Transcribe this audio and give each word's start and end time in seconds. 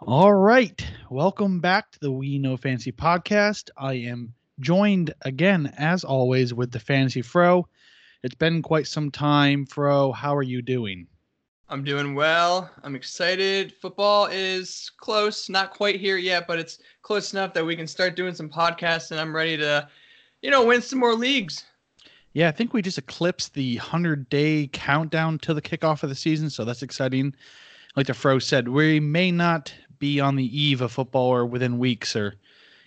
All 0.00 0.34
right. 0.34 0.84
Welcome 1.08 1.60
back 1.60 1.92
to 1.92 2.00
the 2.00 2.10
We 2.10 2.36
Know 2.38 2.56
Fantasy 2.56 2.90
podcast. 2.90 3.70
I 3.76 3.94
am 3.94 4.34
joined 4.58 5.14
again, 5.22 5.72
as 5.78 6.02
always, 6.02 6.52
with 6.52 6.72
the 6.72 6.80
Fantasy 6.80 7.22
Fro. 7.22 7.68
It's 8.24 8.34
been 8.34 8.60
quite 8.60 8.88
some 8.88 9.10
time, 9.10 9.64
Fro. 9.64 10.10
How 10.10 10.34
are 10.34 10.42
you 10.42 10.62
doing? 10.62 11.06
I'm 11.68 11.84
doing 11.84 12.14
well. 12.16 12.70
I'm 12.82 12.96
excited. 12.96 13.72
Football 13.72 14.26
is 14.26 14.90
close, 14.98 15.48
not 15.48 15.70
quite 15.70 16.00
here 16.00 16.18
yet, 16.18 16.48
but 16.48 16.58
it's 16.58 16.80
close 17.02 17.32
enough 17.32 17.54
that 17.54 17.64
we 17.64 17.76
can 17.76 17.86
start 17.86 18.16
doing 18.16 18.34
some 18.34 18.50
podcasts, 18.50 19.12
and 19.12 19.20
I'm 19.20 19.34
ready 19.34 19.56
to, 19.58 19.88
you 20.42 20.50
know, 20.50 20.66
win 20.66 20.82
some 20.82 20.98
more 20.98 21.14
leagues. 21.14 21.64
Yeah, 22.32 22.48
I 22.48 22.52
think 22.52 22.74
we 22.74 22.82
just 22.82 22.98
eclipsed 22.98 23.54
the 23.54 23.76
100 23.76 24.28
day 24.28 24.68
countdown 24.72 25.38
to 25.38 25.54
the 25.54 25.62
kickoff 25.62 26.02
of 26.02 26.08
the 26.08 26.16
season, 26.16 26.50
so 26.50 26.64
that's 26.64 26.82
exciting. 26.82 27.34
Like 27.96 28.08
the 28.08 28.14
Fro 28.14 28.40
said, 28.40 28.68
we 28.68 28.98
may 28.98 29.30
not 29.30 29.72
be 30.04 30.20
on 30.20 30.36
the 30.36 30.60
eve 30.62 30.82
of 30.82 30.92
football 30.92 31.28
or 31.28 31.46
within 31.46 31.78
weeks 31.78 32.14
or 32.14 32.34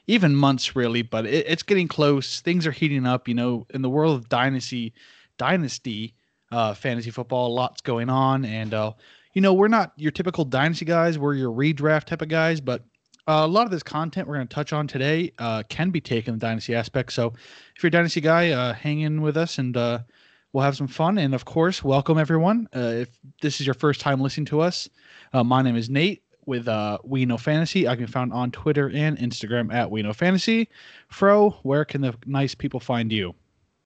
even 0.06 0.36
months, 0.36 0.76
really, 0.76 1.02
but 1.02 1.26
it, 1.26 1.46
it's 1.48 1.64
getting 1.64 1.88
close. 1.88 2.42
Things 2.42 2.68
are 2.68 2.72
heating 2.72 3.08
up. 3.08 3.28
You 3.28 3.34
know, 3.34 3.66
in 3.72 3.82
the 3.82 3.90
world 3.90 4.16
of 4.16 4.30
dynasty, 4.30 4.94
dynasty 5.38 6.14
uh, 6.52 6.74
fantasy 6.76 7.10
football, 7.10 7.54
lots 7.54 7.82
going 7.82 8.10
on, 8.10 8.46
and 8.46 8.74
uh, 8.74 8.92
you 9.34 9.42
know, 9.42 9.54
we're 9.54 9.68
not 9.68 9.94
your 9.98 10.12
typical 10.12 10.46
dynasty 10.46 10.86
guys. 10.86 11.18
We're 11.18 11.34
your 11.34 11.52
redraft 11.52 12.06
type 12.06 12.22
of 12.22 12.30
guys, 12.30 12.62
but 12.62 12.82
uh, 13.28 13.42
a 13.44 13.48
lot 13.48 13.66
of 13.66 13.72
this 13.72 13.84
content 13.84 14.28
we're 14.28 14.36
going 14.36 14.48
to 14.48 14.56
touch 14.56 14.72
on 14.72 14.88
today 14.88 15.34
uh, 15.40 15.64
can 15.70 15.90
be 15.90 16.00
taken 16.00 16.36
the 16.36 16.40
dynasty 16.40 16.76
aspect. 16.76 17.12
So 17.12 17.34
if 17.76 17.84
you're 17.84 17.90
a 17.90 17.92
dynasty 17.92 18.22
guy, 18.22 18.52
uh, 18.52 18.74
hang 18.74 19.02
in 19.02 19.22
with 19.22 19.36
us 19.36 19.58
and 19.58 19.76
uh, 19.76 20.00
we'll 20.54 20.64
have 20.64 20.78
some 20.78 20.88
fun. 20.88 21.18
And 21.18 21.36
of 21.36 21.44
course, 21.44 21.84
welcome 21.84 22.18
everyone. 22.18 22.70
Uh, 22.74 23.04
if 23.04 23.10
this 23.42 23.60
is 23.60 23.68
your 23.68 23.74
first 23.74 24.00
time 24.00 24.22
listening 24.22 24.46
to 24.46 24.62
us, 24.62 24.88
uh, 25.34 25.44
my 25.44 25.62
name 25.62 25.76
is 25.76 25.90
Nate 25.90 26.24
with 26.48 26.68
uh, 26.68 26.98
We 27.04 27.26
Know 27.26 27.38
Fantasy. 27.38 27.88
I 27.88 27.96
can 27.96 28.06
be 28.06 28.12
found 28.12 28.34
on 28.34 28.50
Twitter 28.52 28.90
and 28.90 29.18
Instagram 29.20 29.72
at 29.72 29.92
We 29.92 30.02
Know 30.02 30.14
Fantasy. 30.14 30.70
Fro, 31.10 31.52
where 31.62 31.86
can 31.86 32.02
the 32.02 32.16
nice 32.26 32.56
people 32.56 32.80
find 32.80 33.12
you? 33.12 33.36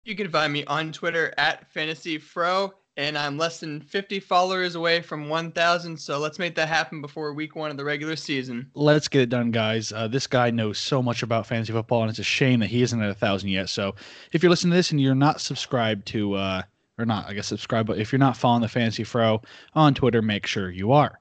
You 0.06 0.16
can 0.16 0.30
find 0.30 0.54
me 0.54 0.64
on 0.66 0.92
Twitter 0.92 1.34
at 1.38 1.72
Fantasy 1.72 2.18
Fro, 2.18 2.74
and 2.98 3.18
I'm 3.18 3.38
less 3.38 3.60
than 3.60 3.82
50 3.82 4.20
followers 4.20 4.76
away 4.76 5.02
from 5.02 5.30
1,000. 5.30 5.98
So 5.98 6.20
let's 6.20 6.40
make 6.40 6.56
that 6.56 6.68
happen 6.68 7.02
before 7.02 7.34
week 7.34 7.56
one 7.56 7.72
of 7.72 7.78
the 7.78 7.84
regular 7.84 8.16
season. 8.16 8.70
Let's 8.74 9.08
get 9.08 9.22
it 9.22 9.30
done, 9.30 9.52
guys. 9.52 9.92
Uh, 9.92 10.08
this 10.08 10.28
guy 10.28 10.50
knows 10.52 10.78
so 10.78 11.02
much 11.02 11.24
about 11.24 11.48
fantasy 11.48 11.74
football, 11.74 12.02
and 12.02 12.10
it's 12.10 12.20
a 12.20 12.24
shame 12.24 12.60
that 12.62 12.68
he 12.68 12.82
isn't 12.82 13.02
at 13.02 13.10
a 13.10 13.16
thousand 13.16 13.50
yet. 13.50 13.70
So 13.70 13.96
if 14.32 14.42
you're 14.42 14.50
listening 14.50 14.72
to 14.72 14.78
this 14.78 14.92
and 14.92 15.00
you're 15.00 15.16
not 15.16 15.42
subscribed 15.42 16.06
to, 16.08 16.34
uh, 16.34 16.62
or 16.98 17.06
not, 17.06 17.28
I 17.28 17.34
guess 17.34 17.48
subscribe, 17.48 17.88
but 17.88 17.98
if 17.98 18.12
you're 18.12 18.20
not 18.20 18.38
following 18.38 18.62
the 18.62 18.68
Fantasy 18.68 19.04
Fro 19.04 19.42
on 19.74 19.94
Twitter, 19.94 20.22
make 20.22 20.46
sure 20.46 20.70
you 20.70 20.92
are. 20.92 21.20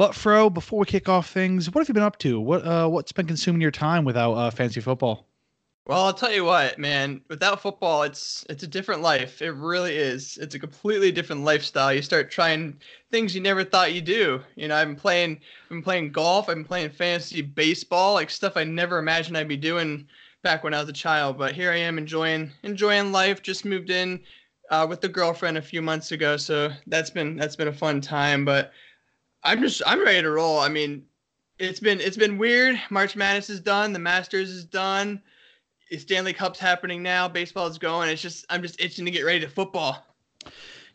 But 0.00 0.14
Fro, 0.14 0.48
before 0.48 0.78
we 0.78 0.86
kick 0.86 1.10
off 1.10 1.28
things, 1.28 1.70
what 1.70 1.82
have 1.82 1.88
you 1.88 1.92
been 1.92 2.02
up 2.02 2.16
to? 2.20 2.40
What 2.40 2.66
uh, 2.66 2.88
what's 2.88 3.12
been 3.12 3.26
consuming 3.26 3.60
your 3.60 3.70
time 3.70 4.02
without 4.02 4.32
uh, 4.32 4.50
fantasy 4.50 4.80
football? 4.80 5.26
Well, 5.86 6.06
I'll 6.06 6.14
tell 6.14 6.32
you 6.32 6.42
what, 6.42 6.78
man. 6.78 7.20
Without 7.28 7.60
football, 7.60 8.04
it's 8.04 8.46
it's 8.48 8.62
a 8.62 8.66
different 8.66 9.02
life. 9.02 9.42
It 9.42 9.50
really 9.50 9.94
is. 9.94 10.38
It's 10.40 10.54
a 10.54 10.58
completely 10.58 11.12
different 11.12 11.44
lifestyle. 11.44 11.92
You 11.92 12.00
start 12.00 12.30
trying 12.30 12.80
things 13.10 13.34
you 13.34 13.42
never 13.42 13.62
thought 13.62 13.92
you'd 13.92 14.06
do. 14.06 14.40
You 14.56 14.68
know, 14.68 14.76
I've 14.76 14.88
been 14.88 14.96
playing, 14.96 15.38
I've 15.64 15.68
been 15.68 15.82
playing 15.82 16.12
golf. 16.12 16.48
I've 16.48 16.56
been 16.56 16.64
playing 16.64 16.88
fantasy 16.92 17.42
baseball, 17.42 18.14
like 18.14 18.30
stuff 18.30 18.56
I 18.56 18.64
never 18.64 18.96
imagined 18.96 19.36
I'd 19.36 19.48
be 19.48 19.58
doing 19.58 20.08
back 20.42 20.64
when 20.64 20.72
I 20.72 20.80
was 20.80 20.88
a 20.88 20.94
child. 20.94 21.36
But 21.36 21.52
here 21.52 21.72
I 21.72 21.76
am 21.76 21.98
enjoying 21.98 22.52
enjoying 22.62 23.12
life. 23.12 23.42
Just 23.42 23.66
moved 23.66 23.90
in 23.90 24.20
uh, 24.70 24.86
with 24.88 25.02
the 25.02 25.08
girlfriend 25.10 25.58
a 25.58 25.62
few 25.62 25.82
months 25.82 26.10
ago, 26.10 26.38
so 26.38 26.70
that's 26.86 27.10
been 27.10 27.36
that's 27.36 27.56
been 27.56 27.68
a 27.68 27.72
fun 27.72 28.00
time. 28.00 28.46
But 28.46 28.72
I'm 29.42 29.60
just 29.60 29.82
I'm 29.86 30.02
ready 30.02 30.22
to 30.22 30.30
roll. 30.30 30.58
I 30.58 30.68
mean, 30.68 31.04
it's 31.58 31.80
been 31.80 32.00
it's 32.00 32.16
been 32.16 32.38
weird. 32.38 32.80
March 32.90 33.16
Madness 33.16 33.50
is 33.50 33.60
done. 33.60 33.92
The 33.92 33.98
Masters 33.98 34.50
is 34.50 34.64
done. 34.64 35.22
Stanley 35.98 36.32
Cup's 36.32 36.58
happening 36.58 37.02
now. 37.02 37.28
Baseball 37.28 37.66
is 37.66 37.78
going. 37.78 38.08
It's 38.08 38.22
just 38.22 38.44
I'm 38.48 38.62
just 38.62 38.80
itching 38.80 39.04
to 39.04 39.10
get 39.10 39.24
ready 39.24 39.40
to 39.40 39.48
football. 39.48 40.04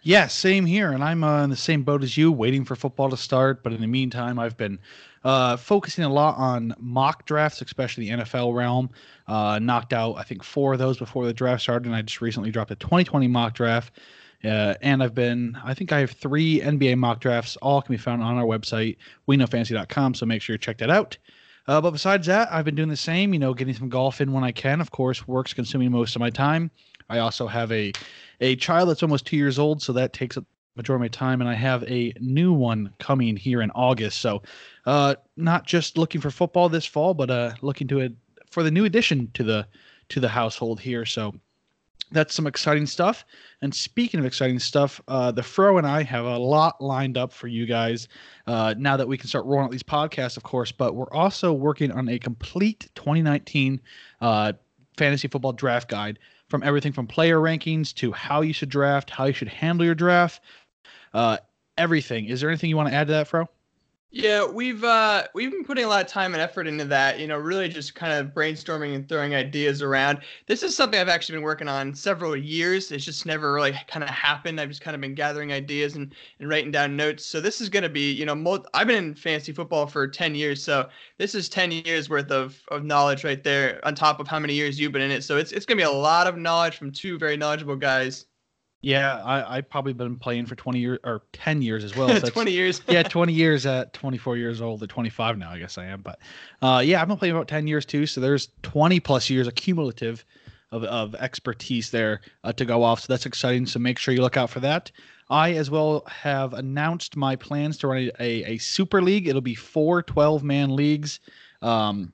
Yeah, 0.02 0.28
same 0.28 0.68
here, 0.68 0.92
and 0.92 1.04
I'm 1.04 1.24
uh, 1.24 1.44
in 1.44 1.50
the 1.50 1.56
same 1.56 1.82
boat 1.82 2.04
as 2.04 2.16
you, 2.16 2.32
waiting 2.32 2.64
for 2.64 2.76
football 2.76 3.10
to 3.10 3.18
start. 3.18 3.64
But 3.64 3.74
in 3.74 3.82
the 3.82 3.88
meantime, 3.88 4.38
I've 4.38 4.56
been 4.56 4.78
uh, 5.24 5.58
focusing 5.58 6.04
a 6.04 6.10
lot 6.10 6.38
on 6.38 6.76
mock 6.78 7.26
drafts, 7.26 7.60
especially 7.64 8.12
the 8.12 8.18
NFL 8.18 8.54
realm. 8.54 8.92
Uh, 9.28 9.58
knocked 9.60 9.94
out, 9.94 10.14
I 10.14 10.24
think, 10.24 10.44
four 10.44 10.74
of 10.74 10.80
those 10.80 11.00
before 11.00 11.26
the 11.26 11.34
draft 11.34 11.64
started, 11.64 11.88
and 11.88 11.96
I 11.96 12.04
just 12.04 12.22
recently 12.22 12.52
dropped 12.52 12.70
a 12.70 12.76
2020 12.76 13.28
mock 13.28 13.56
draft. 13.56 14.00
Uh, 14.44 14.76
and 14.82 15.02
I've 15.02 15.16
been, 15.16 15.58
I 15.64 15.74
think 15.74 15.92
I 15.92 16.00
have 16.00 16.12
three 16.12 16.62
NBA 16.62 16.98
mock 16.98 17.20
drafts. 17.20 17.56
All 17.58 17.82
can 17.82 17.94
be 17.94 17.98
found 17.98 18.22
on 18.22 18.38
our 18.38 18.46
website, 18.46 18.98
weknowfantasy.com. 19.28 20.14
So 20.14 20.26
make 20.26 20.42
sure 20.42 20.54
you 20.54 20.58
check 20.58 20.78
that 20.80 20.90
out. 20.90 21.18
Uh, 21.68 21.82
but 21.82 21.92
besides 21.92 22.28
that, 22.28 22.48
I've 22.52 22.66
been 22.66 22.76
doing 22.76 22.90
the 22.90 22.98
same, 22.98 23.34
you 23.34 23.40
know, 23.40 23.54
getting 23.54 23.74
some 23.74 23.90
golf 23.90 24.22
in 24.22 24.32
when 24.32 24.44
I 24.44 24.52
can. 24.52 24.82
Of 24.82 24.92
course, 24.92 25.28
work's 25.28 25.54
consuming 25.54 25.92
most 25.92 26.16
of 26.16 26.20
my 26.20 26.30
time. 26.30 26.70
I 27.10 27.20
also 27.20 27.48
have 27.48 27.72
a 27.72 27.92
a 28.42 28.56
child 28.58 28.90
that's 28.90 29.04
almost 29.04 29.26
two 29.26 29.38
years 29.38 29.58
old, 29.58 29.82
so 29.82 29.94
that 29.94 30.14
takes 30.14 30.38
a 30.38 30.46
majority 30.76 31.06
of 31.06 31.12
my 31.12 31.18
time. 31.18 31.42
And 31.42 31.50
I 31.50 31.54
have 31.54 31.84
a 31.84 32.14
new 32.20 32.54
one 32.54 32.94
coming 33.00 33.36
here 33.38 33.62
in 33.62 33.72
August. 33.72 34.20
So 34.20 34.44
uh, 34.86 35.16
not 35.38 35.66
just 35.66 35.98
looking 35.98 36.22
for 36.22 36.30
football 36.30 36.70
this 36.70 36.86
fall, 36.86 37.14
but 37.14 37.32
uh, 37.32 37.54
looking 37.62 37.88
to 37.88 38.00
it 38.00 38.14
for 38.52 38.62
the 38.62 38.72
new 38.72 38.86
addition 38.86 39.32
to 39.34 39.44
the 39.44 39.68
to 40.10 40.20
the 40.20 40.30
household 40.30 40.80
here. 40.80 41.06
So 41.06 41.34
that's 42.12 42.34
some 42.34 42.48
exciting 42.48 42.86
stuff. 42.86 43.26
And 43.62 43.74
speaking 43.74 44.20
of 44.20 44.26
exciting 44.26 44.60
stuff, 44.60 45.02
uh, 45.08 45.32
the 45.32 45.44
Fro 45.44 45.78
and 45.78 45.88
I 45.88 46.04
have 46.04 46.26
a 46.26 46.38
lot 46.38 46.82
lined 46.82 47.18
up 47.18 47.32
for 47.34 47.48
you 47.48 47.66
guys 47.66 48.08
uh, 48.48 48.76
now 48.78 48.96
that 48.98 49.08
we 49.08 49.18
can 49.18 49.28
start 49.28 49.46
rolling 49.46 49.66
out 49.66 49.72
these 49.72 49.84
podcasts, 49.84 50.38
of 50.38 50.44
course. 50.44 50.72
But 50.72 50.96
we're 50.96 51.12
also 51.12 51.52
working 51.52 51.92
on 51.92 52.10
a 52.10 52.20
complete 52.20 52.90
2019 52.96 53.82
uh, 54.22 54.54
fantasy 54.98 55.28
football 55.28 55.54
draft 55.54 55.90
guide 55.90 56.20
from 56.50 56.64
everything 56.64 56.92
from 56.92 57.08
player 57.08 57.40
rankings 57.40 57.94
to 57.96 58.12
how 58.12 58.42
you 58.42 58.54
should 58.54 58.70
draft, 58.70 59.10
how 59.10 59.26
you 59.26 59.34
should 59.34 59.48
handle 59.48 59.86
your 59.86 59.96
draft, 59.96 60.42
uh, 61.14 61.38
everything. 61.78 62.26
Is 62.26 62.42
there 62.42 62.50
anything 62.50 62.70
you 62.70 62.78
want 62.78 62.90
to 62.90 62.96
add 62.96 63.08
to 63.08 63.14
that, 63.14 63.28
Fro? 63.28 63.50
Yeah, 64.12 64.48
we've 64.50 64.82
uh, 64.84 65.28
we've 65.34 65.52
been 65.52 65.66
putting 65.66 65.84
a 65.84 65.90
lot 65.90 66.02
of 66.02 66.08
time 66.08 66.34
and 66.34 66.42
effort 66.42 66.68
into 66.68 66.86
that. 66.86 67.20
You 67.20 67.28
know, 67.28 67.38
really 67.38 67.68
just 67.68 67.96
kind 67.96 68.14
of 68.14 68.34
brainstorming 68.34 68.96
and 68.96 69.08
throwing 69.10 69.36
ideas 69.36 69.82
around. 69.82 70.22
This 70.48 70.64
is 70.64 70.74
something 70.74 70.98
I've 70.98 71.10
actually 71.10 71.36
been 71.36 71.44
working 71.44 71.68
on 71.68 71.94
several 71.94 72.34
years. 72.36 72.92
It's 72.94 73.04
just 73.04 73.26
never 73.26 73.52
really 73.52 73.74
kind 73.88 74.04
of 74.04 74.10
happened. 74.10 74.62
I've 74.62 74.70
just 74.70 74.80
kind 74.80 74.96
of 74.96 75.02
been 75.02 75.16
gathering 75.16 75.52
ideas 75.52 75.96
and, 75.98 76.16
and 76.40 76.48
writing 76.48 76.72
down 76.72 76.96
notes. 76.96 77.26
So 77.26 77.42
this 77.42 77.60
is 77.60 77.68
going 77.68 77.84
to 77.84 77.90
be, 77.90 78.10
you 78.14 78.26
know, 78.26 78.64
I've 78.74 78.88
been 78.88 79.04
in 79.04 79.16
fantasy 79.16 79.52
football 79.52 79.86
for 79.86 80.08
10 80.08 80.34
years. 80.34 80.64
So 80.64 80.88
this 81.18 81.36
is 81.36 81.50
10 81.50 81.72
years 81.74 82.10
worth 82.10 82.32
of, 82.32 82.62
of 82.70 82.86
knowledge 82.86 83.26
right 83.26 83.44
there 83.44 83.86
on 83.86 83.96
top 83.96 84.22
of 84.22 84.28
how 84.30 84.40
many 84.40 84.54
years 84.54 84.80
you've 84.80 84.94
been 84.94 85.02
in 85.02 85.12
it. 85.12 85.24
So 85.26 85.36
it's, 85.38 85.52
it's 85.52 85.66
going 85.66 85.78
to 85.78 85.84
be 85.84 85.90
a 85.90 85.92
lot 85.92 86.28
of 86.28 86.38
knowledge 86.38 86.78
from 86.78 86.92
two 86.92 87.18
very 87.20 87.36
knowledgeable 87.36 87.76
guys. 87.76 88.26
Yeah, 88.86 89.20
I 89.24 89.58
I 89.58 89.62
probably 89.62 89.94
been 89.94 90.16
playing 90.16 90.46
for 90.46 90.54
twenty 90.54 90.78
years 90.78 91.00
or 91.04 91.24
ten 91.34 91.64
years 91.64 91.84
as 91.84 91.96
well. 91.96 92.08
So 92.22 92.30
twenty 92.30 92.52
years. 92.52 92.84
yeah, 92.88 93.02
twenty 93.02 93.34
years 93.34 93.66
at 93.66 93.94
twenty 93.94 94.20
four 94.20 94.38
years 94.38 94.62
old 94.62 94.84
at 94.84 94.90
twenty 94.90 95.10
five 95.10 95.40
now. 95.40 95.50
I 95.50 95.58
guess 95.58 95.80
I 95.80 95.86
am, 95.86 96.02
but 96.02 96.20
uh, 96.62 96.84
yeah, 96.86 97.02
I've 97.02 97.08
been 97.08 97.18
playing 97.18 97.34
about 97.34 97.48
ten 97.48 97.66
years 97.66 97.84
too. 97.84 98.06
So 98.06 98.22
there's 98.22 98.50
twenty 98.62 99.00
plus 99.00 99.28
years 99.28 99.48
accumulative 99.48 100.24
of 100.72 100.84
of 100.84 101.16
expertise 101.16 101.90
there 101.90 102.22
uh, 102.44 102.54
to 102.54 102.64
go 102.64 102.84
off. 102.84 103.00
So 103.00 103.08
that's 103.12 103.26
exciting. 103.26 103.66
So 103.66 103.80
make 103.80 103.98
sure 103.98 104.14
you 104.14 104.22
look 104.22 104.38
out 104.38 104.52
for 104.52 104.60
that. 104.60 104.92
I 105.32 105.54
as 105.54 105.72
well 105.72 106.04
have 106.06 106.54
announced 106.54 107.16
my 107.16 107.36
plans 107.36 107.80
to 107.80 107.88
run 107.88 107.98
a, 107.98 108.12
a, 108.20 108.54
a 108.54 108.58
super 108.60 109.02
league. 109.02 109.28
It'll 109.28 109.42
be 109.42 109.56
four 109.56 110.04
12 110.04 110.44
man 110.44 110.76
leagues. 110.76 111.22
Um, 111.64 112.14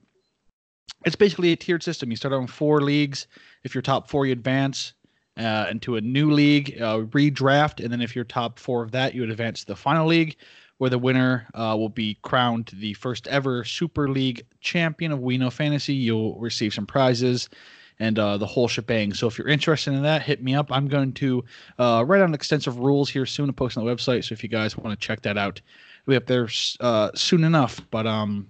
it's 1.04 1.16
basically 1.16 1.52
a 1.52 1.56
tiered 1.56 1.82
system. 1.82 2.10
You 2.10 2.16
start 2.16 2.32
on 2.32 2.46
four 2.46 2.80
leagues. 2.80 3.26
If 3.62 3.74
you're 3.74 3.82
top 3.82 4.08
four, 4.08 4.24
you 4.24 4.32
advance 4.32 4.94
uh, 5.36 5.66
into 5.70 5.96
a 5.96 6.00
new 6.00 6.30
league, 6.32 6.76
uh, 6.80 6.98
redraft, 7.10 7.82
and 7.82 7.92
then 7.92 8.00
if 8.00 8.14
you're 8.14 8.24
top 8.24 8.58
four 8.58 8.82
of 8.82 8.90
that, 8.92 9.14
you 9.14 9.20
would 9.22 9.30
advance 9.30 9.60
to 9.60 9.66
the 9.66 9.76
final 9.76 10.06
league, 10.06 10.36
where 10.78 10.90
the 10.90 10.98
winner 10.98 11.46
uh, 11.54 11.76
will 11.78 11.88
be 11.88 12.18
crowned 12.22 12.70
the 12.74 12.94
first 12.94 13.26
ever 13.28 13.64
Super 13.64 14.08
League 14.08 14.44
champion 14.60 15.12
of 15.12 15.20
We 15.20 15.38
Know 15.38 15.50
Fantasy. 15.50 15.94
You'll 15.94 16.38
receive 16.38 16.74
some 16.74 16.86
prizes 16.86 17.48
and 17.98 18.18
uh, 18.18 18.36
the 18.36 18.46
whole 18.46 18.66
shebang. 18.66 19.14
So 19.14 19.28
if 19.28 19.38
you're 19.38 19.48
interested 19.48 19.94
in 19.94 20.02
that, 20.02 20.22
hit 20.22 20.42
me 20.42 20.54
up. 20.56 20.72
I'm 20.72 20.88
going 20.88 21.12
to 21.12 21.44
uh, 21.78 22.04
write 22.06 22.20
on 22.20 22.34
extensive 22.34 22.78
rules 22.78 23.08
here 23.08 23.26
soon 23.26 23.48
and 23.48 23.56
post 23.56 23.76
on 23.76 23.84
the 23.84 23.94
website. 23.94 24.24
So 24.24 24.32
if 24.32 24.42
you 24.42 24.48
guys 24.48 24.76
want 24.76 24.98
to 24.98 25.06
check 25.06 25.22
that 25.22 25.38
out, 25.38 25.60
we'll 26.04 26.14
be 26.14 26.16
up 26.16 26.26
there 26.26 26.48
uh, 26.80 27.10
soon 27.14 27.44
enough. 27.44 27.80
But 27.90 28.08
um, 28.08 28.48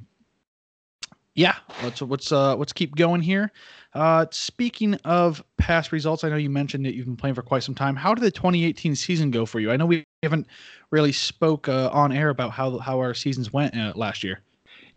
yeah, 1.34 1.56
let's 1.82 2.00
let's 2.00 2.32
uh, 2.32 2.56
let's 2.56 2.72
keep 2.72 2.96
going 2.96 3.20
here. 3.20 3.52
Uh, 3.94 4.24
speaking 4.30 4.94
of 5.04 5.44
past 5.58 5.92
results, 5.92 6.24
I 6.24 6.30
know 6.30 6.36
you 6.36 6.48
mentioned 6.48 6.86
that 6.86 6.94
you've 6.94 7.06
been 7.06 7.16
playing 7.16 7.34
for 7.34 7.42
quite 7.42 7.62
some 7.62 7.74
time. 7.74 7.94
How 7.94 8.14
did 8.14 8.24
the 8.24 8.30
2018 8.30 8.96
season 8.96 9.30
go 9.30 9.44
for 9.44 9.60
you? 9.60 9.70
I 9.70 9.76
know 9.76 9.86
we 9.86 10.04
haven't 10.22 10.46
really 10.90 11.12
spoke 11.12 11.68
uh, 11.68 11.90
on 11.92 12.12
air 12.12 12.30
about 12.30 12.52
how 12.52 12.78
how 12.78 12.98
our 12.98 13.12
seasons 13.12 13.52
went 13.52 13.76
uh, 13.76 13.92
last 13.94 14.24
year. 14.24 14.40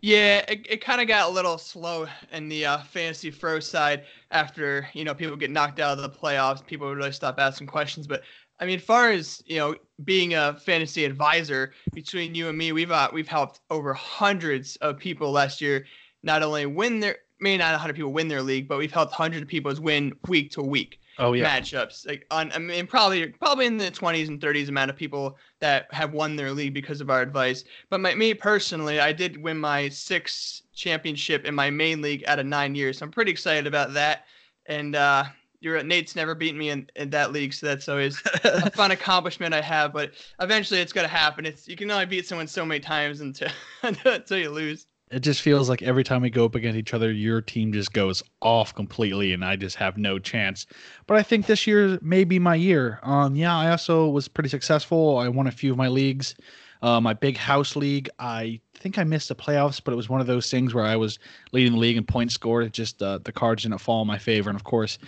Yeah, 0.00 0.44
it, 0.48 0.66
it 0.68 0.80
kind 0.80 1.00
of 1.00 1.08
got 1.08 1.28
a 1.28 1.32
little 1.32 1.58
slow 1.58 2.06
in 2.32 2.48
the 2.48 2.64
uh, 2.64 2.78
fantasy 2.78 3.30
fro 3.30 3.60
side 3.60 4.04
after 4.30 4.88
you 4.94 5.04
know 5.04 5.14
people 5.14 5.36
get 5.36 5.50
knocked 5.50 5.78
out 5.78 5.98
of 5.98 6.02
the 6.02 6.10
playoffs. 6.10 6.64
People 6.64 6.94
really 6.94 7.12
stop 7.12 7.38
asking 7.38 7.66
questions, 7.66 8.06
but 8.06 8.22
I 8.60 8.64
mean, 8.64 8.78
far 8.78 9.10
as 9.10 9.42
you 9.46 9.58
know, 9.58 9.74
being 10.04 10.34
a 10.34 10.54
fantasy 10.54 11.04
advisor 11.04 11.72
between 11.92 12.34
you 12.34 12.48
and 12.48 12.56
me, 12.56 12.72
we've 12.72 12.90
uh, 12.90 13.10
we've 13.12 13.28
helped 13.28 13.60
over 13.70 13.92
hundreds 13.92 14.76
of 14.76 14.98
people 14.98 15.32
last 15.32 15.60
year 15.60 15.84
not 16.22 16.42
only 16.42 16.66
win 16.66 17.00
their 17.00 17.18
maybe 17.40 17.58
not 17.58 17.72
100 17.72 17.94
people 17.94 18.12
win 18.12 18.28
their 18.28 18.42
league, 18.42 18.68
but 18.68 18.78
we've 18.78 18.92
helped 18.92 19.12
hundreds 19.12 19.42
of 19.42 19.48
people 19.48 19.72
win 19.80 20.12
week 20.28 20.50
to 20.52 20.62
week 20.62 21.00
oh, 21.18 21.32
yeah. 21.32 21.58
matchups. 21.58 22.06
Like 22.06 22.26
on, 22.30 22.52
I 22.52 22.58
mean, 22.58 22.86
probably 22.86 23.26
probably 23.26 23.66
in 23.66 23.76
the 23.76 23.90
20s 23.90 24.28
and 24.28 24.40
30s 24.40 24.68
amount 24.68 24.90
of 24.90 24.96
people 24.96 25.36
that 25.60 25.86
have 25.92 26.12
won 26.12 26.36
their 26.36 26.52
league 26.52 26.74
because 26.74 27.00
of 27.00 27.10
our 27.10 27.22
advice. 27.22 27.64
But 27.90 28.00
my, 28.00 28.14
me 28.14 28.34
personally, 28.34 29.00
I 29.00 29.12
did 29.12 29.42
win 29.42 29.58
my 29.58 29.88
sixth 29.88 30.62
championship 30.74 31.44
in 31.44 31.54
my 31.54 31.70
main 31.70 32.02
league 32.02 32.24
out 32.26 32.38
of 32.38 32.46
nine 32.46 32.74
years. 32.74 32.98
So 32.98 33.04
I'm 33.04 33.12
pretty 33.12 33.30
excited 33.30 33.66
about 33.66 33.94
that. 33.94 34.24
And 34.66 34.96
uh, 34.96 35.24
you're 35.60 35.82
Nate's 35.82 36.16
never 36.16 36.34
beaten 36.34 36.58
me 36.58 36.70
in, 36.70 36.88
in 36.96 37.10
that 37.10 37.32
league, 37.32 37.52
so 37.52 37.66
that's 37.66 37.88
always 37.88 38.22
a 38.44 38.70
fun 38.72 38.90
accomplishment 38.90 39.54
I 39.54 39.60
have. 39.60 39.92
But 39.92 40.12
eventually, 40.40 40.80
it's 40.80 40.92
gonna 40.92 41.08
happen. 41.08 41.46
It's 41.46 41.66
you 41.68 41.76
can 41.76 41.90
only 41.90 42.06
beat 42.06 42.26
someone 42.26 42.46
so 42.46 42.64
many 42.64 42.80
times 42.80 43.20
until 43.20 43.48
until 43.82 44.38
you 44.38 44.50
lose. 44.50 44.86
It 45.10 45.20
just 45.20 45.40
feels 45.40 45.68
like 45.68 45.82
every 45.82 46.02
time 46.02 46.22
we 46.22 46.30
go 46.30 46.46
up 46.46 46.56
against 46.56 46.76
each 46.76 46.92
other, 46.92 47.12
your 47.12 47.40
team 47.40 47.72
just 47.72 47.92
goes 47.92 48.24
off 48.42 48.74
completely, 48.74 49.32
and 49.32 49.44
I 49.44 49.54
just 49.54 49.76
have 49.76 49.96
no 49.96 50.18
chance. 50.18 50.66
But 51.06 51.16
I 51.16 51.22
think 51.22 51.46
this 51.46 51.64
year 51.64 51.98
may 52.02 52.24
be 52.24 52.40
my 52.40 52.56
year. 52.56 52.98
Um, 53.04 53.36
yeah, 53.36 53.56
I 53.56 53.70
also 53.70 54.08
was 54.08 54.26
pretty 54.26 54.48
successful. 54.48 55.18
I 55.18 55.28
won 55.28 55.46
a 55.46 55.52
few 55.52 55.70
of 55.70 55.78
my 55.78 55.86
leagues. 55.86 56.34
Uh, 56.82 57.00
my 57.00 57.14
big 57.14 57.36
house 57.36 57.76
league, 57.76 58.10
I 58.18 58.60
think 58.74 58.98
I 58.98 59.04
missed 59.04 59.28
the 59.28 59.34
playoffs, 59.34 59.80
but 59.82 59.92
it 59.92 59.96
was 59.96 60.08
one 60.08 60.20
of 60.20 60.26
those 60.26 60.50
things 60.50 60.74
where 60.74 60.84
I 60.84 60.96
was 60.96 61.18
leading 61.52 61.72
the 61.72 61.78
league 61.78 61.96
in 61.96 62.04
points 62.04 62.34
scored. 62.34 62.72
Just 62.72 63.00
uh, 63.00 63.18
the 63.18 63.32
cards 63.32 63.62
didn't 63.62 63.78
fall 63.78 64.02
in 64.02 64.08
my 64.08 64.18
favor, 64.18 64.50
and 64.50 64.56
of 64.56 64.64
course, 64.64 64.98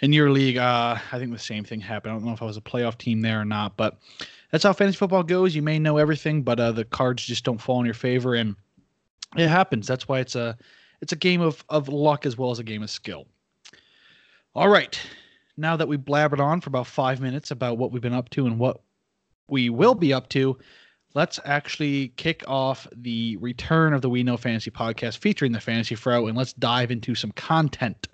in 0.00 0.12
your 0.12 0.30
league, 0.30 0.58
uh, 0.58 0.98
I 1.10 1.18
think 1.18 1.32
the 1.32 1.38
same 1.38 1.64
thing 1.64 1.80
happened. 1.80 2.12
I 2.12 2.16
don't 2.16 2.26
know 2.26 2.32
if 2.34 2.42
I 2.42 2.46
was 2.46 2.58
a 2.58 2.62
playoff 2.62 2.98
team 2.98 3.22
there 3.22 3.40
or 3.40 3.44
not, 3.44 3.76
but 3.76 3.98
that's 4.50 4.64
how 4.64 4.72
fantasy 4.74 4.98
football 4.98 5.22
goes. 5.22 5.54
You 5.54 5.62
may 5.62 5.78
know 5.78 5.96
everything, 5.96 6.42
but 6.42 6.60
uh, 6.60 6.72
the 6.72 6.84
cards 6.84 7.24
just 7.24 7.44
don't 7.44 7.60
fall 7.60 7.80
in 7.80 7.86
your 7.86 7.94
favor, 7.94 8.34
and 8.34 8.54
it 9.36 9.48
happens. 9.48 9.86
That's 9.86 10.08
why 10.08 10.20
it's 10.20 10.34
a 10.34 10.56
it's 11.00 11.12
a 11.12 11.16
game 11.16 11.40
of 11.40 11.64
of 11.68 11.88
luck 11.88 12.26
as 12.26 12.36
well 12.36 12.50
as 12.50 12.58
a 12.58 12.64
game 12.64 12.82
of 12.82 12.90
skill. 12.90 13.26
All 14.54 14.68
right, 14.68 14.98
now 15.56 15.76
that 15.76 15.88
we 15.88 15.96
blabbered 15.96 16.40
on 16.40 16.60
for 16.60 16.70
about 16.70 16.86
five 16.86 17.20
minutes 17.20 17.50
about 17.50 17.78
what 17.78 17.92
we've 17.92 18.02
been 18.02 18.14
up 18.14 18.30
to 18.30 18.46
and 18.46 18.58
what 18.58 18.80
we 19.48 19.68
will 19.70 19.94
be 19.94 20.12
up 20.12 20.28
to, 20.30 20.58
let's 21.14 21.38
actually 21.44 22.08
kick 22.16 22.42
off 22.48 22.86
the 22.96 23.36
return 23.36 23.92
of 23.92 24.02
the 24.02 24.08
We 24.08 24.22
Know 24.22 24.36
Fantasy 24.36 24.70
podcast 24.70 25.18
featuring 25.18 25.52
the 25.52 25.60
Fantasy 25.60 25.94
Fro, 25.94 26.26
and 26.26 26.36
let's 26.36 26.52
dive 26.54 26.90
into 26.90 27.14
some 27.14 27.32
content. 27.32 28.08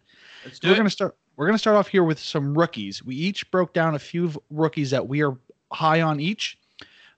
Let's 0.44 0.58
do 0.58 0.68
We're 0.68 0.74
it. 0.74 0.76
gonna 0.78 0.90
start. 0.90 1.16
We're 1.36 1.46
gonna 1.46 1.58
start 1.58 1.76
off 1.76 1.88
here 1.88 2.04
with 2.04 2.18
some 2.18 2.56
rookies. 2.56 3.04
We 3.04 3.14
each 3.14 3.50
broke 3.50 3.72
down 3.72 3.94
a 3.94 3.98
few 3.98 4.32
rookies 4.50 4.90
that 4.90 5.06
we 5.06 5.22
are 5.22 5.38
high 5.72 6.00
on 6.00 6.20
each. 6.20 6.58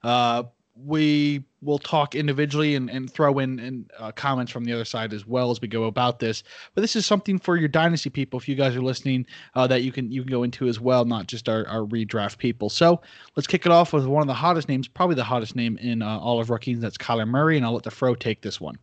Uh, 0.03 0.43
we 0.75 1.43
will 1.65 1.79
talk 1.79 2.15
individually 2.15 2.75
and, 2.75 2.89
and 2.89 3.11
throw 3.11 3.39
in, 3.39 3.59
in 3.59 3.89
uh, 3.99 4.11
comments 4.11 4.51
from 4.51 4.63
the 4.63 4.71
other 4.71 4.85
side 4.85 5.13
as 5.13 5.25
well 5.25 5.51
as 5.51 5.59
we 5.59 5.67
go 5.67 5.85
about 5.85 6.19
this. 6.19 6.43
But 6.73 6.81
this 6.81 6.95
is 6.95 7.05
something 7.05 7.39
for 7.39 7.57
your 7.57 7.67
dynasty 7.67 8.09
people, 8.09 8.39
if 8.39 8.47
you 8.47 8.55
guys 8.55 8.75
are 8.75 8.81
listening, 8.81 9.25
uh, 9.55 9.67
that 9.67 9.83
you 9.83 9.91
can 9.91 10.11
you 10.11 10.21
can 10.21 10.31
go 10.31 10.43
into 10.43 10.67
as 10.67 10.79
well, 10.79 11.05
not 11.05 11.27
just 11.27 11.49
our, 11.49 11.67
our 11.67 11.81
redraft 11.81 12.37
people. 12.37 12.69
So 12.69 13.01
let's 13.35 13.47
kick 13.47 13.65
it 13.65 13.71
off 13.71 13.91
with 13.91 14.05
one 14.05 14.21
of 14.21 14.27
the 14.27 14.33
hottest 14.33 14.69
names, 14.69 14.87
probably 14.87 15.15
the 15.15 15.23
hottest 15.23 15.55
name 15.55 15.77
in 15.79 16.01
uh, 16.01 16.19
all 16.19 16.39
of 16.39 16.49
rookies. 16.49 16.79
That's 16.79 16.97
Kyler 16.97 17.27
Murray, 17.27 17.57
and 17.57 17.65
I'll 17.65 17.73
let 17.73 17.83
the 17.83 17.91
Fro 17.91 18.15
take 18.15 18.41
this 18.41 18.61
one. 18.61 18.77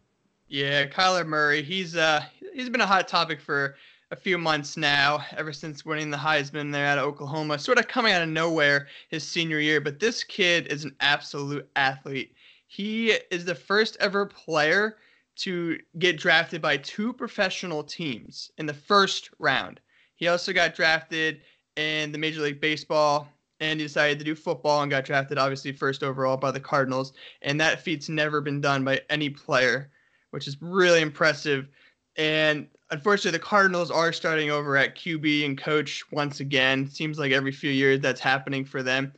Yeah, 0.49 0.87
Kyler 0.87 1.26
Murray. 1.26 1.62
He's 1.62 1.96
uh 1.96 2.23
he's 2.52 2.69
been 2.69 2.81
a 2.82 2.87
hot 2.87 3.08
topic 3.08 3.40
for 3.40 3.76
a 4.11 4.17
few 4.17 4.37
months 4.37 4.76
now, 4.76 5.25
ever 5.38 5.55
since 5.55 5.87
winning 5.87 6.11
the 6.11 6.19
Heisman 6.19 6.70
there 6.70 6.87
out 6.87 6.99
of 6.99 7.05
Oklahoma, 7.05 7.58
sort 7.58 7.79
of 7.79 7.88
coming 7.88 8.12
out 8.12 8.20
of 8.20 8.29
nowhere 8.29 8.87
his 9.08 9.26
senior 9.26 9.58
year. 9.58 9.81
But 9.81 10.00
this 10.00 10.23
kid 10.23 10.67
is 10.67 10.84
an 10.84 10.94
absolute 11.00 11.67
athlete. 11.76 12.34
He 12.73 13.11
is 13.31 13.45
the 13.45 13.55
first 13.55 13.99
ever 14.01 14.25
player 14.25 14.97
to 15.41 15.79
get 15.99 16.17
drafted 16.17 16.63
by 16.63 16.79
two 16.79 17.13
professional 17.13 17.85
teams 17.85 18.51
in 18.57 18.65
the 18.65 18.73
first 18.73 19.29
round. 19.39 19.79
He 20.15 20.27
also 20.27 20.55
got 20.55 20.75
drafted 20.75 21.43
in 21.77 22.13
the 22.13 22.17
Major 22.19 22.41
League 22.41 22.63
Baseball 22.63 23.29
and 23.61 23.79
he 23.79 23.85
decided 23.85 24.19
to 24.21 24.25
do 24.25 24.35
football 24.35 24.81
and 24.81 24.91
got 24.91 25.05
drafted 25.05 25.37
obviously 25.37 25.71
first 25.73 26.03
overall 26.03 26.39
by 26.39 26.51
the 26.51 26.61
Cardinals. 26.61 27.13
And 27.43 27.61
that 27.61 27.83
feat's 27.83 28.09
never 28.09 28.41
been 28.41 28.63
done 28.63 28.85
by 28.85 29.03
any 29.11 29.29
player, 29.29 29.91
which 30.31 30.49
is 30.49 30.57
really 30.63 31.03
impressive. 31.03 31.69
And 32.17 32.69
unfortunately, 32.91 33.37
the 33.37 33.45
Cardinals 33.45 33.91
are 33.91 34.15
starting 34.15 34.51
over 34.51 34.79
at 34.79 34.97
QB 34.97 35.45
and 35.45 35.59
coach 35.59 36.11
once 36.11 36.41
again. 36.41 36.89
Seems 36.89 37.19
like 37.19 37.33
every 37.33 37.53
few 37.53 37.71
years 37.71 38.01
that's 38.01 38.21
happening 38.21 38.65
for 38.65 38.83
them. 38.83 39.13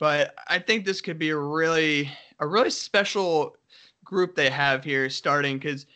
But 0.00 0.34
I 0.48 0.58
think 0.58 0.84
this 0.84 1.00
could 1.00 1.20
be 1.20 1.30
a 1.30 1.36
really 1.36 2.10
a 2.40 2.46
really 2.46 2.70
special 2.70 3.56
group 4.04 4.34
they 4.34 4.50
have 4.50 4.84
here 4.84 5.08
starting 5.10 5.58
because 5.58 5.86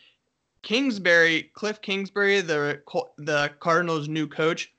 Kingsbury, 0.63 1.43
Cliff 1.53 1.81
Kingsbury, 1.81 2.41
the 2.41 2.81
the 3.17 3.51
Cardinals' 3.59 4.07
new 4.07 4.27
coach, 4.27 4.71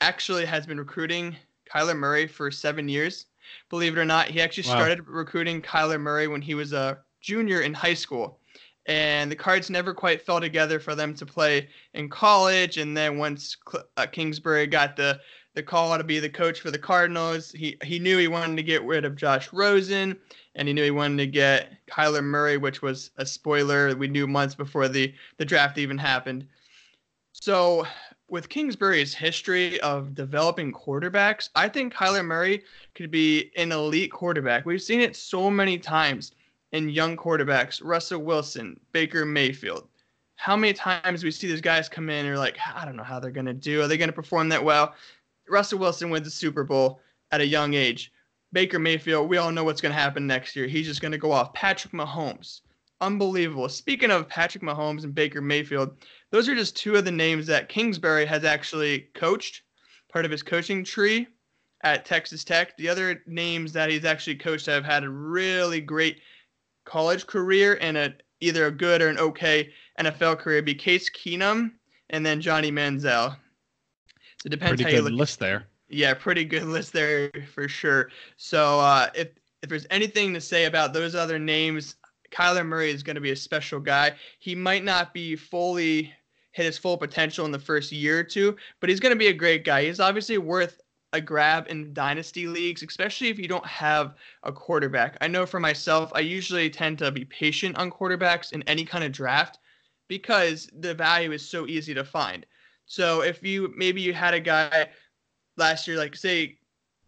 actually 0.00 0.44
has 0.44 0.66
been 0.66 0.78
recruiting 0.78 1.36
Kyler 1.72 1.96
Murray 1.96 2.26
for 2.26 2.50
seven 2.50 2.88
years. 2.88 3.26
Believe 3.70 3.96
it 3.96 4.00
or 4.00 4.04
not, 4.04 4.28
he 4.28 4.40
actually 4.40 4.64
Wow. 4.64 4.76
started 4.76 5.06
recruiting 5.06 5.62
Kyler 5.62 6.00
Murray 6.00 6.26
when 6.28 6.42
he 6.42 6.54
was 6.54 6.72
a 6.72 6.98
junior 7.20 7.60
in 7.60 7.74
high 7.74 7.94
school. 7.94 8.38
And 8.86 9.30
the 9.30 9.36
cards 9.36 9.68
never 9.70 9.92
quite 9.92 10.22
fell 10.22 10.40
together 10.40 10.80
for 10.80 10.94
them 10.94 11.14
to 11.14 11.26
play 11.26 11.68
in 11.94 12.08
college. 12.08 12.78
And 12.78 12.96
then 12.96 13.18
once 13.18 13.56
Cl- 13.70 13.84
uh, 13.96 14.06
Kingsbury 14.06 14.66
got 14.66 14.96
the 14.96 15.20
the 15.54 15.62
call 15.62 15.92
ought 15.92 15.98
to 15.98 16.04
be 16.04 16.20
the 16.20 16.28
coach 16.28 16.60
for 16.60 16.70
the 16.70 16.78
Cardinals, 16.78 17.50
he 17.52 17.76
he 17.82 17.98
knew 17.98 18.18
he 18.18 18.28
wanted 18.28 18.56
to 18.56 18.62
get 18.62 18.84
rid 18.84 19.04
of 19.04 19.16
Josh 19.16 19.52
Rosen, 19.52 20.16
and 20.54 20.68
he 20.68 20.74
knew 20.74 20.84
he 20.84 20.90
wanted 20.90 21.16
to 21.18 21.26
get 21.26 21.72
Kyler 21.86 22.22
Murray, 22.22 22.56
which 22.56 22.82
was 22.82 23.10
a 23.16 23.26
spoiler 23.26 23.94
we 23.96 24.08
knew 24.08 24.26
months 24.26 24.54
before 24.54 24.88
the 24.88 25.12
the 25.36 25.44
draft 25.44 25.78
even 25.78 25.98
happened. 25.98 26.46
So 27.32 27.86
with 28.28 28.48
Kingsbury's 28.48 29.14
history 29.14 29.80
of 29.80 30.14
developing 30.14 30.72
quarterbacks, 30.72 31.48
I 31.54 31.68
think 31.68 31.94
Kyler 31.94 32.24
Murray 32.24 32.62
could 32.94 33.10
be 33.10 33.50
an 33.56 33.72
elite 33.72 34.12
quarterback. 34.12 34.66
We've 34.66 34.82
seen 34.82 35.00
it 35.00 35.16
so 35.16 35.50
many 35.50 35.78
times 35.78 36.32
in 36.72 36.90
young 36.90 37.16
quarterbacks, 37.16 37.80
Russell 37.82 38.20
Wilson, 38.20 38.78
Baker 38.92 39.24
Mayfield. 39.24 39.88
How 40.36 40.56
many 40.56 40.72
times 40.72 41.24
we 41.24 41.30
see 41.30 41.48
these 41.48 41.60
guys 41.60 41.88
come 41.88 42.10
in 42.10 42.26
and 42.26 42.34
are 42.34 42.38
like, 42.38 42.58
I 42.74 42.84
don't 42.84 42.96
know 42.96 43.02
how 43.02 43.18
they're 43.18 43.30
going 43.30 43.46
to 43.46 43.54
do. 43.54 43.82
Are 43.82 43.88
they 43.88 43.96
going 43.96 44.10
to 44.10 44.12
perform 44.12 44.50
that 44.50 44.62
well? 44.62 44.94
Russell 45.48 45.78
Wilson 45.78 46.10
wins 46.10 46.26
the 46.26 46.30
Super 46.30 46.64
Bowl 46.64 47.00
at 47.30 47.40
a 47.40 47.46
young 47.46 47.74
age. 47.74 48.12
Baker 48.52 48.78
Mayfield, 48.78 49.28
we 49.28 49.36
all 49.36 49.52
know 49.52 49.64
what's 49.64 49.80
going 49.80 49.94
to 49.94 50.00
happen 50.00 50.26
next 50.26 50.56
year. 50.56 50.66
He's 50.66 50.86
just 50.86 51.02
going 51.02 51.12
to 51.12 51.18
go 51.18 51.32
off. 51.32 51.52
Patrick 51.52 51.92
Mahomes, 51.92 52.62
unbelievable. 53.00 53.68
Speaking 53.68 54.10
of 54.10 54.28
Patrick 54.28 54.62
Mahomes 54.62 55.04
and 55.04 55.14
Baker 55.14 55.42
Mayfield, 55.42 55.96
those 56.30 56.48
are 56.48 56.54
just 56.54 56.76
two 56.76 56.96
of 56.96 57.04
the 57.04 57.12
names 57.12 57.46
that 57.46 57.68
Kingsbury 57.68 58.24
has 58.24 58.44
actually 58.44 59.08
coached, 59.14 59.62
part 60.10 60.24
of 60.24 60.30
his 60.30 60.42
coaching 60.42 60.82
tree 60.82 61.26
at 61.82 62.06
Texas 62.06 62.42
Tech. 62.42 62.76
The 62.78 62.88
other 62.88 63.22
names 63.26 63.72
that 63.74 63.90
he's 63.90 64.04
actually 64.04 64.36
coached 64.36 64.66
have 64.66 64.84
had 64.84 65.04
a 65.04 65.10
really 65.10 65.80
great 65.80 66.20
college 66.84 67.26
career 67.26 67.78
and 67.80 67.96
a 67.96 68.14
either 68.40 68.66
a 68.66 68.70
good 68.70 69.02
or 69.02 69.08
an 69.08 69.18
okay 69.18 69.70
NFL 69.98 70.38
career 70.38 70.62
be 70.62 70.74
Case 70.74 71.10
Keenum 71.10 71.72
and 72.10 72.24
then 72.24 72.40
Johnny 72.40 72.70
Manziel. 72.70 73.36
It 74.44 74.50
depends 74.50 74.80
Pretty 74.80 74.84
how 74.84 74.88
you 74.90 75.02
good 75.02 75.12
look. 75.12 75.20
list 75.20 75.38
there. 75.38 75.66
Yeah, 75.88 76.14
pretty 76.14 76.44
good 76.44 76.64
list 76.64 76.92
there 76.92 77.30
for 77.52 77.68
sure. 77.68 78.10
So 78.36 78.78
uh, 78.80 79.08
if 79.14 79.28
if 79.62 79.68
there's 79.68 79.86
anything 79.90 80.34
to 80.34 80.40
say 80.40 80.66
about 80.66 80.92
those 80.92 81.14
other 81.14 81.38
names, 81.38 81.96
Kyler 82.30 82.64
Murray 82.64 82.90
is 82.90 83.02
going 83.02 83.16
to 83.16 83.20
be 83.20 83.32
a 83.32 83.36
special 83.36 83.80
guy. 83.80 84.14
He 84.38 84.54
might 84.54 84.84
not 84.84 85.12
be 85.12 85.34
fully 85.34 86.12
hit 86.52 86.66
his 86.66 86.78
full 86.78 86.96
potential 86.96 87.44
in 87.46 87.52
the 87.52 87.58
first 87.58 87.90
year 87.90 88.20
or 88.20 88.24
two, 88.24 88.56
but 88.80 88.88
he's 88.88 89.00
going 89.00 89.12
to 89.14 89.18
be 89.18 89.28
a 89.28 89.32
great 89.32 89.64
guy. 89.64 89.84
He's 89.84 90.00
obviously 90.00 90.38
worth 90.38 90.80
a 91.12 91.20
grab 91.20 91.66
in 91.68 91.92
dynasty 91.94 92.46
leagues, 92.46 92.82
especially 92.82 93.28
if 93.28 93.38
you 93.38 93.48
don't 93.48 93.66
have 93.66 94.14
a 94.42 94.52
quarterback. 94.52 95.16
I 95.20 95.26
know 95.26 95.46
for 95.46 95.58
myself, 95.58 96.12
I 96.14 96.20
usually 96.20 96.68
tend 96.68 96.98
to 96.98 97.10
be 97.10 97.24
patient 97.24 97.78
on 97.78 97.90
quarterbacks 97.90 98.52
in 98.52 98.62
any 98.64 98.84
kind 98.84 99.02
of 99.04 99.12
draft 99.12 99.58
because 100.06 100.68
the 100.78 100.94
value 100.94 101.32
is 101.32 101.48
so 101.48 101.66
easy 101.66 101.94
to 101.94 102.04
find. 102.04 102.44
So 102.88 103.20
if 103.20 103.42
you 103.42 103.72
maybe 103.76 104.00
you 104.00 104.12
had 104.12 104.34
a 104.34 104.40
guy 104.40 104.88
last 105.56 105.86
year, 105.86 105.96
like 105.96 106.16
say, 106.16 106.58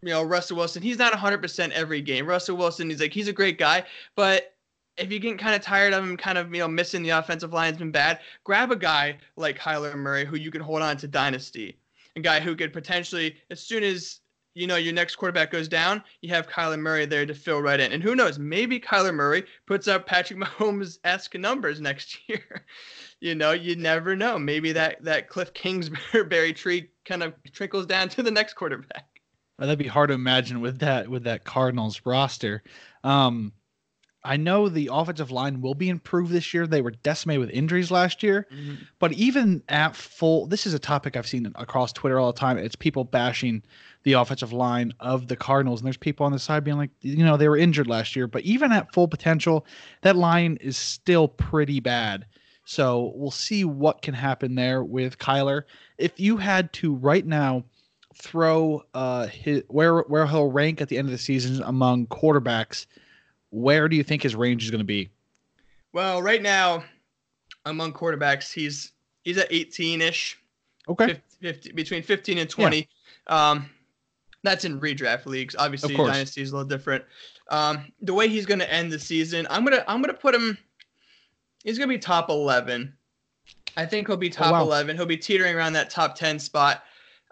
you 0.02 0.08
know, 0.08 0.22
Russell 0.22 0.56
Wilson, 0.56 0.82
he's 0.82 0.98
not 0.98 1.12
100% 1.12 1.70
every 1.72 2.00
game. 2.00 2.26
Russell 2.26 2.56
Wilson, 2.56 2.88
he's 2.88 3.00
like, 3.00 3.12
he's 3.12 3.28
a 3.28 3.32
great 3.32 3.58
guy, 3.58 3.84
but 4.14 4.54
if 4.96 5.10
you're 5.10 5.20
getting 5.20 5.38
kind 5.38 5.54
of 5.54 5.62
tired 5.62 5.92
of 5.92 6.04
him, 6.04 6.16
kind 6.16 6.38
of, 6.38 6.52
you 6.54 6.60
know, 6.60 6.68
missing 6.68 7.02
the 7.02 7.10
offensive 7.10 7.52
line's 7.52 7.78
been 7.78 7.90
bad, 7.90 8.20
grab 8.44 8.70
a 8.70 8.76
guy 8.76 9.18
like 9.36 9.58
Kyler 9.58 9.94
Murray 9.96 10.24
who 10.24 10.36
you 10.36 10.50
can 10.50 10.60
hold 10.60 10.82
on 10.82 10.96
to 10.98 11.08
dynasty. 11.08 11.78
A 12.16 12.20
guy 12.20 12.40
who 12.40 12.56
could 12.56 12.72
potentially, 12.72 13.36
as 13.50 13.60
soon 13.60 13.82
as 13.82 14.19
you 14.54 14.66
know 14.66 14.76
your 14.76 14.92
next 14.92 15.16
quarterback 15.16 15.50
goes 15.50 15.68
down, 15.68 16.02
you 16.22 16.30
have 16.30 16.48
Kyler 16.48 16.78
Murray 16.78 17.06
there 17.06 17.26
to 17.26 17.34
fill 17.34 17.62
right 17.62 17.80
in. 17.80 17.92
And 17.92 18.02
who 18.02 18.14
knows, 18.14 18.38
maybe 18.38 18.80
Kyler 18.80 19.14
Murray 19.14 19.44
puts 19.66 19.88
up 19.88 20.06
Patrick 20.06 20.38
Mahomes 20.38 20.98
esque 21.04 21.36
numbers 21.36 21.80
next 21.80 22.18
year. 22.28 22.64
you 23.20 23.34
know, 23.34 23.52
you 23.52 23.76
never 23.76 24.16
know. 24.16 24.38
Maybe 24.38 24.72
that 24.72 25.02
that 25.04 25.28
Cliff 25.28 25.52
Kingsbury 25.54 26.52
tree 26.54 26.90
kind 27.04 27.22
of 27.22 27.34
trickles 27.52 27.86
down 27.86 28.08
to 28.10 28.22
the 28.22 28.30
next 28.30 28.54
quarterback. 28.54 29.06
that'd 29.58 29.78
be 29.78 29.86
hard 29.86 30.08
to 30.08 30.14
imagine 30.14 30.60
with 30.60 30.78
that 30.80 31.08
with 31.08 31.24
that 31.24 31.44
Cardinals 31.44 32.00
roster. 32.04 32.62
Um, 33.04 33.52
I 34.22 34.36
know 34.36 34.68
the 34.68 34.90
offensive 34.92 35.30
line 35.30 35.62
will 35.62 35.74
be 35.74 35.88
improved 35.88 36.30
this 36.30 36.52
year. 36.52 36.66
They 36.66 36.82
were 36.82 36.90
decimated 36.90 37.40
with 37.40 37.50
injuries 37.50 37.90
last 37.90 38.22
year, 38.22 38.46
mm-hmm. 38.52 38.74
but 38.98 39.12
even 39.12 39.62
at 39.68 39.96
full, 39.96 40.46
this 40.46 40.66
is 40.66 40.74
a 40.74 40.78
topic 40.78 41.16
I've 41.16 41.26
seen 41.26 41.50
across 41.54 41.92
Twitter 41.92 42.18
all 42.18 42.32
the 42.32 42.38
time. 42.38 42.58
It's 42.58 42.76
people 42.76 43.04
bashing 43.04 43.62
the 44.02 44.14
offensive 44.14 44.52
line 44.52 44.92
of 45.00 45.28
the 45.28 45.36
Cardinals, 45.36 45.80
and 45.80 45.86
there's 45.86 45.96
people 45.96 46.24
on 46.24 46.32
the 46.32 46.38
side 46.38 46.64
being 46.64 46.78
like, 46.78 46.90
you 47.02 47.24
know, 47.24 47.36
they 47.36 47.48
were 47.48 47.56
injured 47.56 47.86
last 47.86 48.16
year, 48.16 48.26
but 48.26 48.42
even 48.42 48.72
at 48.72 48.92
full 48.92 49.08
potential, 49.08 49.66
that 50.02 50.16
line 50.16 50.56
is 50.60 50.76
still 50.76 51.28
pretty 51.28 51.80
bad. 51.80 52.24
So 52.64 53.12
we'll 53.14 53.30
see 53.30 53.64
what 53.64 54.02
can 54.02 54.14
happen 54.14 54.54
there 54.54 54.84
with 54.84 55.18
Kyler. 55.18 55.62
If 55.98 56.18
you 56.18 56.36
had 56.36 56.72
to 56.74 56.94
right 56.94 57.26
now 57.26 57.64
throw 58.14 58.82
uh 58.92 59.26
his, 59.28 59.62
where 59.68 60.00
where 60.00 60.26
he'll 60.26 60.50
rank 60.50 60.80
at 60.80 60.88
the 60.88 60.98
end 60.98 61.06
of 61.06 61.12
the 61.12 61.18
season 61.18 61.62
among 61.62 62.06
quarterbacks 62.08 62.86
where 63.50 63.88
do 63.88 63.96
you 63.96 64.02
think 64.02 64.22
his 64.22 64.34
range 64.34 64.64
is 64.64 64.70
going 64.70 64.80
to 64.80 64.84
be? 64.84 65.10
Well, 65.92 66.22
right 66.22 66.40
now, 66.40 66.84
among 67.66 67.92
quarterbacks, 67.92 68.52
he's 68.52 68.92
he's 69.22 69.38
at 69.38 69.50
18-ish. 69.50 70.40
Okay. 70.88 71.06
50, 71.06 71.22
50, 71.40 71.72
between 71.72 72.02
15 72.02 72.38
and 72.38 72.48
20. 72.48 72.88
Yeah. 73.28 73.50
Um, 73.50 73.70
that's 74.42 74.64
in 74.64 74.80
redraft 74.80 75.26
leagues. 75.26 75.54
Obviously, 75.58 75.94
dynasty 75.94 76.42
is 76.42 76.50
a 76.50 76.56
little 76.56 76.68
different. 76.68 77.04
Um, 77.48 77.92
the 78.00 78.14
way 78.14 78.28
he's 78.28 78.46
going 78.46 78.60
to 78.60 78.72
end 78.72 78.92
the 78.92 78.98
season, 78.98 79.46
I'm 79.50 79.64
gonna 79.64 79.84
I'm 79.86 80.00
gonna 80.00 80.14
put 80.14 80.34
him. 80.34 80.56
He's 81.64 81.78
gonna 81.78 81.88
be 81.88 81.98
top 81.98 82.30
11. 82.30 82.94
I 83.76 83.86
think 83.86 84.06
he'll 84.06 84.16
be 84.16 84.30
top 84.30 84.48
oh, 84.48 84.52
wow. 84.52 84.62
11. 84.62 84.96
He'll 84.96 85.06
be 85.06 85.16
teetering 85.16 85.54
around 85.54 85.74
that 85.74 85.90
top 85.90 86.14
10 86.14 86.38
spot. 86.38 86.82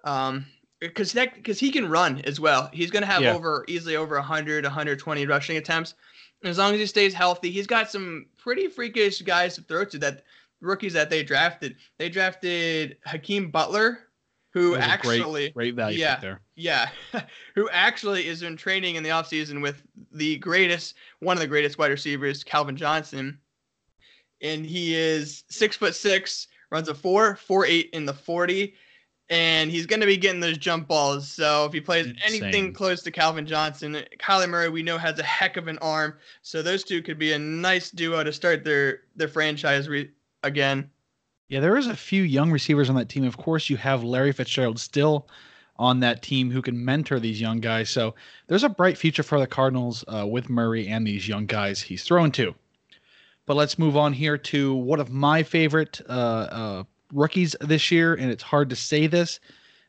Um, 0.04 0.46
because 0.80 1.12
that 1.12 1.34
because 1.34 1.58
he 1.58 1.70
can 1.70 1.88
run 1.88 2.20
as 2.24 2.38
well. 2.38 2.70
He's 2.72 2.90
going 2.90 3.02
to 3.02 3.08
have 3.08 3.22
yeah. 3.22 3.34
over 3.34 3.64
easily 3.68 3.96
over 3.96 4.14
100, 4.16 4.64
120 4.64 5.26
rushing 5.26 5.56
attempts. 5.56 5.94
And 6.42 6.50
as 6.50 6.58
long 6.58 6.72
as 6.72 6.78
he 6.78 6.86
stays 6.86 7.12
healthy, 7.12 7.50
he's 7.50 7.66
got 7.66 7.90
some 7.90 8.26
pretty 8.38 8.68
freakish 8.68 9.20
guys 9.22 9.56
to 9.56 9.62
throw 9.62 9.84
to. 9.86 9.98
That 9.98 10.22
rookies 10.60 10.92
that 10.92 11.10
they 11.10 11.22
drafted. 11.22 11.76
They 11.98 12.08
drafted 12.08 12.96
Hakeem 13.04 13.50
Butler, 13.50 14.07
who 14.58 14.76
actually 14.76 15.44
great, 15.44 15.54
great 15.54 15.74
value 15.74 15.98
yeah, 15.98 16.20
there. 16.20 16.40
Yeah, 16.56 16.88
who 17.54 17.68
actually 17.70 18.26
is 18.26 18.42
in 18.42 18.56
training 18.56 18.96
in 18.96 19.02
the 19.02 19.10
offseason 19.10 19.62
with 19.62 19.82
the 20.12 20.38
greatest, 20.38 20.94
one 21.20 21.36
of 21.36 21.40
the 21.40 21.46
greatest 21.46 21.78
wide 21.78 21.90
receivers, 21.90 22.44
Calvin 22.44 22.76
Johnson. 22.76 23.38
And 24.40 24.64
he 24.64 24.94
is 24.94 25.44
six 25.48 25.76
foot 25.76 25.94
six, 25.94 26.48
runs 26.70 26.88
a 26.88 26.94
four, 26.94 27.36
four 27.36 27.66
eight 27.66 27.90
in 27.92 28.06
the 28.06 28.14
forty 28.14 28.74
and 29.30 29.70
he's 29.70 29.86
going 29.86 30.00
to 30.00 30.06
be 30.06 30.16
getting 30.16 30.40
those 30.40 30.56
jump 30.56 30.88
balls. 30.88 31.30
So 31.30 31.66
if 31.66 31.72
he 31.72 31.80
plays 31.80 32.06
Insane. 32.06 32.22
anything 32.24 32.72
close 32.72 33.02
to 33.02 33.10
Calvin 33.10 33.46
Johnson, 33.46 34.02
Kyler 34.18 34.48
Murray, 34.48 34.70
we 34.70 34.82
know 34.82 34.96
has 34.96 35.18
a 35.18 35.22
heck 35.22 35.56
of 35.56 35.68
an 35.68 35.78
arm. 35.78 36.14
So 36.42 36.62
those 36.62 36.82
two 36.82 37.02
could 37.02 37.18
be 37.18 37.32
a 37.32 37.38
nice 37.38 37.90
duo 37.90 38.24
to 38.24 38.32
start 38.32 38.64
their 38.64 39.00
their 39.16 39.28
franchise 39.28 39.88
re- 39.88 40.10
again. 40.42 40.90
Yeah, 41.48 41.60
there 41.60 41.78
is 41.78 41.86
a 41.86 41.96
few 41.96 42.22
young 42.22 42.50
receivers 42.50 42.90
on 42.90 42.96
that 42.96 43.08
team. 43.08 43.24
Of 43.24 43.38
course, 43.38 43.70
you 43.70 43.78
have 43.78 44.04
Larry 44.04 44.32
Fitzgerald 44.32 44.78
still 44.78 45.28
on 45.78 46.00
that 46.00 46.22
team 46.22 46.50
who 46.50 46.60
can 46.60 46.84
mentor 46.84 47.18
these 47.18 47.40
young 47.40 47.60
guys. 47.60 47.88
So 47.88 48.14
there's 48.48 48.64
a 48.64 48.68
bright 48.68 48.98
future 48.98 49.22
for 49.22 49.38
the 49.40 49.46
Cardinals 49.46 50.04
uh, 50.08 50.26
with 50.26 50.50
Murray 50.50 50.88
and 50.88 51.06
these 51.06 51.26
young 51.26 51.46
guys 51.46 51.80
he's 51.80 52.02
throwing 52.04 52.32
to. 52.32 52.54
But 53.46 53.56
let's 53.56 53.78
move 53.78 53.96
on 53.96 54.12
here 54.12 54.36
to 54.36 54.74
one 54.74 55.00
of 55.00 55.10
my 55.10 55.42
favorite 55.42 56.02
uh, 56.06 56.12
uh, 56.12 56.84
rookies 57.14 57.56
this 57.62 57.90
year, 57.90 58.14
and 58.14 58.30
it's 58.30 58.42
hard 58.42 58.68
to 58.68 58.76
say 58.76 59.06
this 59.06 59.40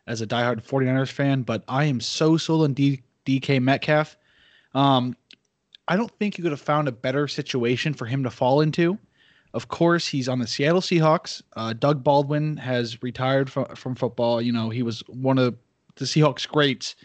as 0.08 0.22
a 0.22 0.28
diehard 0.28 0.64
49ers 0.64 1.12
fan, 1.12 1.42
but 1.42 1.66
I 1.68 1.84
am 1.86 2.00
so 2.00 2.38
sold 2.38 2.64
on 2.64 2.74
D- 2.74 3.04
DK 3.26 3.62
Metcalf. 3.62 4.16
Um, 4.74 5.14
I 5.90 5.98
don't 5.98 6.12
think 6.20 6.38
you 6.38 6.44
could 6.44 6.54
have 6.54 6.62
found 6.62 6.88
a 6.88 6.94
better 6.94 7.28
situation 7.28 7.94
for 7.94 8.06
him 8.06 8.24
to 8.24 8.30
fall 8.30 8.62
into. 8.62 8.98
Of 9.54 9.68
course, 9.68 10.08
he's 10.08 10.30
on 10.30 10.40
the 10.40 10.48
Seattle 10.48 10.82
Seahawks. 10.82 11.42
Uh, 11.56 11.74
Doug 11.74 12.04
Baldwin 12.04 12.58
has 12.58 13.02
retired 13.02 13.50
from, 13.50 13.66
from 13.76 13.96
football. 13.96 14.42
You 14.42 14.52
know, 14.52 14.70
he 14.70 14.84
was 14.84 15.02
one 15.08 15.38
of 15.38 15.56
the 15.96 16.06
Seahawks 16.06 16.48
greats 16.48 16.96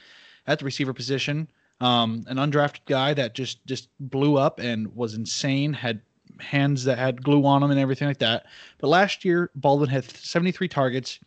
at 0.47 0.59
the 0.59 0.65
receiver 0.65 0.93
position. 0.93 1.49
Um, 1.81 2.25
an 2.29 2.37
undrafted 2.37 2.85
guy 2.87 3.15
that 3.15 3.35
just 3.35 3.65
just 3.67 3.89
blew 3.99 4.37
up 4.37 4.61
and 4.61 4.95
was 4.95 5.15
insane. 5.15 5.73
Had 5.73 6.01
hands 6.41 6.85
that 6.85 6.99
had 6.99 7.23
glue 7.23 7.45
on 7.47 7.61
them 7.61 7.71
and 7.71 7.81
everything 7.81 8.09
like 8.09 8.19
that. 8.19 8.47
But 8.79 8.89
last 8.89 9.25
year, 9.25 9.51
Baldwin 9.55 9.89
had 9.89 10.05
73 10.05 10.69
targets 10.69 11.19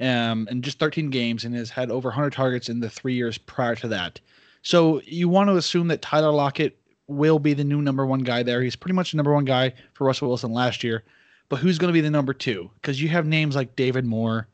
um, 0.00 0.48
in 0.50 0.62
just 0.62 0.78
13 0.78 1.10
games 1.10 1.44
and 1.44 1.54
has 1.54 1.70
had 1.70 1.90
over 1.90 2.08
100 2.08 2.32
targets 2.32 2.68
in 2.68 2.80
the 2.80 2.90
three 2.90 3.14
years 3.14 3.38
prior 3.38 3.74
to 3.76 3.88
that. 3.88 4.20
So 4.62 5.00
you 5.04 5.28
want 5.28 5.48
to 5.48 5.56
assume 5.56 5.88
that 5.88 6.02
Tyler 6.02 6.32
Lockett 6.32 6.78
will 7.08 7.38
be 7.38 7.54
the 7.54 7.64
new 7.64 7.82
number 7.82 8.04
one 8.04 8.20
guy 8.20 8.42
there. 8.42 8.62
He's 8.62 8.76
pretty 8.76 8.94
much 8.94 9.12
the 9.12 9.16
number 9.16 9.32
one 9.32 9.44
guy 9.44 9.72
for 9.94 10.06
Russell 10.06 10.28
Wilson 10.28 10.52
last 10.52 10.82
year. 10.82 11.04
But 11.48 11.60
who's 11.60 11.78
going 11.78 11.88
to 11.88 11.96
be 11.96 12.00
the 12.00 12.10
number 12.10 12.34
two? 12.34 12.70
Because 12.74 13.00
you 13.00 13.08
have 13.08 13.26
names 13.26 13.54
like 13.54 13.76
David 13.76 14.04
Moore, 14.04 14.48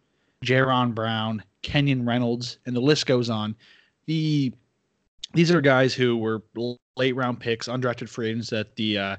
Jaron 0.44 0.94
Brown, 0.94 1.42
Keenan 1.62 2.04
Reynolds, 2.04 2.58
and 2.66 2.76
the 2.76 2.80
list 2.80 3.06
goes 3.06 3.30
on. 3.30 3.54
The 4.06 4.52
these 5.34 5.50
are 5.50 5.62
guys 5.62 5.94
who 5.94 6.18
were 6.18 6.42
late 6.96 7.16
round 7.16 7.40
picks, 7.40 7.68
undrafted 7.68 8.08
free 8.08 8.30
agents 8.30 8.50
that 8.50 8.76
the 8.76 8.98
uh, 8.98 9.16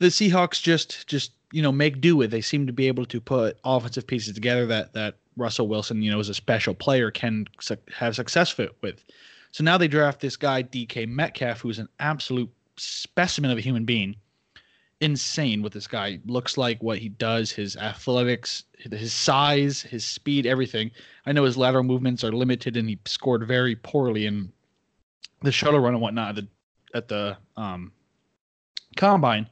the 0.00 0.08
Seahawks 0.08 0.60
just 0.60 1.06
just 1.06 1.32
you 1.52 1.62
know 1.62 1.72
make 1.72 2.00
do 2.00 2.16
with. 2.16 2.30
They 2.30 2.42
seem 2.42 2.66
to 2.66 2.72
be 2.72 2.88
able 2.88 3.06
to 3.06 3.20
put 3.20 3.58
offensive 3.64 4.06
pieces 4.06 4.34
together 4.34 4.66
that 4.66 4.92
that 4.92 5.14
Russell 5.36 5.68
Wilson, 5.68 6.02
you 6.02 6.10
know, 6.10 6.20
is 6.20 6.28
a 6.28 6.34
special 6.34 6.74
player 6.74 7.10
can 7.10 7.46
su- 7.60 7.76
have 7.94 8.14
success 8.14 8.56
with. 8.58 9.04
So 9.52 9.62
now 9.64 9.78
they 9.78 9.88
draft 9.88 10.20
this 10.20 10.36
guy 10.36 10.62
DK 10.62 11.08
Metcalf, 11.08 11.60
who's 11.60 11.78
an 11.78 11.88
absolute 12.00 12.50
specimen 12.76 13.50
of 13.50 13.58
a 13.58 13.62
human 13.62 13.84
being. 13.84 14.16
Insane 15.00 15.62
what 15.62 15.72
this 15.72 15.86
guy 15.86 16.20
looks 16.26 16.56
like, 16.56 16.82
what 16.82 16.98
he 16.98 17.08
does, 17.08 17.50
his 17.50 17.76
athletics, 17.76 18.64
his 18.78 19.12
size, 19.12 19.82
his 19.82 20.04
speed, 20.04 20.46
everything. 20.46 20.90
I 21.26 21.32
know 21.32 21.44
his 21.44 21.56
lateral 21.56 21.84
movements 21.84 22.24
are 22.24 22.32
limited, 22.32 22.76
and 22.76 22.88
he 22.88 22.98
scored 23.04 23.46
very 23.46 23.76
poorly 23.76 24.26
in 24.26 24.52
the 25.42 25.52
shuttle 25.52 25.80
run 25.80 25.94
and 25.94 26.02
whatnot 26.02 26.30
at 26.30 26.34
the 26.36 26.48
at 26.94 27.08
the 27.08 27.36
um, 27.56 27.92
combine 28.96 29.48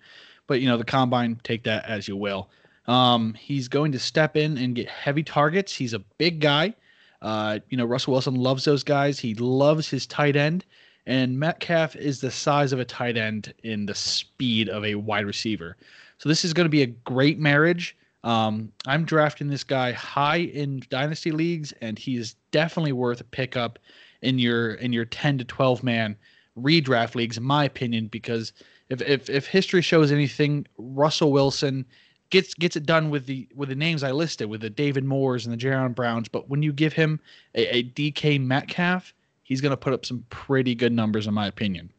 but 0.51 0.61
you 0.61 0.67
know 0.67 0.77
the 0.77 0.85
combine 0.85 1.41
take 1.45 1.63
that 1.63 1.85
as 1.85 2.09
you 2.09 2.17
will. 2.17 2.51
Um, 2.89 3.35
he's 3.35 3.69
going 3.69 3.93
to 3.93 4.01
step 4.01 4.37
in 4.37 4.59
and 4.59 4.75
get 4.75 4.89
heavy 4.89 5.23
targets. 5.23 5.73
He's 5.73 5.95
a 5.95 6.01
big 6.01 6.41
guy. 6.41 6.75
Uh, 7.23 7.59
you 7.69 7.77
know 7.77 7.85
Russell 7.85 8.13
Wilson 8.13 8.35
loves 8.35 8.65
those 8.65 8.83
guys. 8.83 9.19
He 9.19 9.35
loves 9.35 9.89
his 9.89 10.07
tight 10.07 10.37
end, 10.37 10.65
and 11.07 11.39
Metcalf 11.39 11.97
is 11.97 12.21
the 12.21 12.31
size 12.31 12.73
of 12.73 12.79
a 12.79 12.85
tight 12.85 13.17
end 13.17 13.53
in 13.63 13.87
the 13.87 13.95
speed 13.95 14.69
of 14.69 14.85
a 14.85 14.95
wide 14.95 15.27
receiver. 15.27 15.77
So 16.19 16.29
this 16.29 16.45
is 16.45 16.53
going 16.53 16.67
to 16.67 16.71
be 16.71 16.83
a 16.83 16.87
great 16.87 17.39
marriage. 17.39 17.97
Um, 18.25 18.71
I'm 18.87 19.05
drafting 19.05 19.49
this 19.49 19.65
guy 19.65 19.93
high 19.93 20.37
in 20.37 20.83
dynasty 20.91 21.31
leagues, 21.31 21.73
and 21.81 21.99
he 21.99 22.17
is 22.17 22.35
definitely 22.51 22.93
worth 22.93 23.21
a 23.21 23.25
pickup 23.25 23.79
in 24.23 24.39
your 24.39 24.75
in 24.75 24.93
your 24.93 25.07
10 25.07 25.39
to 25.39 25.45
12 25.45 25.83
man 25.83 26.17
redraft 26.59 27.15
leagues, 27.15 27.37
in 27.37 27.43
my 27.43 27.65
opinion, 27.65 28.09
because 28.09 28.53
if 28.89 29.01
if 29.03 29.31
if 29.31 29.47
history 29.47 29.83
shows 29.83 30.13
anything, 30.13 30.67
Russell 30.77 31.33
Wilson 31.33 31.87
gets 32.31 32.55
gets 32.55 32.77
it 32.77 32.87
done 32.87 33.11
with 33.11 33.27
the 33.27 33.47
with 33.55 33.69
the 33.69 33.75
names 33.75 34.03
I 34.03 34.13
listed, 34.13 34.49
with 34.49 34.63
the 34.63 34.71
David 34.71 35.05
Moores 35.05 35.47
and 35.47 35.53
the 35.53 35.63
Jaron 35.63 35.95
Browns. 35.95 36.29
But 36.29 36.49
when 36.49 36.63
you 36.63 36.73
give 36.73 36.93
him 36.93 37.21
a, 37.55 37.77
a 37.77 37.83
DK 37.85 38.41
Metcalf, 38.41 39.13
he's 39.43 39.61
going 39.61 39.71
to 39.71 39.77
put 39.77 39.93
up 39.93 40.07
some 40.07 40.25
pretty 40.31 40.75
good 40.75 40.93
numbers, 40.93 41.27
in 41.27 41.35
my 41.35 41.47
opinion. 41.47 41.91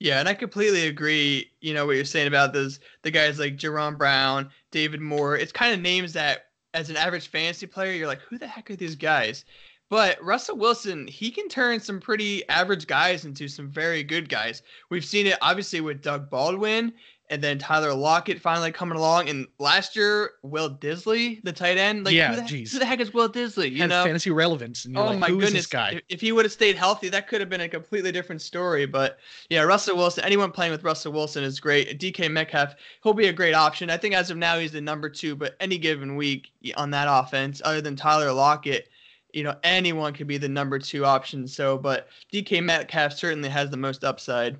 Yeah, 0.00 0.20
and 0.20 0.28
I 0.28 0.34
completely 0.34 0.86
agree. 0.86 1.50
You 1.60 1.74
know 1.74 1.86
what 1.86 1.96
you're 1.96 2.04
saying 2.04 2.28
about 2.28 2.52
those 2.52 2.80
the 3.02 3.10
guys 3.10 3.38
like 3.38 3.56
Jaron 3.56 3.96
Brown, 3.96 4.50
David 4.70 5.00
Moore. 5.00 5.36
It's 5.36 5.52
kind 5.52 5.74
of 5.74 5.80
names 5.80 6.12
that, 6.14 6.46
as 6.74 6.90
an 6.90 6.96
average 6.96 7.28
fantasy 7.28 7.66
player, 7.66 7.92
you're 7.92 8.06
like, 8.06 8.20
who 8.20 8.38
the 8.38 8.46
heck 8.46 8.70
are 8.70 8.76
these 8.76 8.96
guys? 8.96 9.44
But 9.90 10.22
Russell 10.22 10.58
Wilson, 10.58 11.06
he 11.06 11.30
can 11.30 11.48
turn 11.48 11.80
some 11.80 11.98
pretty 11.98 12.46
average 12.50 12.86
guys 12.86 13.24
into 13.24 13.48
some 13.48 13.70
very 13.70 14.04
good 14.04 14.28
guys. 14.28 14.62
We've 14.90 15.04
seen 15.04 15.26
it 15.26 15.38
obviously 15.40 15.80
with 15.80 16.02
Doug 16.02 16.28
Baldwin 16.28 16.92
and 17.30 17.42
then 17.42 17.58
Tyler 17.58 17.92
Lockett 17.92 18.40
finally 18.40 18.72
coming 18.72 18.96
along. 18.96 19.28
And 19.28 19.46
last 19.58 19.94
year, 19.94 20.32
Will 20.42 20.70
Dissly, 20.70 21.42
the 21.42 21.52
tight 21.52 21.76
end, 21.76 22.04
like 22.04 22.14
yeah, 22.14 22.34
who, 22.34 22.40
the, 22.40 22.46
geez. 22.46 22.72
who 22.72 22.78
the 22.78 22.86
heck 22.86 23.00
is 23.00 23.12
Will 23.12 23.28
Dissly? 23.28 23.70
You 23.70 23.82
Has 23.82 23.90
know, 23.90 24.04
fantasy 24.04 24.30
relevance. 24.30 24.86
oh 24.94 25.06
like, 25.06 25.18
my 25.18 25.28
goodness, 25.28 25.66
guy? 25.66 25.90
If, 25.90 26.02
if 26.08 26.20
he 26.20 26.32
would 26.32 26.44
have 26.44 26.52
stayed 26.52 26.76
healthy, 26.76 27.08
that 27.10 27.28
could 27.28 27.40
have 27.40 27.50
been 27.50 27.60
a 27.60 27.68
completely 27.68 28.12
different 28.12 28.40
story. 28.40 28.86
But 28.86 29.18
yeah, 29.50 29.62
Russell 29.62 29.96
Wilson. 29.96 30.24
Anyone 30.24 30.50
playing 30.52 30.72
with 30.72 30.84
Russell 30.84 31.12
Wilson 31.12 31.44
is 31.44 31.60
great. 31.60 31.98
DK 32.00 32.30
Metcalf, 32.30 32.74
he'll 33.02 33.14
be 33.14 33.28
a 33.28 33.32
great 33.32 33.54
option. 33.54 33.90
I 33.90 33.96
think 33.96 34.14
as 34.14 34.30
of 34.30 34.36
now, 34.36 34.58
he's 34.58 34.72
the 34.72 34.80
number 34.80 35.10
two. 35.10 35.36
But 35.36 35.56
any 35.60 35.78
given 35.78 36.16
week 36.16 36.50
on 36.76 36.90
that 36.90 37.08
offense, 37.10 37.60
other 37.64 37.80
than 37.80 37.96
Tyler 37.96 38.32
Lockett 38.32 38.88
you 39.32 39.44
know, 39.44 39.54
anyone 39.62 40.14
could 40.14 40.26
be 40.26 40.38
the 40.38 40.48
number 40.48 40.78
two 40.78 41.04
option. 41.04 41.46
So, 41.46 41.76
but 41.76 42.08
DK 42.32 42.62
Metcalf 42.62 43.12
certainly 43.12 43.48
has 43.50 43.70
the 43.70 43.76
most 43.76 44.02
upside. 44.02 44.56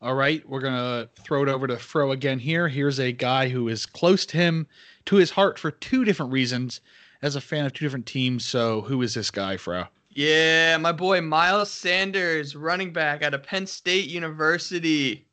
All 0.00 0.14
right, 0.14 0.48
we're 0.48 0.60
gonna 0.60 1.08
throw 1.24 1.42
it 1.42 1.48
over 1.48 1.66
to 1.66 1.76
Fro 1.76 2.12
again 2.12 2.38
here. 2.38 2.68
Here's 2.68 3.00
a 3.00 3.10
guy 3.10 3.48
who 3.48 3.66
is 3.66 3.84
close 3.84 4.24
to 4.26 4.36
him, 4.36 4.68
to 5.06 5.16
his 5.16 5.32
heart 5.32 5.58
for 5.58 5.72
two 5.72 6.04
different 6.04 6.30
reasons, 6.30 6.80
as 7.20 7.34
a 7.34 7.40
fan 7.40 7.66
of 7.66 7.72
two 7.72 7.84
different 7.84 8.06
teams. 8.06 8.44
So, 8.44 8.82
who 8.82 9.02
is 9.02 9.14
this 9.14 9.32
guy, 9.32 9.56
Fro? 9.56 9.86
Yeah, 10.10 10.76
my 10.76 10.92
boy 10.92 11.20
Miles 11.20 11.72
Sanders, 11.72 12.54
running 12.54 12.92
back 12.92 13.24
out 13.24 13.34
of 13.34 13.42
Penn 13.42 13.66
State 13.66 14.08
University, 14.08 15.26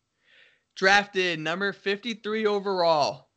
drafted 0.74 1.39
number 1.39 1.72
53 1.72 2.48
overall. 2.48 3.27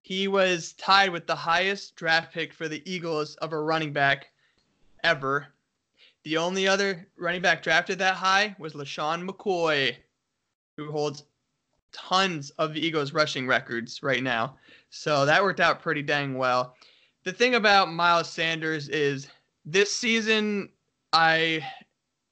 He 0.00 0.26
was 0.26 0.72
tied 0.72 1.10
with 1.10 1.26
the 1.26 1.36
highest 1.36 1.96
draft 1.96 2.32
pick 2.32 2.54
for 2.54 2.66
the 2.66 2.82
Eagles 2.90 3.34
of 3.36 3.52
a 3.52 3.60
running 3.60 3.92
back 3.92 4.28
ever. 5.04 5.48
The 6.22 6.38
only 6.38 6.66
other 6.66 7.08
running 7.18 7.42
back 7.42 7.62
drafted 7.62 7.98
that 7.98 8.14
high 8.14 8.56
was 8.58 8.72
LeSean 8.72 9.28
McCoy, 9.28 9.94
who 10.78 10.90
holds 10.92 11.24
tons 11.92 12.50
of 12.50 12.72
the 12.72 12.80
Eagles 12.80 13.12
rushing 13.12 13.46
records 13.46 14.02
right 14.02 14.22
now. 14.22 14.56
So 14.90 15.26
that 15.26 15.42
worked 15.42 15.60
out 15.60 15.82
pretty 15.82 16.02
dang 16.02 16.38
well. 16.38 16.76
The 17.24 17.32
thing 17.32 17.56
about 17.56 17.92
Miles 17.92 18.30
Sanders 18.30 18.88
is 18.88 19.28
this 19.66 19.92
season 19.92 20.70
I 21.12 21.66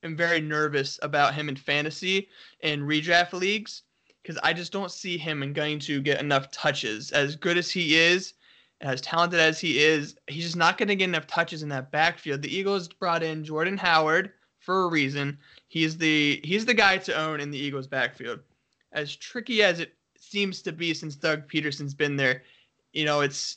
am 0.05 0.17
very 0.17 0.41
nervous 0.41 0.99
about 1.03 1.35
him 1.35 1.49
in 1.49 1.57
fantasy 1.57 2.29
and 2.63 2.83
redraft 2.83 3.33
leagues 3.33 3.83
because 4.23 4.39
I 4.43 4.53
just 4.53 4.73
don't 4.73 4.93
see 4.93 5.19
him 5.19 5.53
going 5.53 5.81
to 5.81 6.01
get 6.01 6.21
enough 6.21 6.51
touches. 6.53 7.11
As 7.11 7.35
good 7.35 7.59
as 7.59 7.71
he 7.71 7.97
is, 7.97 8.35
as 8.81 9.01
talented 9.01 9.41
as 9.41 9.59
he 9.59 9.83
is, 9.83 10.17
he's 10.29 10.45
just 10.45 10.57
not 10.57 10.79
going 10.79 10.89
to 10.89 10.97
get 10.97 11.09
enough 11.09 11.27
touches 11.27 11.63
in 11.63 11.69
that 11.71 11.91
backfield. 11.91 12.43
The 12.43 12.55
Eagles 12.55 12.89
brought 12.89 13.23
in 13.23 13.45
Jordan 13.45 13.77
Howard 13.77 14.33
for 14.61 14.85
a 14.85 14.89
reason. 14.89 15.39
He's 15.69 15.97
the 15.97 16.41
he's 16.45 16.65
the 16.65 16.75
guy 16.75 16.99
to 16.99 17.15
own 17.15 17.41
in 17.41 17.51
the 17.51 17.59
Eagles 17.59 17.87
backfield. 17.87 18.41
As 18.93 19.15
tricky 19.17 19.63
as 19.63 19.81
it 19.81 19.95
seems 20.19 20.63
to 20.63 20.73
be 20.73 20.95
since 20.95 21.17
Doug 21.17 21.49
Pederson's 21.49 21.95
been 21.95 22.17
there, 22.17 22.43
you 22.93 23.05
know, 23.05 23.21
it's 23.21 23.57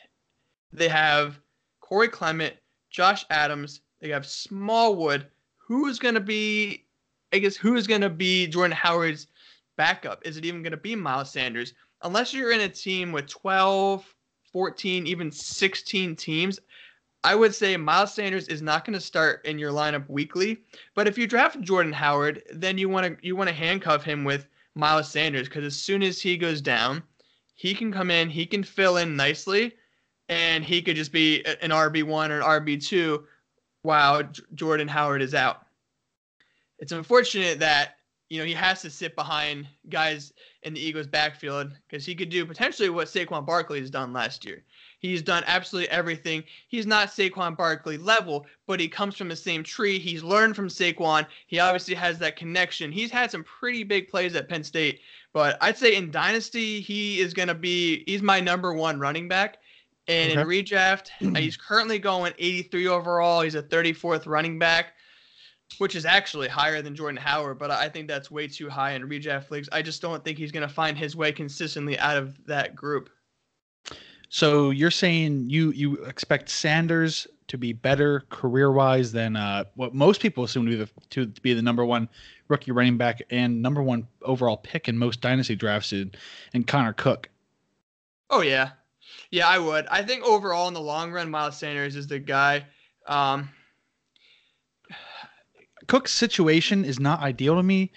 they 0.72 0.88
have 0.88 1.40
Corey 1.80 2.08
Clement, 2.08 2.54
Josh 2.90 3.24
Adams, 3.30 3.80
they 4.00 4.10
have 4.10 4.26
Smallwood. 4.26 5.26
Who 5.56 5.86
is 5.86 5.98
going 5.98 6.14
to 6.14 6.20
be, 6.20 6.84
I 7.32 7.38
guess, 7.38 7.56
who 7.56 7.76
is 7.76 7.86
going 7.86 8.00
to 8.00 8.10
be 8.10 8.46
Jordan 8.46 8.76
Howard's 8.76 9.26
backup? 9.76 10.26
Is 10.26 10.36
it 10.36 10.44
even 10.44 10.62
going 10.62 10.70
to 10.72 10.78
be 10.78 10.94
Miles 10.94 11.30
Sanders? 11.30 11.74
Unless 12.02 12.32
you're 12.32 12.52
in 12.52 12.60
a 12.60 12.68
team 12.68 13.12
with 13.12 13.26
12, 13.26 14.14
14, 14.52 15.06
even 15.06 15.30
16 15.30 16.16
teams, 16.16 16.58
I 17.24 17.34
would 17.34 17.54
say 17.54 17.76
Miles 17.76 18.14
Sanders 18.14 18.48
is 18.48 18.62
not 18.62 18.84
going 18.84 18.94
to 18.94 19.00
start 19.00 19.44
in 19.44 19.58
your 19.58 19.72
lineup 19.72 20.08
weekly. 20.08 20.58
But 20.94 21.08
if 21.08 21.18
you 21.18 21.26
draft 21.26 21.60
Jordan 21.60 21.92
Howard, 21.92 22.42
then 22.52 22.78
you 22.78 22.88
want 22.88 23.06
to 23.06 23.26
you 23.26 23.36
want 23.36 23.48
to 23.48 23.54
handcuff 23.54 24.04
him 24.04 24.24
with 24.24 24.46
Miles 24.74 25.10
Sanders 25.10 25.48
because 25.48 25.64
as 25.64 25.76
soon 25.76 26.02
as 26.02 26.20
he 26.20 26.36
goes 26.36 26.60
down, 26.60 27.02
he 27.54 27.74
can 27.74 27.92
come 27.92 28.10
in, 28.10 28.30
he 28.30 28.46
can 28.46 28.62
fill 28.62 28.98
in 28.98 29.16
nicely, 29.16 29.74
and 30.28 30.64
he 30.64 30.80
could 30.80 30.96
just 30.96 31.12
be 31.12 31.44
an 31.44 31.70
RB 31.70 32.04
one 32.04 32.30
or 32.30 32.40
an 32.40 32.46
RB 32.46 32.82
two 32.84 33.24
while 33.82 34.22
Jordan 34.54 34.88
Howard 34.88 35.22
is 35.22 35.34
out. 35.34 35.66
It's 36.78 36.92
unfortunate 36.92 37.58
that 37.58 37.96
you 38.28 38.38
know 38.38 38.44
he 38.44 38.54
has 38.54 38.80
to 38.82 38.90
sit 38.90 39.16
behind 39.16 39.66
guys 39.88 40.32
in 40.62 40.74
the 40.74 40.80
Eagles' 40.80 41.08
backfield 41.08 41.72
because 41.88 42.06
he 42.06 42.14
could 42.14 42.28
do 42.28 42.46
potentially 42.46 42.90
what 42.90 43.08
Saquon 43.08 43.44
Barkley 43.44 43.80
has 43.80 43.90
done 43.90 44.12
last 44.12 44.44
year. 44.44 44.62
He's 44.98 45.22
done 45.22 45.44
absolutely 45.46 45.90
everything. 45.90 46.42
He's 46.66 46.86
not 46.86 47.08
Saquon 47.08 47.56
Barkley 47.56 47.98
level, 47.98 48.46
but 48.66 48.80
he 48.80 48.88
comes 48.88 49.16
from 49.16 49.28
the 49.28 49.36
same 49.36 49.62
tree. 49.62 49.98
He's 49.98 50.24
learned 50.24 50.56
from 50.56 50.68
Saquon. 50.68 51.26
He 51.46 51.60
obviously 51.60 51.94
has 51.94 52.18
that 52.18 52.36
connection. 52.36 52.90
He's 52.90 53.10
had 53.10 53.30
some 53.30 53.44
pretty 53.44 53.84
big 53.84 54.08
plays 54.08 54.34
at 54.34 54.48
Penn 54.48 54.64
State, 54.64 55.00
but 55.32 55.56
I'd 55.60 55.78
say 55.78 55.94
in 55.94 56.10
Dynasty, 56.10 56.80
he 56.80 57.20
is 57.20 57.32
going 57.32 57.48
to 57.48 57.54
be, 57.54 58.02
he's 58.06 58.22
my 58.22 58.40
number 58.40 58.74
one 58.74 58.98
running 58.98 59.28
back. 59.28 59.58
And 60.08 60.32
okay. 60.32 60.40
in 60.40 60.46
redraft, 60.46 61.10
uh, 61.22 61.38
he's 61.38 61.56
currently 61.56 61.98
going 61.98 62.32
83 62.38 62.88
overall. 62.88 63.42
He's 63.42 63.54
a 63.54 63.62
34th 63.62 64.26
running 64.26 64.58
back, 64.58 64.94
which 65.76 65.94
is 65.94 66.06
actually 66.06 66.48
higher 66.48 66.80
than 66.80 66.96
Jordan 66.96 67.18
Howard, 67.18 67.58
but 67.58 67.70
I 67.70 67.90
think 67.90 68.08
that's 68.08 68.30
way 68.30 68.48
too 68.48 68.70
high 68.70 68.92
in 68.92 69.02
redraft 69.02 69.50
leagues. 69.50 69.68
I 69.70 69.82
just 69.82 70.00
don't 70.00 70.24
think 70.24 70.38
he's 70.38 70.50
going 70.50 70.66
to 70.66 70.74
find 70.74 70.96
his 70.96 71.14
way 71.14 71.30
consistently 71.30 71.98
out 71.98 72.16
of 72.16 72.42
that 72.46 72.74
group. 72.74 73.10
So 74.28 74.70
you're 74.70 74.90
saying 74.90 75.48
you 75.48 75.70
you 75.72 76.04
expect 76.04 76.48
Sanders 76.50 77.26
to 77.48 77.56
be 77.56 77.72
better 77.72 78.24
career 78.28 78.70
wise 78.70 79.10
than 79.10 79.36
uh, 79.36 79.64
what 79.74 79.94
most 79.94 80.20
people 80.20 80.44
assume 80.44 80.66
to 80.66 80.70
be 80.70 80.76
the 80.76 80.90
to 81.10 81.26
be 81.40 81.54
the 81.54 81.62
number 81.62 81.84
one 81.84 82.08
rookie 82.48 82.72
running 82.72 82.96
back 82.96 83.22
and 83.30 83.60
number 83.60 83.82
one 83.82 84.06
overall 84.22 84.56
pick 84.56 84.88
in 84.88 84.98
most 84.98 85.20
dynasty 85.20 85.56
drafts 85.56 85.92
in, 85.92 86.12
in 86.52 86.64
Connor 86.64 86.92
Cook. 86.92 87.28
Oh 88.30 88.42
yeah, 88.42 88.70
yeah, 89.30 89.48
I 89.48 89.58
would. 89.58 89.86
I 89.86 90.02
think 90.02 90.24
overall 90.24 90.68
in 90.68 90.74
the 90.74 90.80
long 90.80 91.10
run, 91.10 91.30
Miles 91.30 91.58
Sanders 91.58 91.96
is 91.96 92.06
the 92.06 92.18
guy. 92.18 92.66
Um, 93.06 93.48
Cook's 95.86 96.12
situation 96.12 96.84
is 96.84 97.00
not 97.00 97.20
ideal 97.20 97.56
to 97.56 97.62
me. 97.62 97.92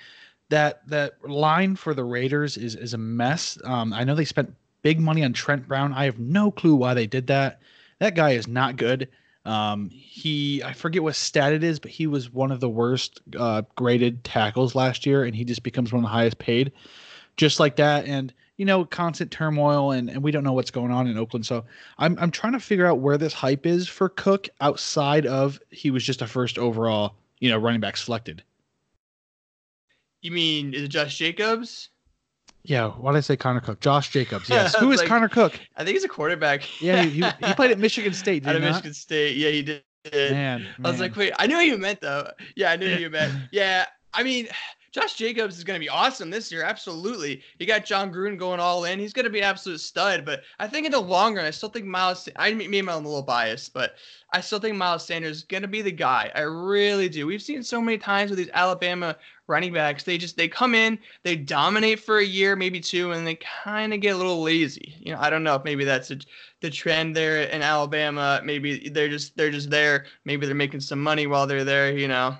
That 0.48 0.88
that 0.88 1.30
line 1.30 1.76
for 1.76 1.94
the 1.94 2.06
Raiders 2.06 2.56
is 2.56 2.76
is 2.76 2.94
a 2.94 2.98
mess. 2.98 3.58
Um, 3.65 3.91
I 3.91 4.06
know 4.06 4.15
they 4.15 4.26
spent 4.26 4.54
big 4.82 5.00
money 5.00 5.24
on 5.24 5.34
Trent 5.34 5.67
Brown. 5.67 5.94
I 5.94 6.06
have 6.06 6.20
no 6.20 6.52
clue 6.52 6.76
why 6.76 6.94
they 6.94 7.08
did 7.08 7.28
that. 7.28 7.60
That 8.00 8.15
guy 8.15 8.32
is 8.32 8.48
not 8.48 8.78
good. 8.78 9.10
Um, 9.46 9.89
he 9.89 10.63
I 10.63 10.74
forget 10.74 11.04
what 11.04 11.15
stat 11.15 11.54
it 11.54 11.63
is, 11.63 11.80
but 11.80 11.91
he 11.91 12.08
was 12.08 12.32
one 12.32 12.52
of 12.52 12.60
the 12.60 12.70
worst 12.70 13.22
uh, 13.38 13.63
graded 13.76 14.24
tackles 14.24 14.76
last 14.76 15.06
year, 15.06 15.24
and 15.24 15.36
he 15.36 15.44
just 15.44 15.63
becomes 15.63 15.91
one 15.91 16.04
of 16.04 16.10
the 16.10 16.13
highest 16.13 16.38
paid, 16.38 16.72
just 17.38 17.60
like 17.60 17.76
that. 17.78 18.06
And 18.06 18.34
you 18.58 18.65
know, 18.65 18.86
constant 18.86 19.32
turmoil, 19.32 19.91
and, 19.91 20.10
and 20.10 20.22
we 20.22 20.30
don't 20.30 20.44
know 20.44 20.54
what's 20.54 20.70
going 20.70 20.91
on 20.91 21.08
in 21.08 21.17
Oakland. 21.17 21.48
So 21.48 21.65
I'm 21.98 22.17
I'm 22.20 22.30
trying 22.30 22.54
to 22.54 22.60
figure 22.60 22.86
out 22.86 23.00
where 23.00 23.17
this 23.17 23.34
hype 23.34 23.65
is 23.65 23.88
for 23.88 24.10
Cook 24.10 24.50
outside 24.60 25.26
of 25.26 25.60
he 25.72 25.89
was 25.89 26.04
just 26.04 26.22
a 26.22 26.28
first 26.28 26.60
overall, 26.60 27.15
you 27.39 27.50
know, 27.50 27.58
running 27.58 27.82
back 27.82 27.98
selected. 27.98 28.44
You 30.22 30.30
mean 30.30 30.76
is 30.76 30.84
it 30.84 30.89
Josh 30.89 31.17
Jacobs? 31.17 31.89
Yeah, 32.63 32.89
why 32.89 33.12
did 33.12 33.17
I 33.17 33.21
say 33.21 33.38
Connor 33.38 33.60
Cook? 33.60 33.80
Josh 33.80 34.10
Jacobs. 34.10 34.50
Yes. 34.50 34.76
Who 34.80 34.91
is 34.91 35.00
like, 35.00 35.08
Connor 35.08 35.30
Cook? 35.30 35.60
I 35.76 35.84
think 35.84 35.95
he's 35.95 36.04
a 36.04 36.10
quarterback. 36.10 36.63
yeah, 36.82 37.04
he, 37.04 37.21
he, 37.21 37.54
played 37.54 37.71
at 37.71 37.80
Michigan 37.88 38.13
State. 38.13 38.45
Out 38.45 38.56
of 38.56 38.62
Michigan 38.62 38.93
State. 38.93 39.38
Yeah, 39.38 39.50
he 39.50 39.62
did. 39.62 39.84
Man, 40.13 40.67
I 40.84 40.89
was 40.89 41.00
like, 41.00 41.15
wait, 41.15 41.32
I 41.38 41.45
knew 41.45 41.58
what 41.58 41.65
you 41.65 41.78
meant 41.78 42.02
though. 42.02 42.32
Yeah, 42.56 42.71
I 42.71 42.76
knew 42.76 42.89
what 42.89 43.00
you 43.00 43.10
meant. 43.10 43.34
Yeah, 43.52 43.86
I 44.13 44.24
mean, 44.24 44.47
Josh 44.91 45.13
Jacobs 45.13 45.58
is 45.58 45.63
going 45.63 45.80
to 45.80 45.84
be 45.84 45.89
awesome 45.89 46.30
this 46.30 46.51
year. 46.51 46.63
Absolutely. 46.63 47.41
You 47.60 47.65
got 47.65 47.86
Jon 47.86 48.13
Gruden 48.13 48.38
going 48.38 48.60
all 48.60 48.84
in. 48.84 48.99
He's 48.99 49.13
going 49.13 49.23
to 49.23 49.32
be 49.32 49.39
an 49.39 49.45
absolute 49.45 49.80
stud. 49.80 50.25
But 50.25 50.43
I 50.60 50.67
think 50.67 50.86
in 50.86 50.91
the 50.91 50.99
long 50.99 51.36
run, 51.36 51.45
I 51.45 51.51
still 51.51 51.69
think 51.69 51.86
Miles, 51.86 52.27
I 52.36 52.54
mean, 52.54 52.69
maybe 52.69 52.80
I'm 52.80 52.89
a 52.89 52.97
little 52.97 53.21
biased, 53.21 53.73
but 53.73 53.95
I 54.34 54.41
still 54.41 54.60
think 54.60 54.75
Miles 54.75 55.06
Sanders 55.06 55.38
is 55.38 55.43
going 55.43 55.62
to 55.62 55.69
be 55.69 55.82
the 55.82 55.93
guy. 55.93 56.30
I 56.36 56.41
really 56.41 57.08
do. 57.08 57.25
We've 57.25 57.41
seen 57.41 57.63
so 57.63 57.80
many 57.80 57.97
times 57.97 58.32
with 58.32 58.38
these 58.38 58.49
Alabama 58.54 59.15
running 59.47 59.71
backs. 59.71 60.04
They 60.04 60.17
just, 60.17 60.36
they 60.36 60.49
come 60.49 60.75
in, 60.75 60.99
they 61.23 61.38
dominate 61.38 62.01
for 62.01 62.17
a 62.17 62.25
year, 62.25 62.58
maybe 62.58 62.82
two, 62.82 63.12
and 63.12 63.25
they 63.25 63.36
kind 63.63 63.93
of 63.93 64.01
get 64.01 64.15
a 64.15 64.17
little 64.17 64.41
lazy. 64.41 64.95
You 64.99 65.13
know, 65.13 65.19
I 65.21 65.30
don't 65.30 65.43
know 65.43 65.56
if 65.56 65.63
maybe 65.63 65.86
that's 65.86 66.12
a, 66.12 66.17
the 66.60 66.69
trend 66.69 67.15
there 67.15 67.43
in 67.43 67.62
Alabama. 67.62 68.41
Maybe 68.43 68.89
they're 68.89 69.10
just, 69.10 69.38
they're 69.38 69.51
just 69.51 69.69
there. 69.69 70.06
Maybe 70.25 70.45
they're 70.45 70.56
making 70.56 70.82
some 70.82 71.01
money 71.01 71.27
while 71.27 71.47
they're 71.47 71.63
there, 71.63 71.97
you 71.97 72.10
know. 72.10 72.36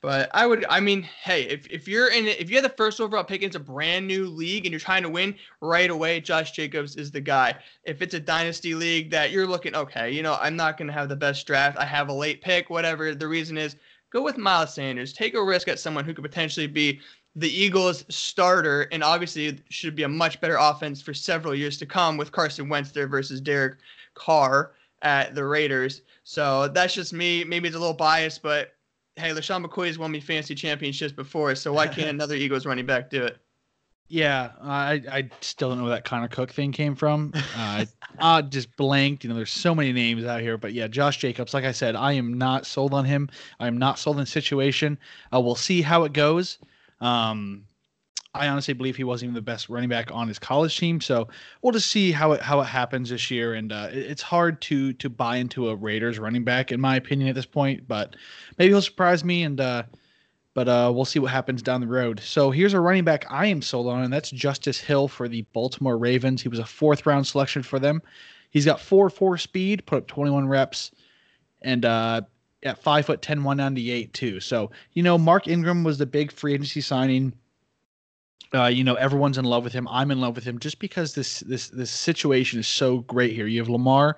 But 0.00 0.30
I 0.32 0.46
would, 0.46 0.64
I 0.70 0.78
mean, 0.78 1.02
hey, 1.02 1.42
if, 1.42 1.66
if 1.66 1.88
you're 1.88 2.12
in, 2.12 2.26
if 2.26 2.48
you 2.48 2.56
have 2.56 2.62
the 2.62 2.76
first 2.76 3.00
overall 3.00 3.24
pick, 3.24 3.42
it's 3.42 3.56
a 3.56 3.60
brand 3.60 4.06
new 4.06 4.26
league 4.26 4.64
and 4.64 4.72
you're 4.72 4.78
trying 4.78 5.02
to 5.02 5.08
win 5.08 5.34
right 5.60 5.90
away, 5.90 6.20
Josh 6.20 6.52
Jacobs 6.52 6.94
is 6.94 7.10
the 7.10 7.20
guy. 7.20 7.54
If 7.82 8.00
it's 8.00 8.14
a 8.14 8.20
dynasty 8.20 8.74
league 8.74 9.10
that 9.10 9.32
you're 9.32 9.46
looking, 9.46 9.74
okay, 9.74 10.12
you 10.12 10.22
know, 10.22 10.38
I'm 10.40 10.54
not 10.54 10.78
going 10.78 10.86
to 10.86 10.94
have 10.94 11.08
the 11.08 11.16
best 11.16 11.46
draft. 11.48 11.78
I 11.78 11.84
have 11.84 12.08
a 12.08 12.12
late 12.12 12.40
pick, 12.42 12.70
whatever 12.70 13.12
the 13.12 13.26
reason 13.26 13.58
is, 13.58 13.74
go 14.12 14.22
with 14.22 14.38
Miles 14.38 14.72
Sanders. 14.72 15.12
Take 15.12 15.34
a 15.34 15.42
risk 15.42 15.66
at 15.66 15.80
someone 15.80 16.04
who 16.04 16.14
could 16.14 16.24
potentially 16.24 16.68
be 16.68 17.00
the 17.34 17.50
Eagles' 17.50 18.04
starter 18.08 18.82
and 18.92 19.02
obviously 19.02 19.58
should 19.68 19.96
be 19.96 20.04
a 20.04 20.08
much 20.08 20.40
better 20.40 20.56
offense 20.56 21.02
for 21.02 21.12
several 21.12 21.56
years 21.56 21.76
to 21.78 21.86
come 21.86 22.16
with 22.16 22.30
Carson 22.30 22.68
Wentz 22.68 22.92
there 22.92 23.08
versus 23.08 23.40
Derek 23.40 23.78
Carr 24.14 24.72
at 25.02 25.34
the 25.34 25.44
Raiders. 25.44 26.02
So 26.22 26.68
that's 26.68 26.94
just 26.94 27.12
me. 27.12 27.42
Maybe 27.42 27.66
it's 27.66 27.76
a 27.76 27.80
little 27.80 27.94
biased, 27.94 28.42
but 28.42 28.74
hey, 29.18 29.30
McCoy 29.30 29.86
has 29.86 29.98
won 29.98 30.10
me 30.10 30.20
fantasy 30.20 30.54
championships 30.54 31.12
before, 31.12 31.54
so 31.54 31.72
why 31.72 31.86
can't 31.86 32.08
another 32.16 32.34
Eagles 32.34 32.66
running 32.66 32.86
back 32.86 33.10
do 33.10 33.24
it? 33.24 33.38
Yeah, 34.10 34.52
I 34.62 35.02
I 35.10 35.30
still 35.42 35.68
don't 35.68 35.78
know 35.78 35.84
where 35.84 35.92
that 35.92 36.04
Connor 36.04 36.28
Cook 36.28 36.50
thing 36.50 36.72
came 36.72 36.94
from. 36.94 37.32
Uh, 37.58 37.84
I 38.20 38.42
just 38.42 38.74
blanked. 38.76 39.24
You 39.24 39.30
know, 39.30 39.36
there's 39.36 39.50
so 39.50 39.74
many 39.74 39.92
names 39.92 40.24
out 40.24 40.40
here, 40.40 40.56
but 40.56 40.72
yeah, 40.72 40.86
Josh 40.86 41.18
Jacobs. 41.18 41.52
Like 41.52 41.64
I 41.64 41.72
said, 41.72 41.96
I 41.96 42.12
am 42.12 42.38
not 42.38 42.66
sold 42.66 42.94
on 42.94 43.04
him. 43.04 43.28
I 43.60 43.66
am 43.66 43.76
not 43.78 43.98
sold 43.98 44.16
on 44.16 44.22
the 44.22 44.26
situation. 44.26 44.98
Uh, 45.32 45.40
we'll 45.40 45.54
see 45.54 45.82
how 45.82 46.04
it 46.04 46.12
goes. 46.12 46.58
Um, 47.00 47.64
I 48.34 48.48
honestly 48.48 48.74
believe 48.74 48.96
he 48.96 49.04
wasn't 49.04 49.28
even 49.28 49.34
the 49.34 49.42
best 49.42 49.68
running 49.68 49.88
back 49.88 50.10
on 50.12 50.28
his 50.28 50.38
college 50.38 50.78
team. 50.78 51.00
So 51.00 51.28
we'll 51.62 51.72
just 51.72 51.90
see 51.90 52.12
how 52.12 52.32
it 52.32 52.40
how 52.40 52.60
it 52.60 52.66
happens 52.66 53.10
this 53.10 53.30
year. 53.30 53.54
And 53.54 53.72
uh, 53.72 53.88
it's 53.90 54.22
hard 54.22 54.60
to 54.62 54.92
to 54.94 55.08
buy 55.08 55.36
into 55.36 55.68
a 55.70 55.76
Raiders 55.76 56.18
running 56.18 56.44
back, 56.44 56.70
in 56.70 56.80
my 56.80 56.96
opinion, 56.96 57.28
at 57.28 57.34
this 57.34 57.46
point. 57.46 57.88
But 57.88 58.16
maybe 58.58 58.70
he'll 58.70 58.82
surprise 58.82 59.24
me. 59.24 59.42
And 59.42 59.60
uh, 59.60 59.84
but 60.54 60.68
uh, 60.68 60.92
we'll 60.94 61.04
see 61.04 61.18
what 61.18 61.30
happens 61.30 61.62
down 61.62 61.80
the 61.80 61.86
road. 61.86 62.20
So 62.20 62.50
here's 62.50 62.74
a 62.74 62.80
running 62.80 63.04
back 63.04 63.24
I 63.30 63.46
am 63.46 63.62
sold 63.62 63.86
on, 63.86 64.02
and 64.02 64.12
that's 64.12 64.30
Justice 64.30 64.80
Hill 64.80 65.08
for 65.08 65.28
the 65.28 65.42
Baltimore 65.52 65.96
Ravens. 65.96 66.42
He 66.42 66.48
was 66.48 66.58
a 66.58 66.66
fourth 66.66 67.06
round 67.06 67.26
selection 67.26 67.62
for 67.62 67.78
them. 67.78 68.02
He's 68.50 68.64
got 68.64 68.80
four 68.80 69.08
four 69.10 69.38
speed, 69.38 69.86
put 69.86 69.98
up 69.98 70.06
21 70.06 70.48
reps, 70.48 70.90
and 71.62 71.84
uh, 71.84 72.22
at 72.62 72.82
five 72.82 73.06
foot 73.06 73.22
10, 73.22 73.44
198 73.44 74.12
too. 74.12 74.40
So, 74.40 74.70
you 74.92 75.02
know, 75.02 75.16
Mark 75.16 75.48
Ingram 75.48 75.84
was 75.84 75.98
the 75.98 76.06
big 76.06 76.32
free 76.32 76.54
agency 76.54 76.80
signing. 76.80 77.32
Uh, 78.54 78.66
you 78.66 78.82
know, 78.82 78.94
everyone's 78.94 79.36
in 79.36 79.44
love 79.44 79.62
with 79.62 79.72
him. 79.72 79.86
I'm 79.88 80.10
in 80.10 80.20
love 80.20 80.34
with 80.34 80.44
him 80.44 80.58
just 80.58 80.78
because 80.78 81.14
this 81.14 81.40
this 81.40 81.68
this 81.68 81.90
situation 81.90 82.58
is 82.58 82.68
so 82.68 82.98
great 83.00 83.32
here. 83.34 83.46
You 83.46 83.60
have 83.60 83.68
Lamar 83.68 84.16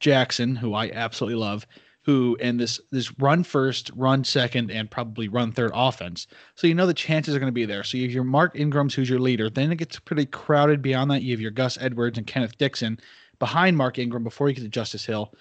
Jackson, 0.00 0.56
who 0.56 0.74
I 0.74 0.90
absolutely 0.90 1.36
love, 1.36 1.66
who 2.02 2.36
and 2.40 2.58
this 2.58 2.80
this 2.90 3.16
run 3.20 3.44
first, 3.44 3.90
run 3.94 4.24
second, 4.24 4.70
and 4.70 4.90
probably 4.90 5.28
run 5.28 5.52
third 5.52 5.70
offense. 5.74 6.26
So 6.56 6.66
you 6.66 6.74
know 6.74 6.86
the 6.86 6.94
chances 6.94 7.36
are 7.36 7.38
going 7.38 7.52
to 7.52 7.52
be 7.52 7.66
there. 7.66 7.84
So 7.84 7.98
you 7.98 8.04
have 8.04 8.12
your 8.12 8.24
Mark 8.24 8.56
Ingrams, 8.56 8.94
who's 8.94 9.10
your 9.10 9.20
leader. 9.20 9.48
Then 9.48 9.70
it 9.70 9.76
gets 9.76 9.98
pretty 10.00 10.26
crowded 10.26 10.82
beyond 10.82 11.10
that. 11.10 11.22
You 11.22 11.32
have 11.32 11.40
your 11.40 11.50
Gus 11.52 11.78
Edwards 11.80 12.18
and 12.18 12.26
Kenneth 12.26 12.58
Dixon 12.58 12.98
behind 13.38 13.76
Mark 13.76 13.98
Ingram 13.98 14.24
before 14.24 14.48
you 14.48 14.54
get 14.54 14.62
to 14.62 14.68
Justice 14.68 15.04
Hill. 15.04 15.32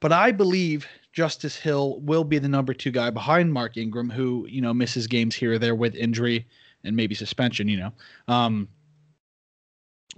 But 0.00 0.12
I 0.12 0.32
believe 0.32 0.88
Justice 1.12 1.56
Hill 1.56 2.00
will 2.00 2.24
be 2.24 2.38
the 2.38 2.48
number 2.48 2.72
two 2.72 2.90
guy 2.90 3.10
behind 3.10 3.52
Mark 3.52 3.76
Ingram, 3.76 4.10
who 4.10 4.46
you 4.48 4.60
know 4.60 4.74
misses 4.74 5.06
games 5.06 5.34
here 5.34 5.52
or 5.52 5.58
there 5.58 5.74
with 5.74 5.94
injury 5.94 6.46
and 6.84 6.96
maybe 6.96 7.14
suspension. 7.14 7.68
You 7.68 7.76
know, 7.78 7.92
um, 8.28 8.68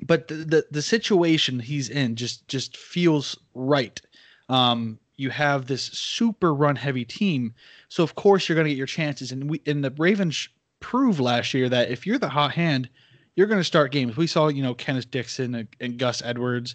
but 0.01 0.29
the, 0.29 0.35
the, 0.35 0.67
the 0.71 0.83
situation 0.83 1.61
he's 1.61 1.89
in 1.89 2.17
just 2.17 2.47
just 2.49 2.77
feels 2.77 3.39
right. 3.55 4.01
Um, 4.49 4.99
you 5.17 5.31
have 5.31 5.67
this 5.67 5.83
super 5.83 6.55
run 6.55 6.77
heavy 6.77 7.05
team, 7.05 7.55
so 7.89 8.03
of 8.03 8.15
course 8.15 8.49
you're 8.49 8.57
going 8.57 8.67
to 8.67 8.71
get 8.71 8.79
your 8.79 8.87
chances. 8.87 9.33
And 9.33 9.51
we 9.51 9.61
and 9.67 9.85
the 9.85 9.93
Ravens 9.97 10.49
proved 10.81 11.21
last 11.21 11.55
year 11.55 11.69
that 11.69 11.91
if 11.91 12.07
you're 12.07 12.19
the 12.19 12.29
hot 12.29 12.53
hand, 12.53 12.89
you're 13.37 13.47
going 13.47 13.61
to 13.61 13.65
start 13.65 13.93
games. 13.93 14.17
We 14.17 14.27
saw 14.27 14.49
you 14.49 14.63
know 14.63 14.75
Kenneth 14.75 15.11
Dixon 15.11 15.55
and, 15.55 15.69
and 15.81 15.99
Gus 15.99 16.23
Edwards. 16.23 16.75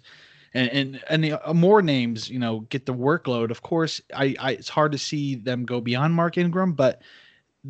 And 0.54 0.70
and 0.70 1.04
and 1.10 1.22
the, 1.22 1.32
uh, 1.32 1.52
more 1.52 1.82
names, 1.82 2.30
you 2.30 2.38
know, 2.38 2.60
get 2.70 2.86
the 2.86 2.94
workload. 2.94 3.50
Of 3.50 3.60
course, 3.60 4.00
I, 4.16 4.34
I 4.40 4.52
it's 4.52 4.70
hard 4.70 4.92
to 4.92 4.98
see 4.98 5.34
them 5.34 5.66
go 5.66 5.82
beyond 5.82 6.14
Mark 6.14 6.38
Ingram, 6.38 6.72
but 6.72 7.02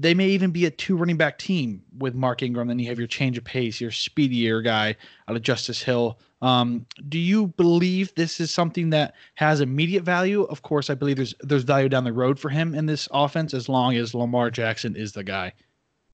they 0.00 0.14
may 0.14 0.28
even 0.28 0.50
be 0.50 0.64
a 0.64 0.70
two 0.70 0.96
running 0.96 1.16
back 1.16 1.38
team 1.38 1.82
with 1.98 2.14
Mark 2.14 2.42
Ingram. 2.42 2.68
Then 2.68 2.78
you 2.78 2.88
have 2.88 2.98
your 2.98 3.08
change 3.08 3.36
of 3.36 3.44
pace, 3.44 3.80
your 3.80 3.90
speedier 3.90 4.62
guy 4.62 4.94
out 5.26 5.34
of 5.34 5.42
Justice 5.42 5.82
Hill. 5.82 6.18
Um, 6.40 6.86
do 7.08 7.18
you 7.18 7.48
believe 7.48 8.14
this 8.14 8.38
is 8.38 8.52
something 8.52 8.90
that 8.90 9.14
has 9.34 9.60
immediate 9.60 10.04
value? 10.04 10.42
Of 10.44 10.62
course, 10.62 10.88
I 10.88 10.94
believe 10.94 11.16
there's 11.16 11.34
there's 11.40 11.64
value 11.64 11.88
down 11.88 12.04
the 12.04 12.12
road 12.12 12.38
for 12.38 12.48
him 12.48 12.74
in 12.74 12.86
this 12.86 13.08
offense 13.12 13.54
as 13.54 13.68
long 13.68 13.96
as 13.96 14.14
Lamar 14.14 14.50
Jackson 14.50 14.94
is 14.94 15.12
the 15.12 15.24
guy. 15.24 15.52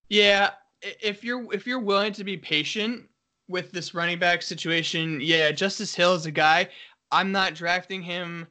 Yeah, 0.08 0.52
if 0.80 1.22
you're 1.22 1.52
if 1.52 1.66
you're 1.66 1.80
willing 1.80 2.14
to 2.14 2.24
be 2.24 2.38
patient 2.38 3.06
with 3.48 3.70
this 3.72 3.92
running 3.92 4.18
back 4.18 4.40
situation, 4.40 5.20
yeah, 5.20 5.52
Justice 5.52 5.94
Hill 5.94 6.14
is 6.14 6.24
a 6.24 6.30
guy. 6.30 6.70
I'm 7.12 7.32
not 7.32 7.54
drafting 7.54 8.00
him 8.00 8.46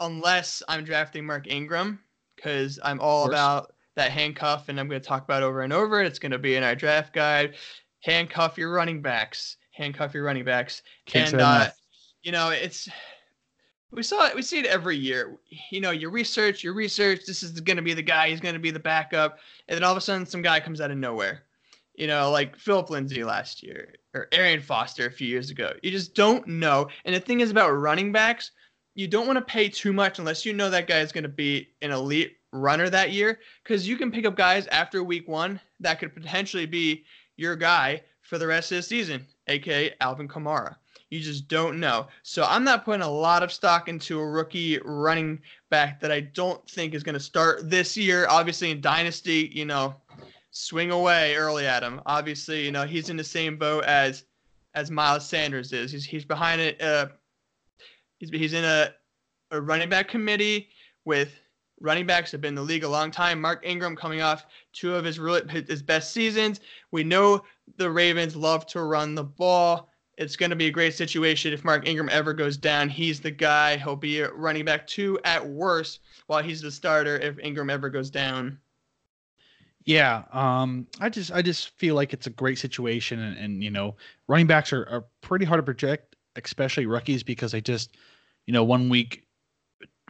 unless 0.00 0.62
I'm 0.66 0.82
drafting 0.82 1.26
Mark 1.26 1.46
Ingram 1.46 2.00
because 2.36 2.80
I'm 2.82 3.00
all 3.00 3.28
about 3.28 3.74
that 3.96 4.10
handcuff, 4.10 4.68
and 4.68 4.78
I'm 4.80 4.88
going 4.88 5.00
to 5.00 5.06
talk 5.06 5.24
about 5.24 5.42
over 5.42 5.62
and 5.62 5.72
over. 5.72 6.02
It's 6.02 6.18
going 6.18 6.32
to 6.32 6.38
be 6.38 6.56
in 6.56 6.62
our 6.62 6.74
draft 6.74 7.12
guide. 7.12 7.54
Handcuff 8.00 8.58
your 8.58 8.72
running 8.72 9.02
backs. 9.02 9.56
Handcuff 9.72 10.14
your 10.14 10.24
running 10.24 10.44
backs. 10.44 10.82
Can't 11.06 11.32
and 11.32 11.42
uh, 11.42 11.70
you 12.22 12.32
know, 12.32 12.50
it's 12.50 12.88
we 13.90 14.02
saw 14.02 14.26
it. 14.26 14.34
We 14.34 14.42
see 14.42 14.58
it 14.58 14.66
every 14.66 14.96
year. 14.96 15.38
You 15.70 15.80
know, 15.80 15.90
your 15.90 16.10
research, 16.10 16.64
your 16.64 16.74
research. 16.74 17.20
This 17.26 17.42
is 17.42 17.60
going 17.60 17.76
to 17.76 17.82
be 17.82 17.94
the 17.94 18.02
guy. 18.02 18.30
He's 18.30 18.40
going 18.40 18.54
to 18.54 18.60
be 18.60 18.70
the 18.70 18.80
backup, 18.80 19.38
and 19.68 19.76
then 19.76 19.84
all 19.84 19.92
of 19.92 19.98
a 19.98 20.00
sudden, 20.00 20.26
some 20.26 20.42
guy 20.42 20.60
comes 20.60 20.80
out 20.80 20.90
of 20.90 20.96
nowhere. 20.96 21.42
You 21.94 22.06
know, 22.06 22.30
like 22.30 22.56
Phillip 22.56 22.88
Lindsay 22.88 23.22
last 23.22 23.62
year 23.62 23.94
or 24.14 24.28
Arian 24.32 24.60
Foster 24.60 25.06
a 25.06 25.12
few 25.12 25.28
years 25.28 25.50
ago. 25.50 25.72
You 25.82 25.90
just 25.90 26.14
don't 26.14 26.46
know. 26.46 26.88
And 27.04 27.14
the 27.14 27.20
thing 27.20 27.40
is 27.40 27.50
about 27.50 27.70
running 27.70 28.12
backs, 28.12 28.50
you 28.94 29.08
don't 29.08 29.26
want 29.26 29.38
to 29.38 29.44
pay 29.44 29.68
too 29.68 29.92
much 29.92 30.18
unless 30.18 30.44
you 30.44 30.52
know 30.52 30.70
that 30.70 30.86
guy 30.86 31.00
is 31.00 31.12
going 31.12 31.22
to 31.22 31.28
be 31.28 31.68
an 31.80 31.90
elite 31.90 32.36
runner 32.52 32.90
that 32.90 33.12
year 33.12 33.40
because 33.62 33.88
you 33.88 33.96
can 33.96 34.10
pick 34.10 34.26
up 34.26 34.36
guys 34.36 34.66
after 34.68 35.02
week 35.02 35.26
one 35.26 35.58
that 35.80 35.98
could 35.98 36.14
potentially 36.14 36.66
be 36.66 37.04
your 37.36 37.56
guy 37.56 38.02
for 38.20 38.38
the 38.38 38.46
rest 38.46 38.72
of 38.72 38.76
the 38.76 38.82
season, 38.82 39.26
aka 39.48 39.94
Alvin 40.00 40.28
Kamara. 40.28 40.76
You 41.10 41.20
just 41.20 41.48
don't 41.48 41.78
know. 41.78 42.06
So 42.22 42.44
I'm 42.44 42.64
not 42.64 42.86
putting 42.86 43.02
a 43.02 43.10
lot 43.10 43.42
of 43.42 43.52
stock 43.52 43.88
into 43.88 44.18
a 44.18 44.26
rookie 44.26 44.78
running 44.82 45.40
back 45.68 46.00
that 46.00 46.10
I 46.10 46.20
don't 46.20 46.66
think 46.70 46.94
is 46.94 47.02
going 47.02 47.14
to 47.14 47.20
start 47.20 47.68
this 47.68 47.96
year. 47.98 48.26
Obviously, 48.30 48.70
in 48.70 48.80
Dynasty, 48.80 49.50
you 49.52 49.66
know, 49.66 49.94
swing 50.52 50.90
away 50.90 51.34
early 51.36 51.66
at 51.66 51.82
him. 51.82 52.00
Obviously, 52.06 52.64
you 52.64 52.72
know, 52.72 52.86
he's 52.86 53.10
in 53.10 53.18
the 53.18 53.24
same 53.24 53.58
boat 53.58 53.84
as 53.84 54.24
as 54.74 54.90
Miles 54.90 55.28
Sanders 55.28 55.72
is. 55.72 55.92
He's 55.92 56.04
he's 56.04 56.24
behind 56.24 56.60
it. 56.62 56.80
Uh, 56.80 57.08
he's 58.22 58.30
he's 58.30 58.52
in 58.52 58.64
a 58.64 58.94
a 59.50 59.60
running 59.60 59.88
back 59.88 60.08
committee 60.08 60.68
with 61.04 61.38
running 61.80 62.06
backs 62.06 62.30
have 62.32 62.40
been 62.40 62.50
in 62.50 62.54
the 62.54 62.62
league 62.62 62.84
a 62.84 62.88
long 62.88 63.10
time. 63.10 63.40
Mark 63.40 63.62
Ingram 63.66 63.96
coming 63.96 64.22
off 64.22 64.46
two 64.72 64.94
of 64.94 65.04
his 65.04 65.20
his 65.68 65.82
best 65.82 66.12
seasons. 66.12 66.60
We 66.92 67.04
know 67.04 67.42
the 67.76 67.90
Ravens 67.90 68.36
love 68.36 68.66
to 68.68 68.82
run 68.82 69.14
the 69.14 69.24
ball. 69.24 69.90
It's 70.18 70.36
going 70.36 70.50
to 70.50 70.56
be 70.56 70.66
a 70.66 70.70
great 70.70 70.94
situation 70.94 71.52
if 71.52 71.64
Mark 71.64 71.88
Ingram 71.88 72.08
ever 72.10 72.32
goes 72.32 72.56
down. 72.56 72.88
He's 72.88 73.18
the 73.18 73.30
guy. 73.30 73.76
He'll 73.78 73.96
be 73.96 74.20
running 74.22 74.64
back 74.64 74.86
two 74.86 75.18
at 75.24 75.44
worst, 75.44 76.00
while 76.26 76.42
he's 76.42 76.60
the 76.60 76.70
starter 76.70 77.16
if 77.16 77.38
Ingram 77.38 77.70
ever 77.70 77.88
goes 77.88 78.10
down. 78.10 78.58
Yeah, 79.84 80.22
um, 80.32 80.86
I 81.00 81.08
just 81.08 81.32
I 81.32 81.42
just 81.42 81.70
feel 81.78 81.96
like 81.96 82.12
it's 82.12 82.28
a 82.28 82.30
great 82.30 82.58
situation, 82.58 83.18
and, 83.18 83.36
and 83.36 83.64
you 83.64 83.70
know, 83.70 83.96
running 84.28 84.46
backs 84.46 84.72
are, 84.72 84.86
are 84.88 85.04
pretty 85.22 85.44
hard 85.44 85.58
to 85.58 85.62
project, 85.64 86.11
especially 86.36 86.86
rookies, 86.86 87.22
because 87.22 87.52
they 87.52 87.60
just, 87.60 87.96
you 88.46 88.52
know, 88.52 88.64
one 88.64 88.88
week 88.88 89.26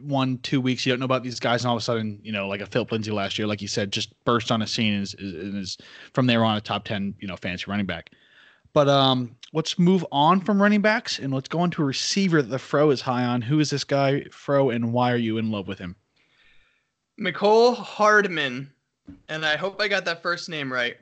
one 0.01 0.39
two 0.39 0.61
weeks 0.61 0.85
you 0.85 0.93
don't 0.93 0.99
know 0.99 1.05
about 1.05 1.23
these 1.23 1.39
guys 1.39 1.63
and 1.63 1.71
all 1.71 1.77
of 1.77 1.81
a 1.81 1.85
sudden 1.85 2.19
you 2.23 2.33
know 2.33 2.49
like 2.49 2.61
a 2.61 2.67
Phillip 2.67 2.91
Lindsay 2.91 3.11
last 3.11 3.39
year 3.39 3.47
like 3.47 3.63
you 3.63 3.69
said 3.69 3.93
just 3.93 4.13
burst 4.25 4.51
on 4.51 4.63
a 4.63 4.67
scene 4.67 4.95
and 4.95 5.03
is, 5.03 5.15
is, 5.15 5.55
is 5.55 5.79
from 6.13 6.27
there 6.27 6.45
on 6.45 6.57
a 6.57 6.61
top 6.61 6.85
10 6.85 7.15
you 7.21 7.29
know 7.29 7.37
fancy 7.37 7.67
running 7.69 7.87
back. 7.87 8.11
But 8.73 8.89
um 8.89 9.37
let's 9.53 9.79
move 9.79 10.05
on 10.11 10.41
from 10.41 10.61
running 10.61 10.81
backs 10.81 11.19
and 11.19 11.33
let's 11.33 11.49
go 11.49 11.61
on 11.61 11.71
to 11.73 11.83
a 11.83 11.85
receiver 11.85 12.43
that 12.43 12.49
the 12.49 12.59
fro 12.59 12.91
is 12.91 13.01
high 13.01 13.25
on. 13.25 13.43
Who 13.43 13.61
is 13.61 13.71
this 13.71 13.85
guy 13.85 14.25
fro 14.31 14.71
and 14.71 14.93
why 14.93 15.13
are 15.13 15.17
you 15.17 15.39
in 15.39 15.51
love 15.51 15.69
with 15.69 15.79
him? 15.79 15.95
Nicole 17.19 17.75
Hardman. 17.75 18.71
And 19.29 19.45
I 19.45 19.57
hope 19.57 19.81
I 19.81 19.89
got 19.89 20.05
that 20.07 20.23
first 20.23 20.49
name 20.49 20.73
right. 20.73 20.97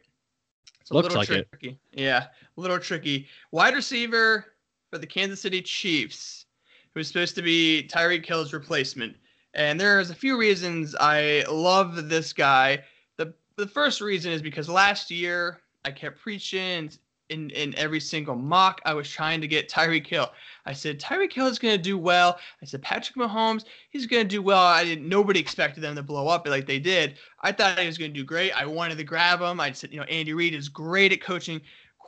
It's 0.81 0.91
a 0.91 0.95
Looks 0.95 1.15
little 1.15 1.19
like 1.19 1.49
tricky. 1.49 1.79
It. 1.93 2.01
yeah 2.01 2.27
a 2.57 2.61
little 2.61 2.79
tricky. 2.79 3.29
Wide 3.53 3.75
receiver 3.75 4.50
for 4.91 4.99
the 4.99 5.07
Kansas 5.07 5.41
City 5.41 5.63
Chiefs 5.63 6.47
who's 6.95 7.09
supposed 7.09 7.35
to 7.37 7.43
be 7.43 7.89
Tyreek 7.91 8.27
Hill's 8.27 8.53
replacement. 8.53 9.17
And 9.55 9.81
there's 9.81 10.11
a 10.11 10.15
few 10.15 10.39
reasons 10.39 10.95
I 10.99 11.45
love 11.51 12.09
this 12.09 12.33
guy. 12.33 12.83
The 13.17 13.33
the 13.57 13.67
first 13.67 14.01
reason 14.01 14.33
is 14.33 14.43
because 14.43 14.69
last 14.69 15.11
year 15.11 15.61
I 15.85 15.91
kept 15.91 16.21
preaching 16.21 16.91
in, 17.31 17.51
in 17.51 17.75
every 17.77 18.01
single 18.01 18.35
mock. 18.35 18.81
I 18.85 18.93
was 18.93 19.09
trying 19.09 19.41
to 19.41 19.49
get 19.49 19.69
Tyreek 19.69 20.07
Hill. 20.07 20.31
I 20.67 20.73
said 20.73 21.01
Tyreek 21.01 21.33
Hill 21.33 21.47
is 21.47 21.59
going 21.59 21.77
to 21.77 21.83
do 21.83 21.97
well. 21.97 22.39
I 22.61 22.67
said 22.67 22.83
Patrick 22.83 23.17
Mahomes, 23.17 23.65
he's 23.91 24.07
going 24.07 24.25
to 24.25 24.29
do 24.29 24.43
well. 24.43 24.63
I 24.63 24.85
didn't. 24.85 25.09
Nobody 25.09 25.41
expected 25.41 25.81
them 25.83 25.97
to 25.97 26.03
blow 26.03 26.29
up 26.29 26.47
like 26.47 26.67
they 26.67 26.81
did. 26.81 27.15
I 27.41 27.53
thought 27.53 27.79
he 27.79 27.87
was 27.87 27.99
going 27.99 28.13
to 28.13 28.19
do 28.19 28.25
great. 28.25 28.53
I 28.53 28.67
wanted 28.67 28.99
to 28.99 29.05
grab 29.05 29.41
him. 29.41 29.61
I 29.61 29.73
said, 29.73 29.93
you 29.93 29.99
know, 29.99 30.07
Andy 30.07 30.33
Reid 30.33 30.55
is 30.55 30.69
great 30.69 31.13
at 31.13 31.21
coaching 31.21 31.61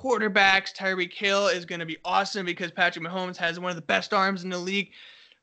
quarterbacks. 0.03 0.75
Tyreek 0.75 1.13
Hill 1.13 1.49
is 1.49 1.65
going 1.65 1.81
to 1.81 1.87
be 1.87 1.99
awesome 2.05 2.45
because 2.45 2.71
Patrick 2.71 3.05
Mahomes 3.05 3.37
has 3.37 3.61
one 3.61 3.71
of 3.71 3.77
the 3.77 3.83
best 3.83 4.13
arms 4.13 4.45
in 4.45 4.51
the 4.51 4.59
league. 4.59 4.91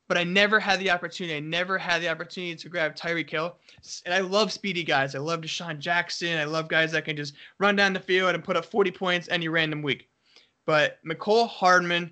But 0.07 0.17
I 0.17 0.23
never 0.23 0.59
had 0.59 0.79
the 0.79 0.89
opportunity. 0.89 1.37
I 1.37 1.39
never 1.39 1.77
had 1.77 2.01
the 2.01 2.09
opportunity 2.09 2.55
to 2.55 2.69
grab 2.69 2.95
Tyreek 2.95 3.29
Hill. 3.29 3.57
And 4.05 4.13
I 4.13 4.19
love 4.19 4.51
speedy 4.51 4.83
guys. 4.83 5.13
I 5.13 5.19
love 5.19 5.41
DeSean 5.41 5.77
Jackson. 5.77 6.37
I 6.37 6.45
love 6.45 6.67
guys 6.67 6.91
that 6.93 7.05
can 7.05 7.15
just 7.15 7.35
run 7.59 7.75
down 7.75 7.93
the 7.93 7.99
field 7.99 8.33
and 8.33 8.43
put 8.43 8.57
up 8.57 8.65
40 8.65 8.89
points 8.89 9.29
any 9.29 9.47
random 9.47 9.83
week. 9.83 10.09
But 10.65 10.97
Mecole 11.05 11.47
Hardman 11.47 12.11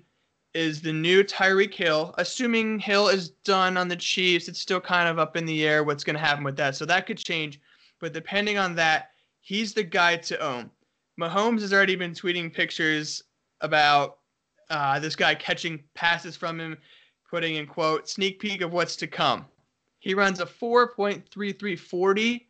is 0.54 0.80
the 0.80 0.92
new 0.92 1.24
Tyreek 1.24 1.74
Hill. 1.74 2.14
Assuming 2.18 2.78
Hill 2.78 3.08
is 3.08 3.30
done 3.44 3.76
on 3.76 3.88
the 3.88 3.96
Chiefs, 3.96 4.48
it's 4.48 4.60
still 4.60 4.80
kind 4.80 5.08
of 5.08 5.18
up 5.18 5.36
in 5.36 5.44
the 5.44 5.66
air 5.66 5.82
what's 5.82 6.04
going 6.04 6.14
to 6.14 6.20
happen 6.20 6.44
with 6.44 6.56
that. 6.56 6.76
So 6.76 6.86
that 6.86 7.06
could 7.06 7.18
change. 7.18 7.60
But 7.98 8.12
depending 8.12 8.58
on 8.58 8.76
that, 8.76 9.10
he's 9.40 9.74
the 9.74 9.82
guy 9.82 10.16
to 10.16 10.38
own. 10.38 10.70
Mahomes 11.18 11.62
has 11.62 11.72
already 11.72 11.96
been 11.96 12.12
tweeting 12.12 12.52
pictures 12.52 13.24
about 13.60 14.18
uh, 14.70 14.98
this 15.00 15.16
guy 15.16 15.34
catching 15.34 15.82
passes 15.94 16.36
from 16.36 16.60
him, 16.60 16.78
putting 17.28 17.56
in 17.56 17.66
quote 17.66 18.08
sneak 18.08 18.38
peek 18.38 18.60
of 18.60 18.72
what's 18.72 18.94
to 18.96 19.06
come. 19.06 19.44
He 19.98 20.14
runs 20.14 20.40
a 20.40 20.46
4.3340, 20.46 22.44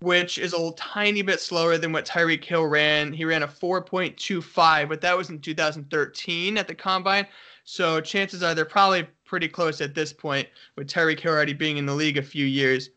which 0.00 0.38
is 0.38 0.52
a 0.52 0.72
tiny 0.76 1.22
bit 1.22 1.40
slower 1.40 1.78
than 1.78 1.92
what 1.92 2.04
Tyreek 2.04 2.44
Hill 2.44 2.66
ran. 2.66 3.12
He 3.12 3.24
ran 3.24 3.44
a 3.44 3.48
4.25, 3.48 4.88
but 4.88 5.00
that 5.00 5.16
was 5.16 5.30
in 5.30 5.40
2013 5.40 6.58
at 6.58 6.66
the 6.66 6.74
combine. 6.74 7.26
So 7.64 8.00
chances 8.00 8.42
are 8.42 8.54
they're 8.54 8.64
probably 8.64 9.06
pretty 9.24 9.46
close 9.46 9.80
at 9.80 9.94
this 9.94 10.12
point, 10.12 10.48
with 10.76 10.88
Tyreek 10.88 11.20
Hill 11.20 11.32
already 11.32 11.52
being 11.52 11.76
in 11.76 11.86
the 11.86 11.94
league 11.94 12.18
a 12.18 12.22
few 12.22 12.46
years. 12.46 12.90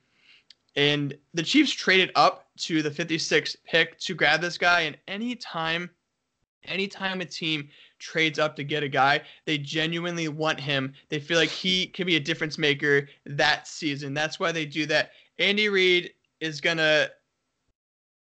And 0.75 1.15
the 1.34 1.43
Chiefs 1.43 1.73
traded 1.73 2.12
up 2.15 2.47
to 2.65 2.82
the 2.82 2.89
56th 2.89 3.56
pick 3.65 4.00
to 4.00 4.15
grab 4.15 4.41
this 4.41 4.58
guy. 4.58 4.82
And 4.82 4.97
anytime 5.08 5.89
anytime 6.65 7.21
a 7.21 7.26
team 7.26 7.69
trades 8.00 8.39
up 8.39 8.56
to 8.56 8.63
get 8.63 8.84
a 8.84 8.88
guy, 8.88 9.21
they 9.45 9.58
genuinely 9.58 10.28
want 10.28 10.60
him. 10.60 10.93
They 11.10 11.19
feel 11.19 11.38
like 11.38 11.50
he 11.50 11.88
can 11.88 12.06
be 12.06 12.15
a 12.15 12.19
difference 12.19 12.58
maker 12.58 13.08
that 13.26 13.67
season. 13.67 14.13
That's 14.13 14.39
why 14.39 14.52
they 14.52 14.65
do 14.65 14.86
that. 14.88 15.12
Andy 15.39 15.69
Reid 15.69 16.12
is 16.39 16.62
gonna. 16.62 17.10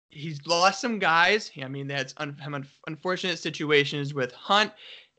He's 0.09 0.45
lost 0.47 0.81
some 0.81 0.99
guys. 0.99 1.51
I 1.61 1.67
mean, 1.67 1.87
that's 1.87 2.13
un- 2.17 2.65
unfortunate 2.87 3.39
situations 3.39 4.13
with 4.13 4.31
Hunt 4.31 4.71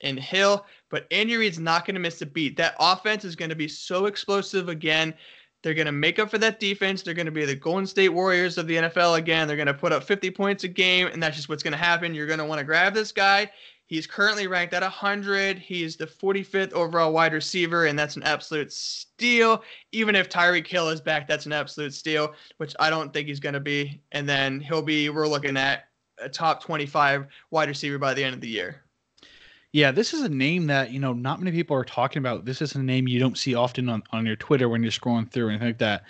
and 0.03 0.19
Hill, 0.19 0.65
but 0.91 1.07
Andy 1.11 1.37
Reid's 1.37 1.59
not 1.59 1.85
going 1.85 1.95
to 1.95 2.01
miss 2.01 2.23
a 2.23 2.27
beat. 2.27 2.57
That 2.57 2.75
offense 2.81 3.25
is 3.25 3.37
going 3.37 3.51
to 3.51 3.57
be 3.57 3.69
so 3.69 4.07
explosive 4.07 4.69
again. 4.69 5.15
They're 5.63 5.75
going 5.75 5.87
to 5.87 5.93
make 5.93 6.19
up 6.19 6.31
for 6.31 6.39
that 6.39 6.61
defense. 6.61 7.03
They're 7.03 7.15
going 7.15 7.27
to 7.27 7.33
be 7.33 7.45
the 7.45 7.57
Golden 7.57 7.87
State 7.87 8.11
Warriors 8.11 8.59
of 8.59 8.67
the 8.67 8.77
NFL 8.77 9.19
again. 9.19 9.49
They're 9.49 9.57
going 9.57 9.67
to 9.67 9.75
put 9.75 9.93
up 9.93 10.05
50 10.05 10.31
points 10.31 10.65
a 10.65 10.69
game, 10.69 11.09
and 11.09 11.23
that's 11.23 11.37
just 11.37 11.49
what's 11.49 11.63
going 11.63 11.73
to 11.73 11.79
happen. 11.79 12.15
You're 12.15 12.27
going 12.27 12.39
to 12.39 12.45
want 12.45 12.61
to 12.61 12.65
grab 12.65 12.95
this 12.95 13.11
guy. 13.11 13.51
He's 13.87 14.07
currently 14.07 14.47
ranked 14.47 14.75
at 14.75 14.83
100. 14.83 15.59
He's 15.59 15.97
the 15.97 16.07
45th 16.07 16.73
overall 16.75 17.13
wide 17.13 17.33
receiver, 17.33 17.87
and 17.87 17.99
that's 17.99 18.17
an 18.17 18.23
absolute 18.23 18.71
steal. 18.71 19.63
Even 19.93 20.15
if 20.15 20.29
Tyreek 20.29 20.67
Hill 20.67 20.91
is 20.91 21.01
back, 21.01 21.27
that's 21.27 21.47
an 21.47 21.53
absolute 21.53 21.95
steal, 21.95 22.35
which 22.59 22.75
I 22.79 22.91
don't 22.91 23.13
think 23.13 23.29
he's 23.29 23.41
going 23.41 23.55
to 23.55 23.61
be. 23.61 24.03
And 24.13 24.29
then 24.29 24.61
he'll 24.61 24.83
be, 24.83 25.09
we're 25.09 25.27
looking 25.27 25.57
at 25.57 25.89
a 26.19 26.29
top 26.29 26.63
25 26.63 27.27
wide 27.51 27.69
receiver 27.69 27.99
by 27.99 28.13
the 28.13 28.23
end 28.23 28.35
of 28.35 28.43
the 28.43 28.49
year. 28.49 28.83
Yeah, 29.73 29.93
this 29.93 30.15
is 30.15 30.23
a 30.23 30.29
name 30.29 30.67
that 30.69 30.93
you 30.93 31.01
know 31.01 31.13
not 31.13 31.41
many 31.41 31.55
people 31.55 31.77
are 31.77 31.85
talking 31.85 32.21
about. 32.21 32.45
This 32.45 32.63
is 32.63 32.75
a 32.75 32.83
name 32.83 33.07
you 33.07 33.21
don't 33.21 33.37
see 33.37 33.55
often 33.55 33.89
on, 33.89 34.03
on 34.13 34.25
your 34.25 34.37
Twitter 34.37 34.69
when 34.69 34.83
you're 34.83 34.93
scrolling 34.93 35.31
through 35.31 35.49
and 35.49 35.53
anything 35.53 35.69
like 35.69 35.79
that. 35.79 36.05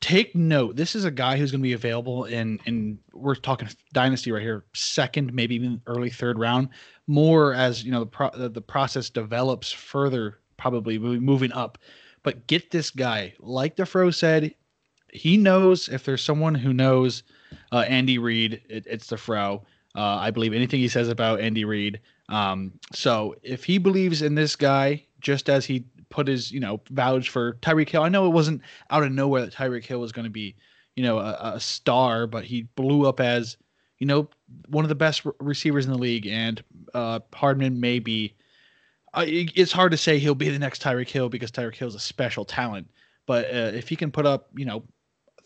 Take 0.00 0.36
note. 0.36 0.76
This 0.76 0.94
is 0.94 1.04
a 1.04 1.10
guy 1.10 1.36
who's 1.36 1.50
going 1.50 1.60
to 1.60 1.68
be 1.68 1.72
available 1.72 2.24
in 2.26 2.60
in 2.66 3.00
we're 3.12 3.34
talking 3.34 3.68
dynasty 3.92 4.30
right 4.30 4.42
here, 4.42 4.64
second, 4.74 5.34
maybe 5.34 5.56
even 5.56 5.80
early 5.86 6.08
third 6.08 6.38
round. 6.38 6.68
More 7.08 7.52
as 7.52 7.84
you 7.84 7.90
know 7.90 8.00
the 8.00 8.06
pro, 8.06 8.30
the 8.30 8.60
process 8.60 9.10
develops 9.10 9.72
further, 9.72 10.38
probably 10.56 10.98
moving 10.98 11.52
up. 11.52 11.78
But 12.22 12.46
get 12.46 12.70
this 12.70 12.90
guy, 12.90 13.34
like 13.40 13.74
the 13.74 13.86
Fro 13.86 14.10
said, 14.10 14.54
he 15.12 15.36
knows 15.36 15.88
if 15.88 16.04
there's 16.04 16.22
someone 16.22 16.54
who 16.54 16.72
knows 16.72 17.24
uh, 17.72 17.84
Andy 17.88 18.18
Reid, 18.18 18.62
it, 18.68 18.86
it's 18.86 19.08
the 19.08 19.16
Fro. 19.16 19.64
Uh, 19.96 20.16
I 20.16 20.30
believe 20.30 20.52
anything 20.52 20.80
he 20.80 20.88
says 20.88 21.08
about 21.08 21.40
Andy 21.40 21.64
Reid. 21.64 22.00
Um, 22.28 22.72
so 22.92 23.34
if 23.42 23.64
he 23.64 23.78
believes 23.78 24.22
in 24.22 24.34
this 24.34 24.56
guy, 24.56 25.04
just 25.20 25.48
as 25.48 25.64
he 25.64 25.84
put 26.10 26.28
his, 26.28 26.50
you 26.52 26.60
know, 26.60 26.80
vouch 26.90 27.30
for 27.30 27.54
Tyreek 27.54 27.88
Hill, 27.88 28.02
I 28.02 28.08
know 28.08 28.26
it 28.26 28.30
wasn't 28.30 28.62
out 28.90 29.02
of 29.02 29.12
nowhere 29.12 29.42
that 29.42 29.54
Tyreek 29.54 29.84
Hill 29.84 30.00
was 30.00 30.12
going 30.12 30.24
to 30.24 30.30
be, 30.30 30.56
you 30.96 31.02
know, 31.02 31.18
a, 31.18 31.52
a, 31.54 31.60
star, 31.60 32.26
but 32.26 32.44
he 32.44 32.62
blew 32.62 33.06
up 33.06 33.20
as, 33.20 33.56
you 33.98 34.06
know, 34.06 34.28
one 34.68 34.84
of 34.84 34.88
the 34.88 34.94
best 34.94 35.24
re- 35.24 35.32
receivers 35.40 35.86
in 35.86 35.92
the 35.92 35.98
league. 35.98 36.26
And 36.26 36.62
uh, 36.94 37.20
Hardman 37.32 37.80
may 37.80 37.98
be. 37.98 38.34
Uh, 39.14 39.24
it's 39.26 39.72
hard 39.72 39.90
to 39.92 39.96
say 39.96 40.18
he'll 40.18 40.34
be 40.34 40.50
the 40.50 40.58
next 40.58 40.82
Tyreek 40.82 41.08
Hill 41.08 41.28
because 41.28 41.50
Tyreek 41.50 41.76
Hill 41.76 41.88
is 41.88 41.94
a 41.94 42.00
special 42.00 42.44
talent. 42.44 42.88
But 43.26 43.46
uh, 43.46 43.72
if 43.74 43.88
he 43.88 43.96
can 43.96 44.10
put 44.10 44.26
up, 44.26 44.48
you 44.54 44.66
know, 44.66 44.84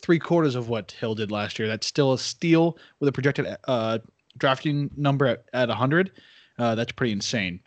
three 0.03 0.19
quarters 0.19 0.57
of 0.57 0.69
what 0.69 0.91
Hill 0.93 1.15
did 1.15 1.31
last 1.31 1.59
year, 1.59 1.69
that's 1.69 1.87
still 1.87 2.13
a 2.13 2.19
steal 2.19 2.77
with 2.99 3.09
a 3.09 3.13
projected 3.13 3.57
uh, 3.69 3.99
drafting 4.37 4.91
number 4.97 5.27
at, 5.27 5.45
at 5.53 5.69
100. 5.69 6.11
Uh, 6.59 6.75
that's 6.75 6.93
pretty 6.93 7.13
insane. 7.13 7.61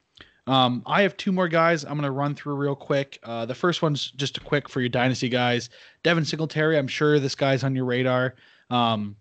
Um, 0.48 0.84
I 0.86 1.02
have 1.02 1.17
two 1.17 1.32
more 1.32 1.48
guys 1.48 1.84
I'm 1.84 1.93
going 1.93 2.04
to 2.04 2.12
run 2.12 2.36
through 2.36 2.56
real 2.56 2.76
quick. 2.76 3.19
Uh, 3.24 3.45
the 3.45 3.56
first 3.56 3.82
one's 3.82 4.12
just 4.12 4.38
a 4.38 4.41
quick 4.41 4.69
for 4.69 4.80
your 4.80 4.89
dynasty 4.89 5.28
guys. 5.28 5.69
Devin 6.04 6.26
Singletary, 6.26 6.78
I'm 6.78 6.88
sure 6.88 7.19
this 7.19 7.36
guy's 7.36 7.63
on 7.63 7.76
your 7.76 7.86
radar. 7.86 8.36
Um, 8.69 9.15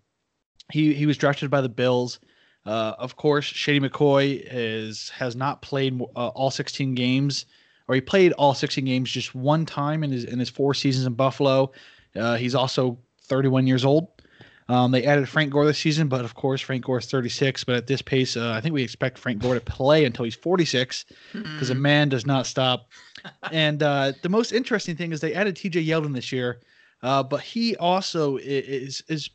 he 0.71 0.93
he 0.93 1.05
was 1.05 1.17
drafted 1.17 1.49
by 1.49 1.61
the 1.61 1.69
Bills. 1.69 2.19
Uh, 2.65 2.93
of 2.97 3.15
course, 3.15 3.45
Shady 3.45 3.79
McCoy 3.79 4.41
is 4.51 5.09
has 5.09 5.35
not 5.35 5.61
played 5.61 5.99
uh, 6.15 6.27
all 6.29 6.51
16 6.51 6.95
games, 6.95 7.45
or 7.87 7.95
he 7.95 8.01
played 8.01 8.31
all 8.33 8.53
16 8.53 8.83
games 8.85 9.11
just 9.11 9.35
one 9.35 9.65
time 9.65 10.03
in 10.03 10.11
his 10.11 10.23
in 10.23 10.39
his 10.39 10.49
four 10.49 10.73
seasons 10.73 11.05
in 11.05 11.13
Buffalo. 11.13 11.71
Uh, 12.15 12.35
he's 12.35 12.55
also 12.55 12.97
31 13.23 13.67
years 13.67 13.85
old. 13.85 14.07
Um, 14.67 14.91
they 14.91 15.03
added 15.05 15.29
Frank 15.29 15.51
Gore 15.51 15.65
this 15.65 15.77
season, 15.77 16.07
but 16.07 16.25
of 16.25 16.33
course 16.33 16.59
Frank 16.59 16.85
Gore 16.85 16.97
is 16.97 17.05
36. 17.05 17.63
But 17.63 17.75
at 17.75 17.87
this 17.87 18.01
pace, 18.01 18.35
uh, 18.35 18.51
I 18.51 18.61
think 18.61 18.73
we 18.73 18.81
expect 18.81 19.19
Frank 19.19 19.39
Gore 19.41 19.53
to 19.53 19.61
play 19.61 20.05
until 20.05 20.25
he's 20.25 20.35
46 20.35 21.05
because 21.33 21.45
mm-hmm. 21.45 21.71
a 21.71 21.75
man 21.75 22.09
does 22.09 22.25
not 22.25 22.47
stop. 22.47 22.87
and 23.51 23.83
uh, 23.83 24.13
the 24.23 24.29
most 24.29 24.51
interesting 24.51 24.95
thing 24.95 25.11
is 25.11 25.21
they 25.21 25.33
added 25.33 25.55
T.J. 25.55 25.83
Yeldon 25.83 26.15
this 26.15 26.31
year, 26.31 26.61
uh, 27.03 27.21
but 27.21 27.41
he 27.41 27.75
also 27.77 28.37
is 28.37 29.03
is 29.07 29.29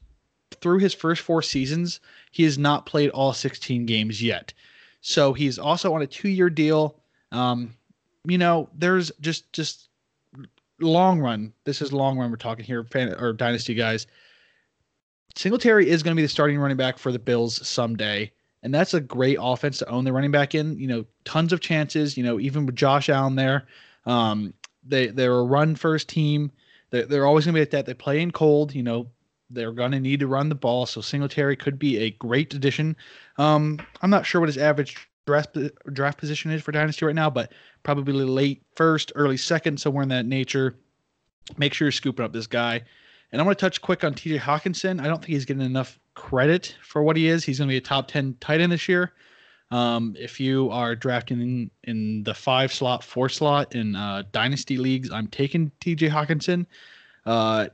through 0.60 0.78
his 0.78 0.92
first 0.92 1.22
four 1.22 1.42
seasons, 1.42 2.00
he 2.32 2.42
has 2.42 2.58
not 2.58 2.84
played 2.84 3.10
all 3.10 3.32
16 3.32 3.86
games 3.86 4.20
yet. 4.20 4.52
So 5.00 5.32
he's 5.32 5.60
also 5.60 5.94
on 5.94 6.02
a 6.02 6.06
two-year 6.06 6.50
deal. 6.50 6.96
Um, 7.30 7.74
you 8.24 8.36
know, 8.36 8.68
there's 8.74 9.12
just 9.20 9.52
just 9.52 9.88
long 10.80 11.20
run. 11.20 11.52
This 11.64 11.80
is 11.80 11.92
long 11.92 12.18
run. 12.18 12.30
We're 12.30 12.36
talking 12.36 12.64
here, 12.64 12.82
fan, 12.82 13.14
or 13.14 13.32
dynasty 13.32 13.74
guys 13.74 14.08
Singletary 15.36 15.88
is 15.88 16.02
going 16.02 16.14
to 16.14 16.20
be 16.20 16.24
the 16.24 16.28
starting 16.28 16.58
running 16.58 16.76
back 16.76 16.98
for 16.98 17.12
the 17.12 17.18
Bills 17.18 17.66
someday. 17.66 18.30
And 18.62 18.74
that's 18.74 18.94
a 18.94 19.00
great 19.00 19.38
offense 19.40 19.78
to 19.78 19.88
own 19.88 20.04
the 20.04 20.12
running 20.12 20.30
back 20.30 20.54
in. 20.54 20.78
You 20.78 20.86
know, 20.86 21.04
tons 21.24 21.52
of 21.52 21.60
chances. 21.60 22.16
You 22.16 22.24
know, 22.24 22.38
even 22.38 22.66
with 22.66 22.76
Josh 22.76 23.08
Allen 23.08 23.36
there, 23.36 23.66
um, 24.06 24.52
they 24.86 25.06
they're 25.08 25.38
a 25.38 25.44
run 25.44 25.74
first 25.74 26.08
team. 26.08 26.50
They're, 26.90 27.06
they're 27.06 27.26
always 27.26 27.46
going 27.46 27.54
to 27.54 27.58
be 27.58 27.62
at 27.62 27.70
that. 27.70 27.86
They 27.86 27.94
play 27.94 28.20
in 28.20 28.32
cold. 28.32 28.74
You 28.74 28.82
know, 28.82 29.06
they're 29.48 29.72
going 29.72 29.92
to 29.92 30.00
need 30.00 30.20
to 30.20 30.26
run 30.26 30.48
the 30.48 30.54
ball. 30.54 30.86
So 30.86 31.00
Singletary 31.00 31.56
could 31.56 31.78
be 31.78 31.98
a 31.98 32.10
great 32.10 32.52
addition. 32.52 32.96
Um, 33.38 33.78
I'm 34.02 34.10
not 34.10 34.26
sure 34.26 34.40
what 34.40 34.48
his 34.48 34.58
average 34.58 35.08
draft 35.26 35.56
draft 35.92 36.18
position 36.18 36.50
is 36.50 36.62
for 36.62 36.72
dynasty 36.72 37.06
right 37.06 37.14
now, 37.14 37.30
but 37.30 37.52
probably 37.82 38.12
late 38.12 38.62
first, 38.76 39.12
early 39.14 39.36
second, 39.36 39.80
somewhere 39.80 40.02
in 40.02 40.08
that 40.10 40.26
nature. 40.26 40.76
Make 41.56 41.74
sure 41.74 41.86
you're 41.86 41.92
scooping 41.92 42.24
up 42.24 42.32
this 42.32 42.46
guy. 42.46 42.82
And 43.32 43.40
I 43.40 43.44
want 43.44 43.58
to 43.58 43.64
touch 43.64 43.80
quick 43.80 44.02
on 44.02 44.14
TJ 44.14 44.40
Hockenson. 44.40 45.00
I 45.00 45.06
don't 45.06 45.18
think 45.18 45.28
he's 45.28 45.44
getting 45.44 45.62
enough 45.62 45.98
credit 46.14 46.76
for 46.82 47.02
what 47.02 47.16
he 47.16 47.28
is. 47.28 47.44
He's 47.44 47.58
going 47.58 47.68
to 47.68 47.72
be 47.72 47.76
a 47.76 47.80
top 47.80 48.08
10 48.08 48.36
tight 48.40 48.60
end 48.60 48.72
this 48.72 48.88
year. 48.88 49.12
Um, 49.70 50.16
if 50.18 50.40
you 50.40 50.68
are 50.70 50.96
drafting 50.96 51.40
in, 51.40 51.70
in, 51.84 52.24
the 52.24 52.34
five 52.34 52.72
slot, 52.72 53.04
four 53.04 53.28
slot 53.28 53.74
in 53.76 53.94
uh, 53.94 54.24
dynasty 54.32 54.76
leagues, 54.76 55.12
I'm 55.12 55.28
taking 55.28 55.70
TJ 55.80 56.10
Hockenson. 56.10 56.66
Uh, 57.24 57.68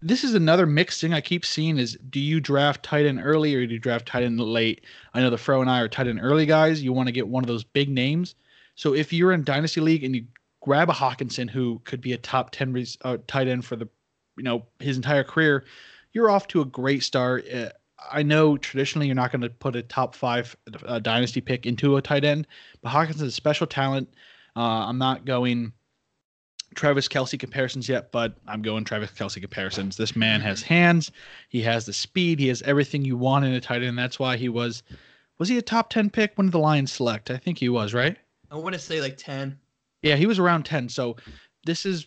this 0.00 0.22
is 0.22 0.34
another 0.34 0.66
mixed 0.66 1.00
thing 1.00 1.12
I 1.12 1.20
keep 1.20 1.44
seeing 1.44 1.78
is 1.78 1.98
do 2.10 2.20
you 2.20 2.40
draft 2.40 2.84
tight 2.84 3.06
end 3.06 3.20
early 3.22 3.54
or 3.54 3.66
do 3.66 3.74
you 3.74 3.80
draft 3.80 4.06
tight 4.06 4.22
end 4.22 4.40
late? 4.40 4.84
I 5.14 5.20
know 5.20 5.30
the 5.30 5.38
Fro 5.38 5.60
and 5.60 5.70
I 5.70 5.80
are 5.80 5.88
tight 5.88 6.06
end 6.06 6.20
early 6.22 6.46
guys. 6.46 6.82
You 6.82 6.92
want 6.92 7.08
to 7.08 7.12
get 7.12 7.26
one 7.26 7.42
of 7.42 7.48
those 7.48 7.64
big 7.64 7.88
names. 7.88 8.36
So 8.76 8.94
if 8.94 9.12
you're 9.12 9.32
in 9.32 9.44
dynasty 9.44 9.80
league 9.80 10.04
and 10.04 10.14
you 10.14 10.24
grab 10.60 10.90
a 10.90 10.92
Hockenson 10.92 11.50
who 11.50 11.80
could 11.84 12.00
be 12.00 12.12
a 12.12 12.18
top 12.18 12.50
10 12.50 12.72
res- 12.72 12.98
uh, 13.02 13.18
tight 13.26 13.48
end 13.48 13.64
for 13.64 13.76
the 13.76 13.88
you 14.36 14.42
know 14.42 14.66
his 14.78 14.96
entire 14.96 15.24
career, 15.24 15.64
you're 16.12 16.30
off 16.30 16.48
to 16.48 16.60
a 16.60 16.64
great 16.64 17.02
start. 17.02 17.44
Uh, 17.52 17.70
I 18.10 18.22
know 18.22 18.56
traditionally 18.56 19.06
you're 19.06 19.14
not 19.14 19.30
going 19.30 19.42
to 19.42 19.50
put 19.50 19.76
a 19.76 19.82
top 19.82 20.14
five 20.14 20.56
uh, 20.84 20.98
dynasty 20.98 21.40
pick 21.40 21.66
into 21.66 21.96
a 21.96 22.02
tight 22.02 22.24
end, 22.24 22.46
but 22.82 22.90
Hawkins 22.90 23.22
is 23.22 23.28
a 23.28 23.32
special 23.32 23.66
talent. 23.66 24.12
Uh, 24.56 24.86
I'm 24.86 24.98
not 24.98 25.24
going 25.24 25.72
Travis 26.74 27.08
Kelce 27.08 27.38
comparisons 27.38 27.88
yet, 27.88 28.12
but 28.12 28.34
I'm 28.46 28.62
going 28.62 28.84
Travis 28.84 29.10
Kelce 29.10 29.40
comparisons. 29.40 29.96
This 29.96 30.16
man 30.16 30.40
has 30.40 30.62
hands, 30.62 31.10
he 31.48 31.62
has 31.62 31.86
the 31.86 31.92
speed, 31.92 32.40
he 32.40 32.48
has 32.48 32.62
everything 32.62 33.04
you 33.04 33.16
want 33.16 33.44
in 33.44 33.52
a 33.52 33.60
tight 33.60 33.82
end. 33.82 33.98
That's 33.98 34.18
why 34.18 34.36
he 34.36 34.48
was 34.48 34.82
was 35.38 35.48
he 35.48 35.58
a 35.58 35.62
top 35.62 35.90
10 35.90 36.10
pick 36.10 36.32
when 36.36 36.46
did 36.46 36.52
the 36.52 36.58
Lions 36.58 36.92
select? 36.92 37.30
I 37.30 37.36
think 37.36 37.58
he 37.58 37.68
was, 37.68 37.94
right? 37.94 38.16
I 38.50 38.56
want 38.56 38.74
to 38.74 38.78
say 38.78 39.00
like 39.00 39.16
10. 39.16 39.58
Yeah, 40.02 40.16
he 40.16 40.26
was 40.26 40.38
around 40.38 40.64
10. 40.64 40.88
So 40.88 41.16
this 41.64 41.86
is 41.86 42.06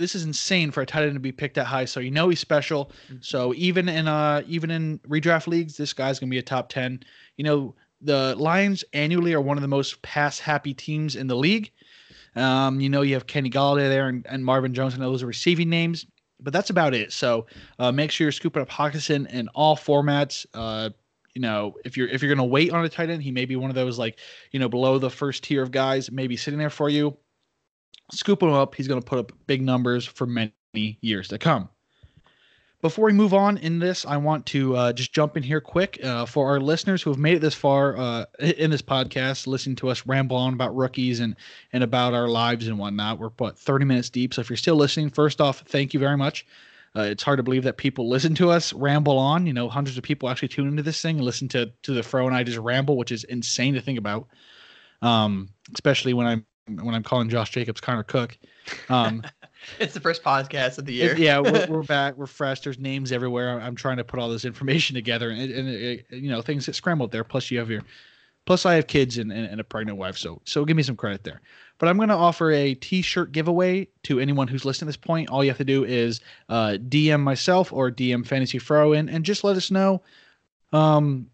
this 0.00 0.14
is 0.14 0.24
insane 0.24 0.70
for 0.70 0.80
a 0.80 0.86
tight 0.86 1.04
end 1.04 1.14
to 1.14 1.20
be 1.20 1.30
picked 1.30 1.54
that 1.56 1.66
high. 1.66 1.84
So 1.84 2.00
you 2.00 2.10
know 2.10 2.30
he's 2.30 2.40
special. 2.40 2.86
Mm-hmm. 2.86 3.16
So 3.20 3.52
even 3.54 3.88
in 3.88 4.08
uh 4.08 4.42
even 4.48 4.70
in 4.70 4.98
redraft 5.00 5.46
leagues, 5.46 5.76
this 5.76 5.92
guy's 5.92 6.18
gonna 6.18 6.30
be 6.30 6.38
a 6.38 6.42
top 6.42 6.70
ten. 6.70 7.00
You 7.36 7.44
know 7.44 7.74
the 8.00 8.34
Lions 8.36 8.82
annually 8.94 9.34
are 9.34 9.42
one 9.42 9.58
of 9.58 9.62
the 9.62 9.68
most 9.68 10.00
pass 10.00 10.38
happy 10.38 10.72
teams 10.72 11.14
in 11.14 11.26
the 11.26 11.36
league. 11.36 11.70
Um, 12.34 12.80
you 12.80 12.88
know 12.88 13.02
you 13.02 13.14
have 13.14 13.26
Kenny 13.26 13.50
Golladay 13.50 13.88
there 13.88 14.08
and, 14.08 14.26
and 14.26 14.44
Marvin 14.44 14.72
Jones 14.72 14.94
and 14.94 15.02
those 15.02 15.22
are 15.22 15.26
receiving 15.26 15.68
names, 15.68 16.06
but 16.40 16.52
that's 16.52 16.70
about 16.70 16.94
it. 16.94 17.12
So 17.12 17.46
uh, 17.78 17.92
make 17.92 18.10
sure 18.10 18.24
you're 18.24 18.32
scooping 18.32 18.62
up 18.62 18.70
Hockenson 18.70 19.30
in 19.30 19.48
all 19.48 19.76
formats. 19.76 20.46
Uh, 20.54 20.90
you 21.34 21.42
know, 21.42 21.74
if 21.84 21.96
you're 21.96 22.08
if 22.08 22.22
you're 22.22 22.34
gonna 22.34 22.48
wait 22.48 22.72
on 22.72 22.84
a 22.84 22.88
tight 22.88 23.10
end, 23.10 23.22
he 23.22 23.32
may 23.32 23.44
be 23.44 23.56
one 23.56 23.70
of 23.70 23.76
those 23.76 23.98
like 23.98 24.18
you 24.50 24.58
know 24.58 24.68
below 24.70 24.98
the 24.98 25.10
first 25.10 25.44
tier 25.44 25.62
of 25.62 25.70
guys, 25.70 26.10
maybe 26.10 26.38
sitting 26.38 26.58
there 26.58 26.70
for 26.70 26.88
you 26.88 27.18
scoop 28.12 28.42
him 28.42 28.52
up. 28.52 28.74
He's 28.74 28.88
going 28.88 29.00
to 29.00 29.06
put 29.06 29.18
up 29.18 29.32
big 29.46 29.62
numbers 29.62 30.06
for 30.06 30.26
many 30.26 30.52
years 30.72 31.28
to 31.28 31.38
come. 31.38 31.68
Before 32.82 33.04
we 33.04 33.12
move 33.12 33.34
on 33.34 33.58
in 33.58 33.78
this, 33.78 34.06
I 34.06 34.16
want 34.16 34.46
to 34.46 34.74
uh, 34.74 34.92
just 34.94 35.12
jump 35.12 35.36
in 35.36 35.42
here 35.42 35.60
quick 35.60 36.02
uh, 36.02 36.24
for 36.24 36.48
our 36.48 36.58
listeners 36.58 37.02
who 37.02 37.10
have 37.10 37.18
made 37.18 37.36
it 37.36 37.40
this 37.40 37.54
far 37.54 37.94
uh, 37.98 38.24
in 38.38 38.70
this 38.70 38.80
podcast, 38.80 39.46
listening 39.46 39.76
to 39.76 39.90
us 39.90 40.06
ramble 40.06 40.38
on 40.38 40.54
about 40.54 40.74
rookies 40.74 41.20
and 41.20 41.36
and 41.74 41.84
about 41.84 42.14
our 42.14 42.26
lives 42.26 42.68
and 42.68 42.78
whatnot. 42.78 43.18
We're 43.18 43.28
what 43.36 43.58
30 43.58 43.84
minutes 43.84 44.08
deep, 44.08 44.32
so 44.32 44.40
if 44.40 44.48
you're 44.48 44.56
still 44.56 44.76
listening, 44.76 45.10
first 45.10 45.42
off, 45.42 45.60
thank 45.66 45.92
you 45.92 46.00
very 46.00 46.16
much. 46.16 46.46
Uh, 46.96 47.02
it's 47.02 47.22
hard 47.22 47.36
to 47.36 47.42
believe 47.42 47.64
that 47.64 47.76
people 47.76 48.08
listen 48.08 48.34
to 48.36 48.50
us 48.50 48.72
ramble 48.72 49.18
on. 49.18 49.46
You 49.46 49.52
know, 49.52 49.68
hundreds 49.68 49.98
of 49.98 50.02
people 50.02 50.30
actually 50.30 50.48
tune 50.48 50.66
into 50.66 50.82
this 50.82 51.02
thing 51.02 51.16
and 51.16 51.24
listen 51.24 51.48
to 51.48 51.70
to 51.82 51.92
the 51.92 52.02
Fro 52.02 52.26
and 52.26 52.34
I 52.34 52.44
just 52.44 52.58
ramble, 52.58 52.96
which 52.96 53.12
is 53.12 53.24
insane 53.24 53.74
to 53.74 53.82
think 53.82 53.98
about. 53.98 54.26
Um, 55.02 55.50
especially 55.74 56.14
when 56.14 56.26
I'm 56.26 56.46
when 56.66 56.94
I'm 56.94 57.02
calling 57.02 57.28
Josh 57.28 57.50
Jacobs 57.50 57.80
Connor 57.80 58.02
Cook. 58.02 58.38
Um, 58.88 59.22
it's 59.78 59.94
the 59.94 60.00
first 60.00 60.22
podcast 60.22 60.78
of 60.78 60.84
the 60.84 60.92
year. 60.92 61.16
yeah, 61.16 61.38
we're, 61.38 61.66
we're, 61.68 61.82
back. 61.82 62.16
We're 62.16 62.26
fresh. 62.26 62.60
There's 62.60 62.78
names 62.78 63.12
everywhere. 63.12 63.60
I'm 63.60 63.74
trying 63.74 63.96
to 63.98 64.04
put 64.04 64.20
all 64.20 64.28
this 64.28 64.44
information 64.44 64.94
together, 64.94 65.30
and, 65.30 65.50
and 65.50 65.68
it, 65.68 66.06
you 66.10 66.30
know 66.30 66.42
things 66.42 66.66
get 66.66 66.74
scrambled 66.74 67.12
there. 67.12 67.24
Plus, 67.24 67.50
you 67.50 67.58
have 67.58 67.70
your, 67.70 67.82
plus 68.46 68.66
I 68.66 68.74
have 68.74 68.86
kids 68.86 69.18
and, 69.18 69.32
and, 69.32 69.46
and 69.46 69.60
a 69.60 69.64
pregnant 69.64 69.98
wife, 69.98 70.16
so 70.16 70.40
so 70.44 70.64
give 70.64 70.76
me 70.76 70.82
some 70.82 70.96
credit 70.96 71.24
there. 71.24 71.40
But 71.78 71.88
I'm 71.88 71.96
going 71.96 72.10
to 72.10 72.14
offer 72.14 72.52
a 72.52 72.74
T-shirt 72.74 73.32
giveaway 73.32 73.88
to 74.02 74.20
anyone 74.20 74.48
who's 74.48 74.66
listening 74.66 74.86
to 74.86 74.90
this 74.90 74.96
point. 74.98 75.30
All 75.30 75.42
you 75.42 75.48
have 75.48 75.56
to 75.56 75.64
do 75.64 75.84
is 75.84 76.20
uh, 76.50 76.76
DM 76.88 77.20
myself 77.20 77.72
or 77.72 77.90
DM 77.90 78.26
Fantasy 78.26 78.58
Fro, 78.58 78.92
and 78.92 79.08
and 79.08 79.24
just 79.24 79.44
let 79.44 79.56
us 79.56 79.70
know. 79.70 80.02
Um, 80.72 81.30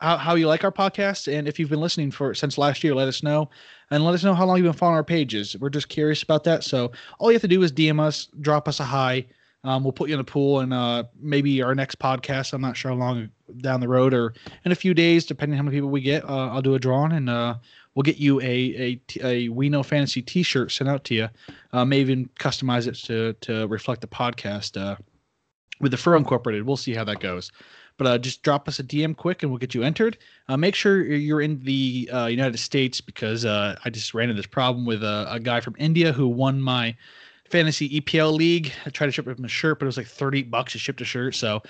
how, 0.00 0.16
how 0.16 0.34
you 0.34 0.46
like 0.46 0.64
our 0.64 0.72
podcast 0.72 1.32
and 1.32 1.48
if 1.48 1.58
you've 1.58 1.70
been 1.70 1.80
listening 1.80 2.10
for 2.10 2.34
since 2.34 2.58
last 2.58 2.84
year 2.84 2.94
let 2.94 3.08
us 3.08 3.22
know 3.22 3.48
and 3.90 4.04
let 4.04 4.14
us 4.14 4.24
know 4.24 4.34
how 4.34 4.44
long 4.44 4.56
you've 4.56 4.64
been 4.64 4.72
following 4.72 4.96
our 4.96 5.04
pages. 5.04 5.56
We're 5.58 5.70
just 5.70 5.88
curious 5.88 6.22
about 6.22 6.44
that. 6.44 6.64
So 6.64 6.92
all 7.18 7.30
you 7.30 7.34
have 7.34 7.42
to 7.42 7.48
do 7.48 7.62
is 7.62 7.72
dm 7.72 8.00
us 8.00 8.28
drop 8.40 8.68
us 8.68 8.80
a 8.80 8.84
hi. 8.84 9.26
Um, 9.64 9.82
we'll 9.82 9.92
put 9.92 10.08
you 10.08 10.14
in 10.14 10.18
the 10.18 10.24
pool 10.24 10.60
and 10.60 10.72
uh, 10.72 11.04
maybe 11.18 11.60
our 11.60 11.74
next 11.74 11.98
podcast 11.98 12.52
i'm 12.52 12.60
not 12.60 12.76
sure 12.76 12.92
how 12.92 12.96
long 12.96 13.28
down 13.62 13.80
the 13.80 13.88
road 13.88 14.14
or 14.14 14.32
in 14.64 14.70
a 14.70 14.76
few 14.76 14.94
days 14.94 15.26
depending 15.26 15.54
on 15.54 15.64
how 15.64 15.64
many 15.64 15.76
people 15.76 15.90
we 15.90 16.00
get 16.00 16.22
uh, 16.24 16.50
i'll 16.50 16.62
do 16.62 16.76
a 16.76 16.78
drawing 16.78 17.10
and 17.10 17.28
uh, 17.28 17.56
we'll 17.96 18.04
get 18.04 18.18
you 18.18 18.40
a, 18.42 18.44
a, 18.44 19.00
a 19.24 19.48
we 19.48 19.68
know 19.68 19.82
fantasy 19.82 20.22
t-shirt 20.22 20.70
sent 20.70 20.88
out 20.88 21.02
to 21.04 21.14
you. 21.14 21.28
Uh, 21.72 21.84
maybe 21.84 22.12
even 22.12 22.30
customize 22.38 22.86
it 22.86 22.94
to, 22.94 23.32
to 23.40 23.66
reflect 23.66 24.02
the 24.02 24.06
podcast 24.06 24.80
uh, 24.80 24.94
with 25.80 25.90
the 25.90 25.96
fur 25.96 26.14
incorporated. 26.14 26.64
We'll 26.64 26.76
see 26.76 26.94
how 26.94 27.04
that 27.04 27.18
goes 27.18 27.50
but 27.98 28.06
uh, 28.06 28.18
just 28.18 28.42
drop 28.42 28.68
us 28.68 28.78
a 28.78 28.84
DM 28.84 29.16
quick 29.16 29.42
and 29.42 29.50
we'll 29.50 29.58
get 29.58 29.74
you 29.74 29.82
entered. 29.82 30.18
Uh, 30.48 30.56
make 30.56 30.74
sure 30.74 31.04
you're 31.04 31.40
in 31.40 31.62
the 31.62 32.08
uh, 32.12 32.26
United 32.26 32.58
States 32.58 33.00
because 33.00 33.44
uh, 33.44 33.76
I 33.84 33.90
just 33.90 34.14
ran 34.14 34.28
into 34.28 34.40
this 34.40 34.46
problem 34.46 34.84
with 34.84 35.02
a, 35.02 35.26
a, 35.30 35.40
guy 35.40 35.60
from 35.60 35.74
India 35.78 36.12
who 36.12 36.28
won 36.28 36.60
my 36.60 36.94
fantasy 37.48 38.00
EPL 38.00 38.34
league. 38.36 38.72
I 38.84 38.90
tried 38.90 39.06
to 39.06 39.12
ship 39.12 39.26
him 39.26 39.44
a 39.44 39.48
shirt, 39.48 39.78
but 39.78 39.86
it 39.86 39.88
was 39.88 39.96
like 39.96 40.06
30 40.06 40.42
bucks 40.44 40.72
to 40.72 40.78
ship 40.78 41.00
a 41.00 41.04
shirt. 41.04 41.34
So 41.34 41.62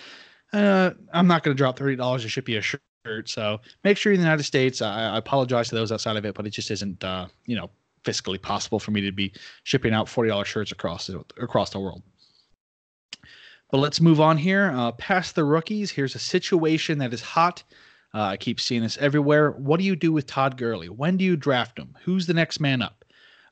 uh, 0.52 0.90
I'm 1.12 1.26
not 1.26 1.42
going 1.42 1.56
to 1.56 1.58
drop 1.58 1.78
$30 1.78 2.22
to 2.22 2.28
ship 2.28 2.48
you 2.48 2.58
a 2.58 2.62
shirt. 2.62 2.80
So 3.24 3.60
make 3.84 3.96
sure 3.96 4.12
you're 4.12 4.16
in 4.16 4.20
the 4.20 4.26
United 4.26 4.44
States. 4.44 4.82
I, 4.82 5.14
I 5.14 5.18
apologize 5.18 5.68
to 5.68 5.74
those 5.74 5.92
outside 5.92 6.16
of 6.16 6.24
it, 6.24 6.34
but 6.34 6.46
it 6.46 6.50
just 6.50 6.70
isn't, 6.70 7.04
uh, 7.04 7.26
you 7.46 7.56
know, 7.56 7.70
fiscally 8.04 8.40
possible 8.40 8.78
for 8.78 8.92
me 8.92 9.00
to 9.00 9.12
be 9.12 9.32
shipping 9.64 9.92
out 9.92 10.06
$40 10.06 10.44
shirts 10.44 10.72
across 10.72 11.08
across 11.38 11.70
the 11.70 11.80
world. 11.80 12.02
But 13.76 13.82
let's 13.82 14.00
move 14.00 14.22
on 14.22 14.38
here. 14.38 14.72
Uh, 14.74 14.92
past 14.92 15.34
the 15.34 15.44
rookies, 15.44 15.90
here's 15.90 16.14
a 16.14 16.18
situation 16.18 16.96
that 16.96 17.12
is 17.12 17.20
hot. 17.20 17.62
Uh, 18.14 18.22
I 18.22 18.38
keep 18.38 18.58
seeing 18.58 18.80
this 18.80 18.96
everywhere. 18.96 19.50
What 19.50 19.78
do 19.78 19.84
you 19.84 19.94
do 19.94 20.12
with 20.12 20.26
Todd 20.26 20.56
Gurley? 20.56 20.88
When 20.88 21.18
do 21.18 21.26
you 21.26 21.36
draft 21.36 21.78
him? 21.78 21.94
Who's 22.02 22.26
the 22.26 22.32
next 22.32 22.58
man 22.58 22.80
up? 22.80 23.04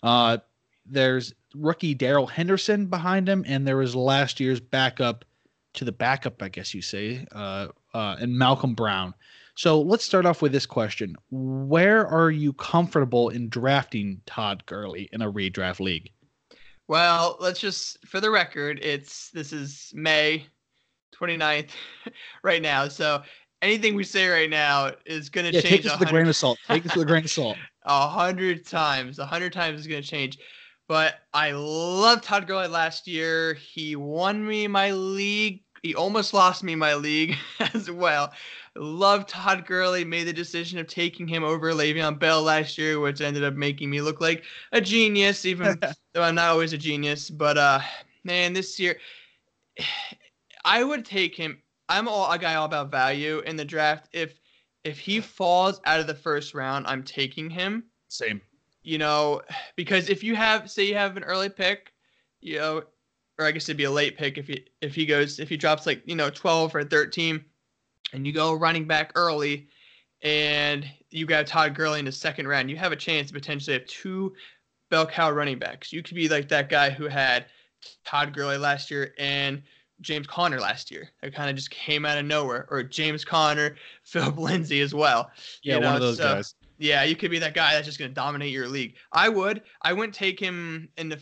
Uh, 0.02 0.38
there's 0.87 1.34
rookie 1.54 1.92
Darrell 1.92 2.26
Henderson 2.26 2.87
behind 2.87 3.28
him, 3.28 3.44
and 3.46 3.68
there 3.68 3.76
was 3.76 3.94
last 3.94 4.40
year's 4.40 4.60
backup 4.60 5.26
to 5.74 5.84
the 5.84 5.92
backup, 5.92 6.42
I 6.42 6.48
guess 6.48 6.72
you 6.72 6.80
say, 6.80 7.26
uh, 7.32 7.68
uh, 7.92 8.16
and 8.18 8.38
Malcolm 8.38 8.72
Brown. 8.72 9.12
So 9.56 9.78
let's 9.78 10.06
start 10.06 10.24
off 10.24 10.40
with 10.40 10.52
this 10.52 10.64
question: 10.64 11.16
Where 11.30 12.06
are 12.06 12.30
you 12.30 12.54
comfortable 12.54 13.28
in 13.28 13.50
drafting 13.50 14.22
Todd 14.24 14.64
Gurley 14.64 15.10
in 15.12 15.20
a 15.20 15.30
redraft 15.30 15.80
league? 15.80 16.12
Well, 16.88 17.36
let's 17.40 17.60
just 17.60 18.04
for 18.06 18.20
the 18.20 18.30
record, 18.30 18.78
it's 18.82 19.30
this 19.30 19.52
is 19.52 19.90
May 19.94 20.46
29th 21.18 21.70
right 22.42 22.60
now. 22.60 22.88
So 22.88 23.22
anything 23.62 23.94
we 23.94 24.04
say 24.04 24.28
right 24.28 24.50
now 24.50 24.92
is 25.06 25.30
going 25.30 25.46
to 25.46 25.52
yeah, 25.52 25.60
change. 25.60 25.72
Take 25.72 25.82
this 25.84 25.98
with 25.98 26.08
a 26.08 26.12
grain 26.12 26.26
of 26.26 26.36
salt. 26.36 26.58
Take 26.66 26.82
this 26.82 26.94
with 26.96 27.04
a 27.04 27.08
grain 27.08 27.24
of 27.24 27.30
salt. 27.30 27.56
A 27.84 28.08
hundred 28.08 28.66
times. 28.66 29.18
A 29.18 29.26
hundred 29.26 29.52
times 29.52 29.80
is 29.80 29.86
going 29.86 30.02
to 30.02 30.08
change. 30.08 30.38
But 30.86 31.20
I 31.32 31.52
love 31.52 32.20
Todd 32.20 32.46
Gurley 32.46 32.68
last 32.68 33.08
year. 33.08 33.54
He 33.54 33.96
won 33.96 34.46
me 34.46 34.68
my 34.68 34.92
league. 34.92 35.62
He 35.82 35.94
almost 35.94 36.34
lost 36.34 36.62
me 36.62 36.74
my 36.74 36.94
league 36.94 37.36
as 37.74 37.90
well. 37.90 38.32
Love 38.76 39.26
Todd 39.26 39.66
Gurley. 39.66 40.04
Made 40.04 40.24
the 40.24 40.32
decision 40.32 40.78
of 40.78 40.87
taking 40.87 41.28
him 41.28 41.44
over 41.44 41.72
Le'Veon 41.72 42.18
Bell 42.18 42.42
last 42.42 42.76
year, 42.76 42.98
which 42.98 43.20
ended 43.20 43.44
up 43.44 43.54
making 43.54 43.90
me 43.90 44.00
look 44.00 44.20
like 44.20 44.44
a 44.72 44.80
genius, 44.80 45.44
even 45.44 45.78
though 46.12 46.22
I'm 46.22 46.34
not 46.34 46.50
always 46.50 46.72
a 46.72 46.78
genius. 46.78 47.30
But 47.30 47.56
uh, 47.56 47.80
man, 48.24 48.52
this 48.52 48.80
year, 48.80 48.98
I 50.64 50.82
would 50.82 51.04
take 51.04 51.37
him. 51.37 51.58
I'm 51.88 52.08
all 52.08 52.30
a 52.30 52.38
guy 52.38 52.54
all 52.54 52.66
about 52.66 52.90
value 52.90 53.40
in 53.40 53.56
the 53.56 53.64
draft. 53.64 54.08
If 54.12 54.40
if 54.82 54.98
he 54.98 55.20
falls 55.20 55.80
out 55.84 56.00
of 56.00 56.06
the 56.06 56.14
first 56.14 56.54
round, 56.54 56.87
I'm 56.87 57.02
taking 57.02 57.48
him. 57.48 57.84
Same. 58.08 58.40
You 58.82 58.98
know, 58.98 59.40
because 59.76 60.10
if 60.10 60.22
you 60.22 60.34
have, 60.34 60.70
say, 60.70 60.84
you 60.84 60.94
have 60.94 61.16
an 61.16 61.24
early 61.24 61.48
pick, 61.48 61.92
you 62.42 62.58
know, 62.58 62.82
or 63.38 63.46
I 63.46 63.50
guess 63.50 63.64
it'd 63.64 63.76
be 63.76 63.84
a 63.84 63.90
late 63.90 64.16
pick 64.16 64.38
if 64.38 64.46
he 64.46 64.66
if 64.80 64.94
he 64.94 65.06
goes 65.06 65.38
if 65.38 65.48
he 65.48 65.56
drops 65.56 65.87
like 65.87 66.02
you 66.06 66.14
know 66.14 66.30
12 66.30 66.74
or 66.74 66.84
13 66.84 67.44
and 68.14 68.27
you 68.27 68.33
go 68.33 68.55
running 68.55 68.87
back 68.87 69.12
early 69.16 69.68
and 70.22 70.88
you 71.11 71.27
got 71.27 71.46
Todd 71.46 71.74
Gurley 71.74 71.98
in 71.98 72.05
the 72.05 72.12
second 72.12 72.48
round, 72.48 72.70
you 72.70 72.77
have 72.77 72.92
a 72.92 72.96
chance 72.96 73.29
to 73.29 73.35
potentially 73.35 73.74
have 73.74 73.87
two 73.87 74.33
bell 74.90 75.05
cow 75.05 75.31
running 75.31 75.59
backs. 75.59 75.92
You 75.92 76.03
could 76.03 76.14
be 76.14 76.29
like 76.29 76.48
that 76.48 76.68
guy 76.68 76.90
who 76.90 77.09
had 77.09 77.46
Todd 78.05 78.33
Gurley 78.33 78.57
last 78.57 78.90
year 78.90 79.12
and 79.18 79.62
James 80.00 80.27
Conner 80.27 80.61
last 80.61 80.90
year. 80.90 81.11
That 81.20 81.35
kind 81.35 81.50
of 81.50 81.57
just 81.57 81.70
came 81.70 82.07
out 82.07 82.16
of 82.16 82.24
nowhere. 82.24 82.66
Or 82.70 82.83
James 82.83 83.24
Conner, 83.24 83.77
Phillip 84.05 84.38
Lindsay 84.38 84.81
as 84.81 84.94
well. 84.94 85.31
Yeah, 85.62 85.74
you 85.74 85.81
know? 85.81 85.87
one 85.88 85.96
of 85.96 86.03
those 86.03 86.16
so, 86.16 86.24
guys. 86.24 86.55
Yeah, 86.79 87.05
you 87.05 87.14
could 87.14 87.31
be 87.31 87.38
that 87.38 87.55
guy 87.55 87.72
that's 87.74 87.87
just 87.87 87.98
going 87.98 88.11
to 88.11 88.14
dominate 88.14 88.50
your 88.50 88.68
league. 88.68 88.94
I 89.12 89.29
would. 89.29 89.62
I 89.83 89.92
wouldn't 89.92 90.14
take 90.14 90.40
him 90.40 90.88
in 90.96 91.09
the 91.09 91.20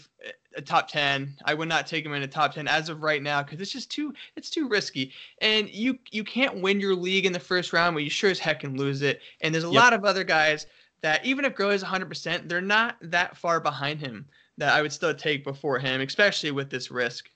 a 0.57 0.63
top 0.63 0.89
10. 0.89 1.37
I 1.45 1.55
would 1.55 1.69
not 1.69 1.87
take 1.87 2.05
him 2.05 2.15
in 2.15 2.23
a 2.23 2.29
top 2.29 2.55
10 2.55 2.69
as 2.69 2.89
of 2.89 3.03
right 3.03 3.23
now 3.23 3.43
because 3.43 3.61
it's 3.61 3.73
just 3.73 3.91
too 3.91 4.13
it's 4.37 4.51
too 4.51 4.69
risky. 4.69 5.13
And 5.41 5.69
you 5.71 5.99
you 6.11 6.25
can't 6.25 6.61
win 6.61 6.81
your 6.81 6.95
league 6.95 7.27
in 7.27 7.33
the 7.33 7.41
first 7.41 7.73
round, 7.73 7.95
but 7.95 8.05
you 8.05 8.11
sure 8.11 8.31
as 8.31 8.39
heck 8.39 8.61
can 8.61 8.77
lose 8.77 9.03
it. 9.03 9.21
And 9.41 9.55
there's 9.55 9.65
a 9.65 9.69
yep. 9.69 9.83
lot 9.83 9.93
of 9.93 10.05
other 10.05 10.25
guys 10.25 10.67
that 11.03 11.25
even 11.25 11.45
if 11.45 11.55
Gurley 11.55 11.75
is 11.75 11.83
100%, 11.83 12.49
they're 12.49 12.61
not 12.61 12.97
that 13.03 13.37
far 13.37 13.61
behind 13.61 14.01
him 14.01 14.27
that 14.59 14.73
I 14.73 14.83
would 14.83 14.93
still 14.93 15.15
take 15.15 15.45
before 15.45 15.79
him, 15.79 16.01
especially 16.01 16.53
with 16.53 16.71
this 16.71 16.91
risk. 16.91 17.29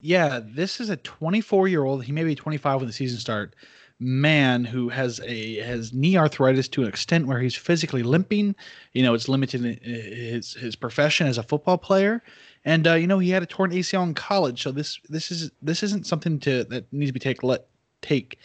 Yeah, 0.00 0.40
this 0.42 0.80
is 0.80 0.90
a 0.90 0.96
24 0.96 1.68
year 1.68 1.84
old. 1.84 2.04
He 2.04 2.12
may 2.12 2.24
be 2.24 2.34
25 2.34 2.80
when 2.80 2.86
the 2.86 2.92
season 2.92 3.18
start 3.18 3.54
man 3.98 4.64
who 4.64 4.88
has 4.88 5.20
a 5.24 5.56
has 5.56 5.92
knee 5.92 6.16
arthritis 6.16 6.68
to 6.68 6.82
an 6.82 6.88
extent 6.88 7.26
where 7.26 7.40
he's 7.40 7.54
physically 7.54 8.02
limping. 8.02 8.54
You 8.92 9.02
know, 9.02 9.14
it's 9.14 9.28
limited 9.28 9.80
his 9.82 10.54
his 10.54 10.76
profession 10.76 11.26
as 11.26 11.38
a 11.38 11.42
football 11.42 11.78
player, 11.78 12.22
and 12.64 12.86
uh, 12.86 12.94
you 12.94 13.06
know 13.06 13.18
he 13.18 13.30
had 13.30 13.42
a 13.42 13.46
torn 13.46 13.70
ACL 13.70 14.04
in 14.04 14.14
college. 14.14 14.62
So 14.62 14.72
this 14.72 15.00
this 15.08 15.30
is 15.30 15.50
this 15.62 15.82
isn't 15.82 16.06
something 16.06 16.38
to 16.40 16.64
that 16.64 16.92
needs 16.92 17.10
to 17.10 17.14
be 17.14 17.20
take 17.20 17.42
let 17.42 17.66
take 18.02 18.38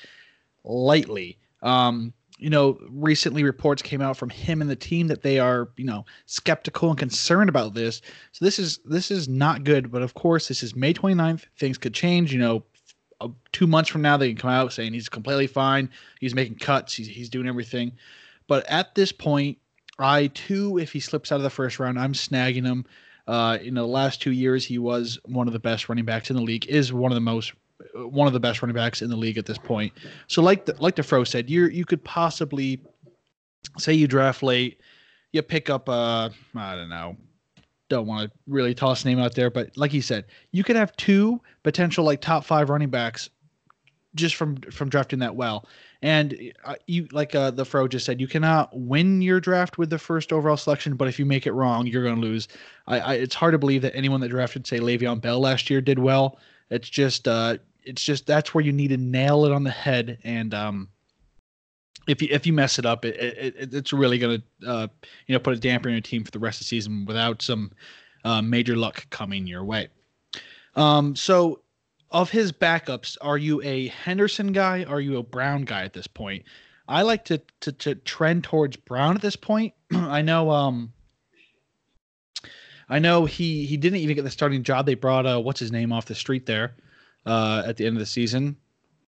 lightly. 0.63 1.37
Um, 1.61 2.13
you 2.41 2.49
know, 2.49 2.79
recently 2.89 3.43
reports 3.43 3.83
came 3.83 4.01
out 4.01 4.17
from 4.17 4.31
him 4.31 4.61
and 4.61 4.69
the 4.69 4.75
team 4.75 5.07
that 5.07 5.21
they 5.21 5.37
are, 5.37 5.69
you 5.77 5.85
know, 5.85 6.05
skeptical 6.25 6.89
and 6.89 6.97
concerned 6.97 7.49
about 7.49 7.75
this. 7.75 8.01
So 8.31 8.43
this 8.43 8.57
is 8.57 8.79
this 8.83 9.11
is 9.11 9.29
not 9.29 9.63
good. 9.63 9.91
But 9.91 10.01
of 10.01 10.15
course, 10.15 10.47
this 10.47 10.63
is 10.63 10.75
May 10.75 10.91
29th. 10.91 11.45
Things 11.59 11.77
could 11.77 11.93
change. 11.93 12.33
You 12.33 12.39
know, 12.39 12.63
uh, 13.21 13.27
two 13.51 13.67
months 13.67 13.89
from 13.89 14.01
now 14.01 14.17
they 14.17 14.29
can 14.29 14.37
come 14.37 14.49
out 14.49 14.73
saying 14.73 14.93
he's 14.93 15.09
completely 15.09 15.47
fine. 15.47 15.89
He's 16.19 16.35
making 16.35 16.55
cuts. 16.55 16.93
He's 16.93 17.07
he's 17.07 17.29
doing 17.29 17.47
everything. 17.47 17.93
But 18.47 18.65
at 18.69 18.95
this 18.95 19.11
point, 19.11 19.57
I 19.99 20.27
too, 20.27 20.77
if 20.77 20.91
he 20.91 20.99
slips 20.99 21.31
out 21.31 21.35
of 21.35 21.43
the 21.43 21.49
first 21.49 21.79
round, 21.79 21.99
I'm 21.99 22.13
snagging 22.13 22.65
him. 22.65 22.85
Uh, 23.27 23.59
in 23.61 23.75
the 23.75 23.85
last 23.85 24.21
two 24.21 24.31
years, 24.31 24.65
he 24.65 24.77
was 24.77 25.19
one 25.25 25.47
of 25.47 25.53
the 25.53 25.59
best 25.59 25.87
running 25.87 26.05
backs 26.05 26.29
in 26.29 26.35
the 26.35 26.41
league. 26.41 26.65
Is 26.67 26.91
one 26.91 27.11
of 27.11 27.15
the 27.15 27.21
most 27.21 27.53
one 27.93 28.27
of 28.27 28.33
the 28.33 28.39
best 28.39 28.61
running 28.61 28.75
backs 28.75 29.01
in 29.01 29.09
the 29.09 29.15
league 29.15 29.37
at 29.37 29.45
this 29.45 29.57
point. 29.57 29.93
So, 30.27 30.41
like 30.41 30.65
the, 30.65 30.75
like 30.79 30.95
the 30.95 31.03
Fro 31.03 31.23
said, 31.23 31.49
you 31.49 31.67
you 31.67 31.85
could 31.85 32.03
possibly 32.03 32.81
say 33.77 33.93
you 33.93 34.07
draft 34.07 34.43
late, 34.43 34.81
you 35.31 35.41
pick 35.41 35.69
up 35.69 35.87
a 35.87 36.31
I 36.55 36.75
don't 36.75 36.89
know 36.89 37.15
don't 37.91 38.07
want 38.07 38.31
to 38.31 38.37
really 38.47 38.73
toss 38.73 39.05
name 39.05 39.19
out 39.19 39.35
there, 39.35 39.49
but 39.49 39.75
like 39.77 39.93
you 39.93 40.01
said, 40.01 40.25
you 40.51 40.63
could 40.63 40.75
have 40.75 40.95
two 40.95 41.39
potential 41.63 42.03
like 42.03 42.21
top 42.21 42.43
five 42.43 42.69
running 42.69 42.89
backs 42.89 43.29
just 44.15 44.35
from 44.35 44.57
from 44.57 44.89
drafting 44.89 45.19
that 45.19 45.35
well. 45.35 45.67
And 46.01 46.51
uh, 46.65 46.75
you 46.87 47.07
like 47.11 47.35
uh, 47.35 47.51
the 47.51 47.63
Fro 47.63 47.87
just 47.87 48.05
said, 48.05 48.19
you 48.19 48.27
cannot 48.27 48.69
win 48.75 49.21
your 49.21 49.39
draft 49.39 49.77
with 49.77 49.89
the 49.89 49.99
first 49.99 50.33
overall 50.33 50.57
selection, 50.57 50.95
but 50.95 51.07
if 51.07 51.19
you 51.19 51.25
make 51.25 51.45
it 51.45 51.51
wrong, 51.51 51.85
you're 51.85 52.03
going 52.03 52.15
to 52.15 52.21
lose. 52.21 52.47
I, 52.87 52.99
I, 52.99 53.13
it's 53.13 53.35
hard 53.35 53.51
to 53.51 53.59
believe 53.59 53.83
that 53.83 53.95
anyone 53.95 54.19
that 54.21 54.29
drafted 54.29 54.65
say 54.65 54.79
Le'Veon 54.79 55.21
Bell 55.21 55.39
last 55.39 55.69
year 55.69 55.79
did 55.79 55.99
well. 55.99 56.39
It's 56.71 56.89
just 56.89 57.27
uh, 57.27 57.57
it's 57.83 58.03
just 58.03 58.25
that's 58.25 58.53
where 58.53 58.63
you 58.63 58.71
need 58.71 58.89
to 58.89 58.97
nail 58.97 59.45
it 59.45 59.51
on 59.51 59.63
the 59.63 59.71
head 59.71 60.17
and 60.23 60.53
um 60.53 60.89
if 62.07 62.21
you 62.21 62.27
if 62.31 62.45
you 62.47 62.53
mess 62.53 62.79
it 62.79 62.85
up, 62.85 63.05
it, 63.05 63.15
it 63.15 63.73
it's 63.73 63.93
really 63.93 64.17
gonna 64.17 64.41
uh, 64.65 64.87
you 65.27 65.33
know 65.33 65.39
put 65.39 65.53
a 65.53 65.59
damper 65.59 65.89
in 65.89 65.95
your 65.95 66.01
team 66.01 66.23
for 66.23 66.31
the 66.31 66.39
rest 66.39 66.59
of 66.59 66.65
the 66.65 66.69
season 66.69 67.05
without 67.05 67.41
some 67.41 67.71
uh, 68.23 68.41
major 68.41 68.75
luck 68.75 69.07
coming 69.09 69.47
your 69.47 69.63
way. 69.63 69.87
Um, 70.75 71.15
so 71.15 71.61
of 72.11 72.29
his 72.29 72.51
backups, 72.51 73.17
are 73.21 73.37
you 73.37 73.61
a 73.63 73.87
Henderson 73.87 74.51
guy? 74.51 74.83
Are 74.83 74.99
you 74.99 75.17
a 75.17 75.23
Brown 75.23 75.63
guy 75.63 75.83
at 75.83 75.93
this 75.93 76.07
point? 76.07 76.43
I 76.87 77.03
like 77.03 77.23
to 77.25 77.41
to, 77.61 77.71
to 77.71 77.95
trend 77.95 78.43
towards 78.43 78.75
Brown 78.77 79.15
at 79.15 79.21
this 79.21 79.35
point. 79.35 79.73
I 79.93 80.21
know 80.21 80.49
um 80.49 80.91
I 82.89 82.99
know 82.99 83.25
he 83.25 83.65
he 83.65 83.77
didn't 83.77 83.99
even 83.99 84.15
get 84.15 84.23
the 84.23 84.31
starting 84.31 84.63
job. 84.63 84.85
They 84.85 84.95
brought 84.95 85.25
uh 85.25 85.39
what's 85.39 85.59
his 85.59 85.71
name 85.71 85.93
off 85.93 86.05
the 86.05 86.15
street 86.15 86.45
there 86.45 86.75
uh 87.25 87.63
at 87.65 87.77
the 87.77 87.85
end 87.85 87.95
of 87.95 87.99
the 87.99 88.05
season. 88.05 88.57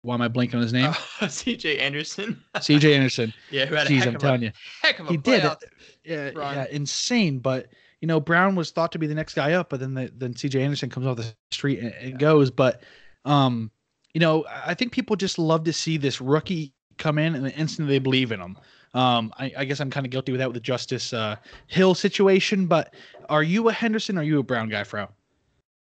Why 0.09 0.15
am 0.15 0.23
I 0.23 0.29
blanking 0.29 0.55
on 0.55 0.63
his 0.63 0.73
name? 0.73 0.91
CJ 1.21 1.81
Anderson. 1.81 2.43
CJ 2.57 2.95
Anderson. 2.95 3.31
yeah, 3.51 3.67
who 3.67 3.75
had 3.75 3.89
a 3.89 3.91
Jeez, 3.91 4.07
I'm 4.07 4.17
telling 4.17 4.41
a, 4.41 4.47
you. 4.47 4.53
heck 4.81 4.99
of 4.99 5.07
a 5.07 5.11
He 5.11 5.19
did 5.19 5.43
playoff 5.43 5.63
Yeah, 6.03 6.31
run. 6.35 6.55
yeah, 6.55 6.67
insane. 6.71 7.41
But 7.41 7.67
you 8.01 8.09
know, 8.09 8.19
Brown 8.19 8.55
was 8.55 8.71
thought 8.71 8.91
to 8.93 8.99
be 8.99 9.07
the 9.07 9.15
next 9.15 9.35
guy 9.35 9.53
up, 9.53 9.69
but 9.69 9.81
then 9.81 9.93
the, 9.93 10.11
then 10.17 10.33
CJ 10.33 10.63
Anderson 10.63 10.89
comes 10.89 11.07
off 11.07 11.19
the 11.19 11.31
street 11.51 11.81
and, 11.81 11.93
and 11.93 12.19
goes. 12.19 12.51
But 12.51 12.85
um, 13.27 13.71
you 14.15 14.21
know, 14.21 14.47
I 14.49 14.73
think 14.73 14.93
people 14.93 15.15
just 15.15 15.39
love 15.39 15.65
to 15.65 15.75
see 15.75 15.99
this 15.99 16.23
rookie 16.23 16.73
come 16.97 17.19
in 17.19 17.35
and 17.35 17.45
the 17.45 17.53
instant 17.55 17.87
they 17.87 17.99
believe 17.99 18.33
in 18.33 18.41
him. 18.41 18.57
Um, 18.95 19.31
I, 19.39 19.53
I 19.59 19.65
guess 19.67 19.79
I'm 19.79 19.91
kind 19.91 20.07
of 20.07 20.11
guilty 20.11 20.33
with 20.33 20.39
that 20.39 20.49
with 20.49 20.55
the 20.55 20.61
Justice 20.61 21.13
uh, 21.13 21.37
Hill 21.67 21.95
situation. 21.95 22.65
But 22.65 22.95
are 23.29 23.43
you 23.43 23.69
a 23.69 23.75
Henderson? 23.75 24.17
Or 24.17 24.23
are 24.23 24.25
you 24.25 24.39
a 24.39 24.43
Brown 24.43 24.71
guy, 24.71 24.85
Fro? 24.85 25.07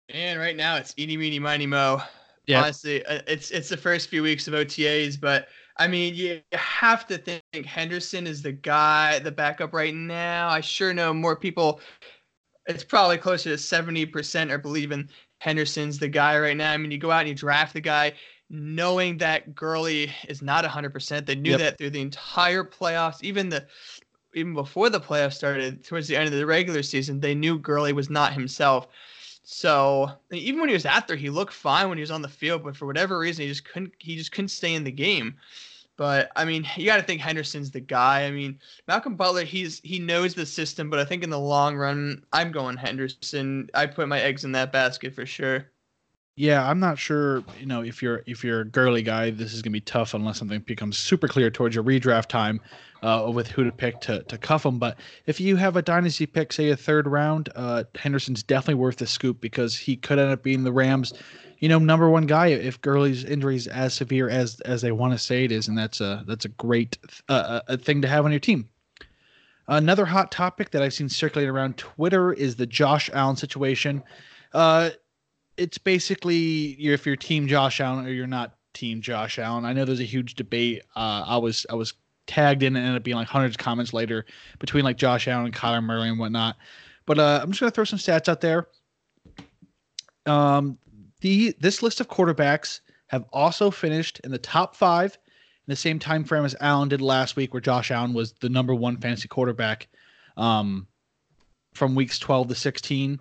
And 0.09 0.39
right 0.39 0.55
now 0.55 0.75
it's 0.75 0.93
eeny 0.99 1.17
meeny 1.17 1.39
miny 1.39 1.65
mo. 1.65 2.03
Yeah. 2.45 2.61
Honestly, 2.61 3.05
uh, 3.05 3.21
it's 3.27 3.51
it's 3.51 3.69
the 3.69 3.77
first 3.77 4.09
few 4.09 4.21
weeks 4.23 4.47
of 4.47 4.53
OTAs, 4.53 5.19
but 5.19 5.47
I 5.77 5.87
mean, 5.87 6.13
you 6.13 6.41
have 6.53 7.07
to 7.07 7.17
think 7.17 7.65
Henderson 7.65 8.27
is 8.27 8.41
the 8.41 8.51
guy, 8.51 9.19
the 9.19 9.31
backup 9.31 9.73
right 9.73 9.93
now. 9.95 10.49
I 10.49 10.61
sure 10.61 10.93
know 10.93 11.13
more 11.13 11.35
people. 11.35 11.79
It's 12.67 12.83
probably 12.83 13.17
closer 13.17 13.49
to 13.49 13.57
seventy 13.57 14.05
percent 14.05 14.51
are 14.51 14.57
believing 14.57 15.09
Henderson's 15.39 15.99
the 15.99 16.07
guy 16.09 16.37
right 16.39 16.55
now. 16.57 16.71
I 16.71 16.77
mean, 16.77 16.91
you 16.91 16.97
go 16.97 17.11
out 17.11 17.21
and 17.21 17.29
you 17.29 17.35
draft 17.35 17.73
the 17.73 17.81
guy, 17.81 18.13
knowing 18.49 19.17
that 19.17 19.55
Gurley 19.55 20.11
is 20.27 20.41
not 20.41 20.65
hundred 20.65 20.91
percent. 20.93 21.25
They 21.25 21.35
knew 21.35 21.51
Yep. 21.51 21.59
that 21.59 21.77
through 21.77 21.89
the 21.91 22.01
entire 22.01 22.63
playoffs, 22.63 23.21
even 23.23 23.49
the 23.49 23.67
even 24.35 24.53
before 24.53 24.89
the 24.89 24.99
playoffs 24.99 25.33
started, 25.33 25.83
towards 25.83 26.07
the 26.07 26.15
end 26.15 26.25
of 26.27 26.33
the 26.33 26.45
regular 26.45 26.83
season, 26.83 27.19
they 27.19 27.35
knew 27.35 27.59
Gurley 27.59 27.93
was 27.93 28.09
not 28.09 28.33
himself. 28.33 28.87
So 29.43 30.09
even 30.31 30.59
when 30.59 30.69
he 30.69 30.73
was 30.73 30.85
out 30.85 31.07
there, 31.07 31.17
he 31.17 31.29
looked 31.29 31.53
fine 31.53 31.89
when 31.89 31.97
he 31.97 32.03
was 32.03 32.11
on 32.11 32.21
the 32.21 32.29
field, 32.29 32.63
but 32.63 32.77
for 32.77 32.85
whatever 32.85 33.19
reason, 33.19 33.43
he 33.43 33.49
just 33.49 33.65
couldn't. 33.65 33.93
He 33.99 34.15
just 34.15 34.31
couldn't 34.31 34.49
stay 34.49 34.73
in 34.73 34.83
the 34.83 34.91
game. 34.91 35.35
But 35.97 36.31
I 36.35 36.45
mean, 36.45 36.65
you 36.75 36.85
got 36.85 36.97
to 36.97 37.03
think 37.03 37.21
Henderson's 37.21 37.71
the 37.71 37.79
guy. 37.79 38.23
I 38.25 38.31
mean, 38.31 38.59
Malcolm 38.87 39.15
Butler, 39.15 39.43
he's 39.43 39.79
he 39.83 39.99
knows 39.99 40.33
the 40.33 40.45
system, 40.45 40.89
but 40.89 40.99
I 40.99 41.05
think 41.05 41.23
in 41.23 41.29
the 41.29 41.39
long 41.39 41.75
run, 41.75 42.23
I'm 42.33 42.51
going 42.51 42.77
Henderson. 42.77 43.69
I 43.73 43.85
put 43.85 44.07
my 44.07 44.19
eggs 44.21 44.45
in 44.45 44.53
that 44.53 44.71
basket 44.71 45.13
for 45.13 45.25
sure. 45.25 45.69
Yeah, 46.35 46.67
I'm 46.67 46.79
not 46.79 46.97
sure. 46.97 47.43
You 47.59 47.67
know, 47.67 47.83
if 47.83 48.01
you're 48.01 48.23
if 48.25 48.43
you're 48.43 48.61
a 48.61 48.65
Gurley 48.65 49.03
guy, 49.03 49.29
this 49.29 49.53
is 49.53 49.61
gonna 49.61 49.73
be 49.73 49.81
tough 49.81 50.15
unless 50.15 50.39
something 50.39 50.61
becomes 50.61 50.97
super 50.97 51.27
clear 51.27 51.51
towards 51.51 51.75
your 51.75 51.83
redraft 51.83 52.27
time, 52.27 52.59
uh, 53.03 53.29
with 53.31 53.47
who 53.47 53.63
to 53.63 53.71
pick 53.71 53.99
to 54.01 54.23
to 54.23 54.37
cuff 54.39 54.63
them. 54.63 54.79
But 54.79 54.97
if 55.27 55.39
you 55.39 55.57
have 55.57 55.75
a 55.75 55.83
dynasty 55.83 56.25
pick, 56.25 56.51
say 56.51 56.69
a 56.71 56.75
third 56.75 57.05
round, 57.05 57.49
uh, 57.55 57.83
Henderson's 57.95 58.41
definitely 58.41 58.81
worth 58.81 58.97
the 58.97 59.05
scoop 59.05 59.41
because 59.41 59.77
he 59.77 59.95
could 59.95 60.17
end 60.17 60.31
up 60.31 60.41
being 60.41 60.63
the 60.63 60.71
Rams, 60.71 61.13
you 61.59 61.69
know, 61.69 61.77
number 61.77 62.09
one 62.09 62.25
guy 62.25 62.47
if 62.47 62.81
Gurley's 62.81 63.23
injury 63.23 63.55
is 63.55 63.67
as 63.67 63.93
severe 63.93 64.27
as 64.27 64.59
as 64.61 64.81
they 64.81 64.91
want 64.91 65.13
to 65.13 65.19
say 65.19 65.43
it 65.43 65.51
is, 65.51 65.67
and 65.67 65.77
that's 65.77 66.01
a 66.01 66.23
that's 66.25 66.45
a 66.45 66.49
great 66.49 66.97
uh, 67.29 67.61
a 67.67 67.77
thing 67.77 68.01
to 68.01 68.07
have 68.07 68.25
on 68.25 68.31
your 68.31 68.39
team. 68.39 68.67
Another 69.67 70.05
hot 70.05 70.31
topic 70.31 70.71
that 70.71 70.81
I've 70.81 70.93
seen 70.93 71.09
circulating 71.09 71.51
around 71.53 71.77
Twitter 71.77 72.33
is 72.33 72.55
the 72.55 72.65
Josh 72.65 73.09
Allen 73.13 73.35
situation. 73.35 74.03
Uh, 74.51 74.89
it's 75.57 75.77
basically 75.77 76.75
you're, 76.79 76.93
if 76.93 77.05
you're 77.05 77.15
team 77.15 77.47
Josh 77.47 77.79
Allen 77.79 78.05
or 78.05 78.09
you're 78.09 78.27
not 78.27 78.55
team 78.73 79.01
Josh 79.01 79.39
Allen. 79.39 79.65
I 79.65 79.73
know 79.73 79.85
there's 79.85 79.99
a 79.99 80.03
huge 80.05 80.35
debate. 80.35 80.81
Uh, 80.95 81.23
I 81.27 81.37
was 81.37 81.65
I 81.69 81.75
was 81.75 81.93
tagged 82.25 82.63
in 82.63 82.75
and 82.75 82.85
ended 82.85 82.99
up 82.99 83.03
being 83.03 83.17
like 83.17 83.27
hundreds 83.27 83.55
of 83.55 83.59
comments 83.59 83.93
later 83.93 84.25
between 84.59 84.83
like 84.83 84.97
Josh 84.97 85.27
Allen 85.27 85.45
and 85.45 85.53
Kyler 85.53 85.83
Murray 85.83 86.09
and 86.09 86.19
whatnot. 86.19 86.57
But 87.05 87.19
uh, 87.19 87.39
I'm 87.41 87.51
just 87.51 87.59
gonna 87.59 87.71
throw 87.71 87.83
some 87.83 87.99
stats 87.99 88.29
out 88.29 88.41
there. 88.41 88.67
Um, 90.25 90.77
the 91.21 91.55
this 91.59 91.83
list 91.83 91.99
of 91.99 92.07
quarterbacks 92.07 92.81
have 93.07 93.25
also 93.31 93.69
finished 93.69 94.19
in 94.23 94.31
the 94.31 94.37
top 94.37 94.75
five 94.75 95.17
in 95.67 95.71
the 95.71 95.75
same 95.75 95.99
time 95.99 96.23
frame 96.23 96.45
as 96.45 96.55
Allen 96.59 96.89
did 96.89 97.01
last 97.01 97.35
week, 97.35 97.53
where 97.53 97.61
Josh 97.61 97.91
Allen 97.91 98.13
was 98.13 98.33
the 98.33 98.49
number 98.49 98.73
one 98.73 98.97
fantasy 98.97 99.27
quarterback 99.27 99.87
um, 100.35 100.87
from 101.73 101.95
weeks 101.95 102.19
12 102.19 102.49
to 102.49 102.55
16. 102.55 103.19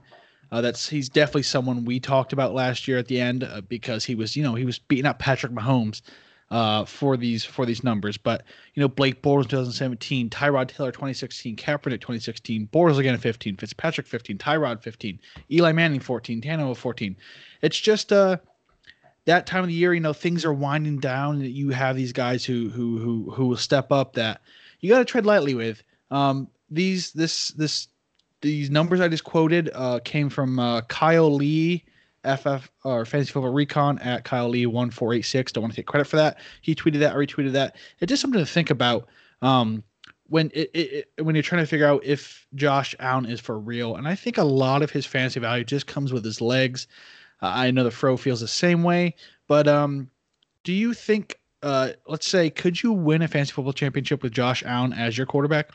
Uh, 0.53 0.61
that's 0.61 0.87
he's 0.87 1.09
definitely 1.09 1.43
someone 1.43 1.87
we 1.87 1.99
talked 1.99 2.35
about 2.35 2.53
last 2.53 2.87
year 2.87 2.99
at 2.99 3.09
the 3.09 3.19
end 3.19 3.43
uh, 3.43 3.63
because 3.63 4.05
he 4.05 4.15
was 4.15 4.37
you 4.37 4.43
know 4.43 4.55
he 4.55 4.67
was 4.67 4.79
beating 4.79 5.07
up 5.07 5.19
Patrick 5.19 5.51
Mahomes 5.51 6.03
uh, 6.51 6.85
for 6.85 7.17
these 7.17 7.43
for 7.43 7.65
these 7.65 7.83
numbers. 7.83 8.19
But 8.19 8.45
you 8.75 8.83
know 8.83 8.89
Blake 8.89 9.23
Bortles 9.23 9.49
2017, 9.49 10.29
Tyrod 10.29 10.69
Taylor 10.69 10.93
2016, 10.93 11.57
Kaepernick 11.57 12.03
2016, 12.03 12.69
Bortles 12.71 12.99
again 12.99 13.17
15, 13.17 13.57
Fitzpatrick 13.57 14.07
15, 14.07 14.37
Tyrod 14.37 14.83
15, 14.83 15.19
Eli 15.51 15.73
Manning 15.73 16.01
14, 16.01 16.43
Tannehill 16.43 16.77
14. 16.77 17.17
It's 17.63 17.81
just 17.81 18.13
uh 18.13 18.37
that 19.25 19.47
time 19.47 19.63
of 19.63 19.69
the 19.69 19.75
year, 19.75 19.95
you 19.95 20.01
know, 20.01 20.13
things 20.13 20.45
are 20.45 20.53
winding 20.53 20.99
down. 20.99 21.37
and 21.37 21.47
You 21.47 21.71
have 21.71 21.97
these 21.97 22.13
guys 22.13 22.45
who 22.45 22.69
who 22.69 22.99
who 22.99 23.31
who 23.31 23.47
will 23.47 23.57
step 23.57 23.91
up 23.91 24.13
that 24.15 24.43
you 24.81 24.91
got 24.91 24.99
to 24.99 25.07
tread 25.07 25.25
lightly 25.25 25.55
with. 25.55 25.83
Um, 26.11 26.49
these 26.71 27.13
this 27.13 27.49
this 27.49 27.89
these 28.43 28.71
numbers 28.71 29.01
I 29.01 29.09
just 29.09 29.25
quoted 29.25 29.71
uh, 29.73 30.01
came 30.05 30.29
from 30.29 30.59
uh, 30.59 30.83
Kyle 30.83 31.33
Lee, 31.33 31.85
FF 32.25 32.71
or 32.85 33.05
Fantasy 33.05 33.33
Football 33.33 33.53
Recon 33.53 33.99
at 34.01 34.25
Kyle 34.25 34.49
Lee 34.49 34.67
one 34.67 34.91
four 34.91 35.15
eight 35.15 35.23
six. 35.23 35.51
Don't 35.51 35.63
want 35.63 35.73
to 35.73 35.77
take 35.77 35.87
credit 35.87 36.07
for 36.07 36.17
that. 36.17 36.39
He 36.61 36.75
tweeted 36.75 36.99
that, 37.01 37.13
I 37.13 37.17
retweeted 37.17 37.53
that. 37.53 37.77
It's 38.01 38.11
just 38.11 38.21
something 38.21 38.41
to 38.41 38.47
think 38.47 38.71
about 38.71 39.09
um, 39.41 39.83
when 40.29 40.51
it, 40.55 40.71
it, 40.75 41.09
it 41.17 41.25
when 41.25 41.35
you're 41.35 41.43
trying 41.43 41.63
to 41.63 41.67
figure 41.67 41.87
out 41.87 42.05
if 42.05 42.47
Josh 42.55 42.95
Allen 43.01 43.27
is 43.27 43.41
for 43.41 43.59
real. 43.59 43.97
And 43.97 44.07
I 44.07 44.15
think 44.15 44.39
a 44.39 44.45
lot 44.45 44.83
of 44.83 44.91
his 44.91 45.07
fantasy 45.07 45.41
value 45.41 45.65
just 45.65 45.87
comes 45.87 46.13
with 46.13 46.25
his 46.25 46.41
legs. 46.41 46.87
Uh, 47.41 47.53
I 47.55 47.71
know 47.71 47.85
the 47.85 47.91
Fro 47.91 48.17
feels 48.17 48.41
the 48.41 48.49
same 48.49 48.83
way, 48.83 49.17
but 49.49 49.67
um, 49.67 50.11
do 50.65 50.73
you 50.73 50.95
think? 50.95 51.39
Uh, 51.65 51.91
let's 52.09 52.27
say, 52.27 52.51
could 52.51 52.83
you 52.83 52.93
win 52.93 53.23
a 53.23 53.29
fantasy 53.29 53.53
football 53.53 53.73
championship 53.73 54.21
with 54.25 54.33
Josh 54.33 54.65
Allen 54.67 54.93
as 54.93 55.17
your 55.17 55.27
quarterback? 55.27 55.71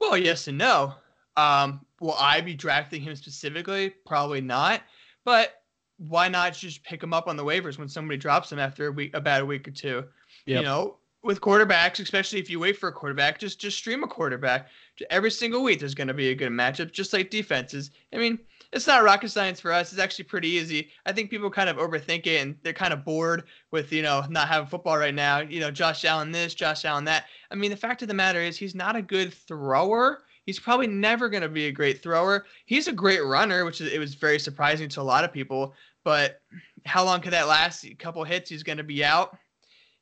Well, 0.00 0.16
yes 0.16 0.46
and 0.46 0.56
no. 0.56 0.94
Um, 1.40 1.86
will 2.00 2.16
I 2.18 2.40
be 2.40 2.54
drafting 2.54 3.02
him 3.02 3.16
specifically? 3.16 3.90
Probably 4.06 4.40
not. 4.40 4.82
But 5.24 5.62
why 5.98 6.28
not 6.28 6.54
just 6.54 6.82
pick 6.82 7.02
him 7.02 7.12
up 7.12 7.28
on 7.28 7.36
the 7.36 7.44
waivers 7.44 7.78
when 7.78 7.88
somebody 7.88 8.16
drops 8.16 8.50
him 8.50 8.58
after 8.58 8.86
a 8.86 8.92
week, 8.92 9.14
about 9.14 9.42
a 9.42 9.46
week 9.46 9.68
or 9.68 9.70
two? 9.70 10.04
Yep. 10.46 10.58
You 10.58 10.62
know, 10.62 10.96
with 11.22 11.40
quarterbacks, 11.40 12.00
especially 12.00 12.38
if 12.38 12.48
you 12.48 12.58
wait 12.58 12.78
for 12.78 12.88
a 12.88 12.92
quarterback, 12.92 13.38
just 13.38 13.60
just 13.60 13.76
stream 13.76 14.02
a 14.02 14.08
quarterback. 14.08 14.68
Every 15.10 15.30
single 15.30 15.62
week, 15.62 15.80
there's 15.80 15.94
going 15.94 16.08
to 16.08 16.14
be 16.14 16.30
a 16.30 16.34
good 16.34 16.52
matchup, 16.52 16.92
just 16.92 17.12
like 17.12 17.30
defenses. 17.30 17.90
I 18.12 18.16
mean, 18.16 18.38
it's 18.72 18.86
not 18.86 19.02
rocket 19.02 19.30
science 19.30 19.60
for 19.60 19.72
us. 19.72 19.92
It's 19.92 20.00
actually 20.00 20.24
pretty 20.24 20.48
easy. 20.48 20.90
I 21.04 21.12
think 21.12 21.30
people 21.30 21.50
kind 21.50 21.68
of 21.68 21.76
overthink 21.76 22.26
it 22.26 22.40
and 22.40 22.56
they're 22.62 22.72
kind 22.72 22.92
of 22.92 23.04
bored 23.04 23.44
with, 23.70 23.92
you 23.92 24.02
know, 24.02 24.24
not 24.30 24.48
having 24.48 24.68
football 24.68 24.96
right 24.96 25.14
now. 25.14 25.40
You 25.40 25.60
know, 25.60 25.70
Josh 25.70 26.04
Allen 26.04 26.32
this, 26.32 26.54
Josh 26.54 26.84
Allen 26.84 27.04
that. 27.04 27.24
I 27.50 27.54
mean, 27.54 27.70
the 27.70 27.76
fact 27.76 28.02
of 28.02 28.08
the 28.08 28.14
matter 28.14 28.40
is 28.40 28.56
he's 28.56 28.74
not 28.74 28.96
a 28.96 29.02
good 29.02 29.34
thrower. 29.34 30.22
He's 30.50 30.58
probably 30.58 30.88
never 30.88 31.28
going 31.28 31.44
to 31.44 31.48
be 31.48 31.66
a 31.66 31.72
great 31.72 32.02
thrower. 32.02 32.44
He's 32.66 32.88
a 32.88 32.92
great 32.92 33.24
runner, 33.24 33.64
which 33.64 33.80
is, 33.80 33.92
it 33.92 34.00
was 34.00 34.16
very 34.16 34.40
surprising 34.40 34.88
to 34.88 35.00
a 35.00 35.02
lot 35.02 35.22
of 35.22 35.32
people. 35.32 35.74
But 36.02 36.40
how 36.84 37.04
long 37.04 37.20
could 37.20 37.32
that 37.34 37.46
last? 37.46 37.84
A 37.84 37.94
couple 37.94 38.24
hits, 38.24 38.50
he's 38.50 38.64
going 38.64 38.78
to 38.78 38.82
be 38.82 39.04
out. 39.04 39.38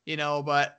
You 0.07 0.17
know, 0.17 0.43
but 0.43 0.79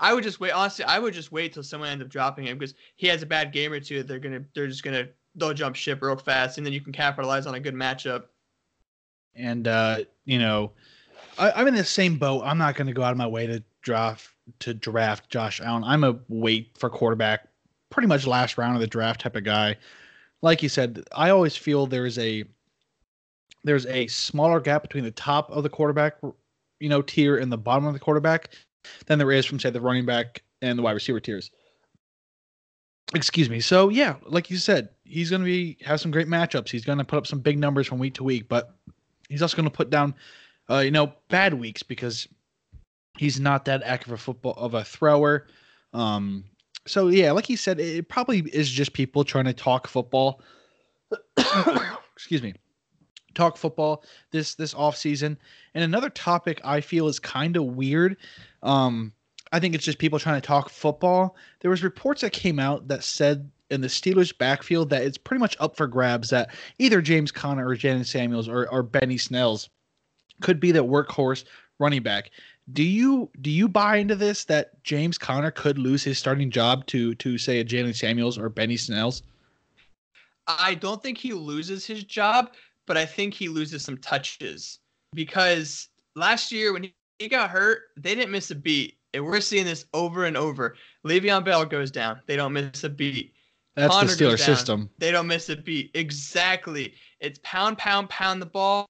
I 0.00 0.12
would 0.12 0.24
just 0.24 0.40
wait. 0.40 0.50
Honestly, 0.50 0.84
I 0.84 0.98
would 0.98 1.14
just 1.14 1.30
wait 1.30 1.52
till 1.52 1.62
someone 1.62 1.90
ends 1.90 2.02
up 2.02 2.10
dropping 2.10 2.46
him 2.46 2.58
because 2.58 2.74
he 2.96 3.06
has 3.06 3.22
a 3.22 3.26
bad 3.26 3.52
game 3.52 3.72
or 3.72 3.78
two. 3.78 4.02
They're 4.02 4.18
gonna, 4.18 4.42
they're 4.52 4.66
just 4.66 4.82
gonna, 4.82 5.06
they'll 5.36 5.54
jump 5.54 5.76
ship 5.76 6.02
real 6.02 6.16
fast, 6.16 6.58
and 6.58 6.66
then 6.66 6.72
you 6.72 6.80
can 6.80 6.92
capitalize 6.92 7.46
on 7.46 7.54
a 7.54 7.60
good 7.60 7.76
matchup. 7.76 8.24
And 9.36 9.68
uh, 9.68 9.98
you 10.24 10.40
know, 10.40 10.72
I, 11.38 11.52
I'm 11.52 11.68
in 11.68 11.76
the 11.76 11.84
same 11.84 12.16
boat. 12.16 12.42
I'm 12.44 12.58
not 12.58 12.74
going 12.74 12.88
to 12.88 12.92
go 12.92 13.04
out 13.04 13.12
of 13.12 13.18
my 13.18 13.28
way 13.28 13.46
to 13.46 13.62
draft 13.80 14.28
to 14.58 14.74
draft 14.74 15.30
Josh 15.30 15.60
Allen. 15.60 15.84
I'm 15.84 16.02
a 16.02 16.18
wait 16.28 16.70
for 16.76 16.90
quarterback, 16.90 17.46
pretty 17.90 18.06
much 18.06 18.26
last 18.26 18.58
round 18.58 18.74
of 18.74 18.80
the 18.80 18.86
draft 18.86 19.20
type 19.20 19.36
of 19.36 19.44
guy. 19.44 19.76
Like 20.42 20.62
you 20.62 20.68
said, 20.68 21.04
I 21.12 21.30
always 21.30 21.56
feel 21.56 21.86
there's 21.86 22.18
a 22.18 22.44
there's 23.64 23.86
a 23.86 24.06
smaller 24.06 24.60
gap 24.60 24.82
between 24.82 25.04
the 25.04 25.10
top 25.10 25.50
of 25.50 25.62
the 25.62 25.68
quarterback, 25.68 26.14
you 26.80 26.88
know, 26.88 27.02
tier 27.02 27.38
and 27.38 27.50
the 27.50 27.58
bottom 27.58 27.86
of 27.86 27.92
the 27.92 27.98
quarterback 27.98 28.50
than 29.06 29.18
there 29.18 29.32
is 29.32 29.44
from 29.46 29.58
say 29.58 29.70
the 29.70 29.80
running 29.80 30.06
back 30.06 30.42
and 30.62 30.78
the 30.78 30.82
wide 30.82 30.92
receiver 30.92 31.20
tiers. 31.20 31.50
Excuse 33.14 33.48
me. 33.48 33.60
So 33.60 33.88
yeah, 33.88 34.16
like 34.26 34.50
you 34.50 34.58
said, 34.58 34.90
he's 35.04 35.30
going 35.30 35.40
to 35.40 35.46
be 35.46 35.78
have 35.84 36.00
some 36.00 36.10
great 36.10 36.28
matchups. 36.28 36.68
He's 36.68 36.84
going 36.84 36.98
to 36.98 37.04
put 37.04 37.16
up 37.16 37.26
some 37.26 37.40
big 37.40 37.58
numbers 37.58 37.86
from 37.86 37.98
week 37.98 38.14
to 38.14 38.24
week, 38.24 38.48
but 38.48 38.74
he's 39.28 39.42
also 39.42 39.56
going 39.56 39.68
to 39.68 39.74
put 39.74 39.90
down, 39.90 40.14
uh, 40.70 40.78
you 40.78 40.90
know, 40.90 41.12
bad 41.28 41.54
weeks 41.54 41.82
because 41.82 42.28
he's 43.16 43.40
not 43.40 43.64
that 43.64 43.82
active 43.82 44.12
of 44.12 44.20
a 44.20 44.22
football 44.22 44.52
of 44.52 44.74
a 44.74 44.84
thrower. 44.84 45.46
Um, 45.94 46.44
so 46.88 47.08
yeah, 47.08 47.32
like 47.32 47.46
he 47.46 47.56
said, 47.56 47.78
it 47.80 48.08
probably 48.08 48.40
is 48.52 48.70
just 48.70 48.92
people 48.92 49.24
trying 49.24 49.44
to 49.44 49.52
talk 49.52 49.86
football. 49.86 50.40
Excuse 52.14 52.42
me, 52.42 52.54
talk 53.34 53.56
football 53.56 54.02
this 54.30 54.54
this 54.54 54.74
off 54.74 54.96
season. 54.96 55.38
And 55.74 55.84
another 55.84 56.10
topic 56.10 56.60
I 56.64 56.80
feel 56.80 57.08
is 57.08 57.18
kind 57.18 57.56
of 57.56 57.64
weird. 57.64 58.16
Um, 58.62 59.12
I 59.52 59.60
think 59.60 59.74
it's 59.74 59.84
just 59.84 59.98
people 59.98 60.18
trying 60.18 60.40
to 60.40 60.46
talk 60.46 60.68
football. 60.68 61.36
There 61.60 61.70
was 61.70 61.82
reports 61.82 62.20
that 62.20 62.32
came 62.32 62.58
out 62.58 62.88
that 62.88 63.04
said 63.04 63.50
in 63.70 63.80
the 63.80 63.88
Steelers 63.88 64.36
backfield 64.36 64.90
that 64.90 65.02
it's 65.02 65.18
pretty 65.18 65.40
much 65.40 65.56
up 65.60 65.76
for 65.76 65.86
grabs 65.86 66.30
that 66.30 66.50
either 66.78 67.00
James 67.00 67.30
Conner 67.30 67.68
or 67.68 67.76
Jaylen 67.76 68.06
Samuels 68.06 68.48
or, 68.48 68.68
or 68.70 68.82
Benny 68.82 69.18
Snells 69.18 69.68
could 70.40 70.60
be 70.60 70.72
the 70.72 70.84
workhorse 70.84 71.44
running 71.78 72.02
back. 72.02 72.30
Do 72.72 72.82
you 72.82 73.30
do 73.40 73.50
you 73.50 73.68
buy 73.68 73.96
into 73.96 74.14
this 74.14 74.44
that 74.44 74.82
James 74.84 75.16
Conner 75.16 75.50
could 75.50 75.78
lose 75.78 76.04
his 76.04 76.18
starting 76.18 76.50
job 76.50 76.86
to 76.86 77.14
to 77.16 77.38
say 77.38 77.60
a 77.60 77.64
Jaylen 77.64 77.96
Samuels 77.96 78.38
or 78.38 78.48
Benny 78.48 78.76
Snells? 78.76 79.22
I 80.46 80.74
don't 80.74 81.02
think 81.02 81.18
he 81.18 81.32
loses 81.32 81.86
his 81.86 82.04
job, 82.04 82.52
but 82.86 82.96
I 82.96 83.04
think 83.04 83.34
he 83.34 83.48
loses 83.48 83.84
some 83.84 83.98
touches 83.98 84.80
because 85.14 85.88
last 86.16 86.52
year 86.52 86.72
when 86.72 86.90
he 87.18 87.28
got 87.28 87.50
hurt, 87.50 87.82
they 87.96 88.14
didn't 88.14 88.30
miss 88.30 88.50
a 88.50 88.54
beat. 88.54 88.96
And 89.14 89.24
we're 89.24 89.40
seeing 89.40 89.64
this 89.64 89.86
over 89.94 90.26
and 90.26 90.36
over. 90.36 90.76
Le'Veon 91.06 91.44
Bell 91.44 91.64
goes 91.64 91.90
down. 91.90 92.20
They 92.26 92.36
don't 92.36 92.52
miss 92.52 92.84
a 92.84 92.90
beat. 92.90 93.32
That's 93.74 93.94
Conner 93.94 94.08
the 94.08 94.24
Steeler 94.24 94.38
system. 94.38 94.90
They 94.98 95.10
don't 95.10 95.26
miss 95.26 95.48
a 95.48 95.56
beat. 95.56 95.90
Exactly. 95.94 96.94
It's 97.20 97.40
pound, 97.42 97.78
pound, 97.78 98.10
pound 98.10 98.42
the 98.42 98.46
ball, 98.46 98.86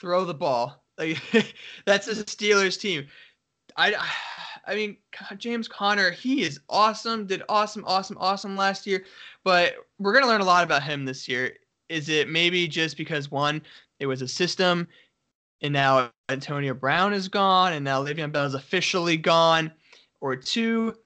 throw 0.00 0.24
the 0.24 0.34
ball. 0.34 0.83
Like 0.98 1.20
that's 1.86 2.08
a 2.08 2.14
Steelers 2.14 2.80
team. 2.80 3.06
I, 3.76 3.94
I 4.66 4.74
mean, 4.74 4.96
James 5.36 5.68
Conner, 5.68 6.10
he 6.10 6.42
is 6.42 6.58
awesome. 6.70 7.26
Did 7.26 7.42
awesome, 7.48 7.84
awesome, 7.86 8.16
awesome 8.18 8.56
last 8.56 8.86
year. 8.86 9.04
But 9.44 9.74
we're 9.98 10.14
gonna 10.14 10.26
learn 10.26 10.40
a 10.40 10.46
lot 10.46 10.64
about 10.64 10.82
him 10.82 11.04
this 11.04 11.28
year. 11.28 11.56
Is 11.88 12.08
it 12.08 12.28
maybe 12.28 12.66
just 12.66 12.96
because 12.96 13.30
one, 13.30 13.60
it 14.00 14.06
was 14.06 14.22
a 14.22 14.28
system, 14.28 14.88
and 15.60 15.72
now 15.72 16.10
Antonio 16.30 16.72
Brown 16.72 17.12
is 17.12 17.28
gone, 17.28 17.74
and 17.74 17.84
now 17.84 18.02
Le'Veon 18.02 18.32
Bell 18.32 18.46
is 18.46 18.54
officially 18.54 19.18
gone, 19.18 19.70
or 20.20 20.34
two, 20.34 20.96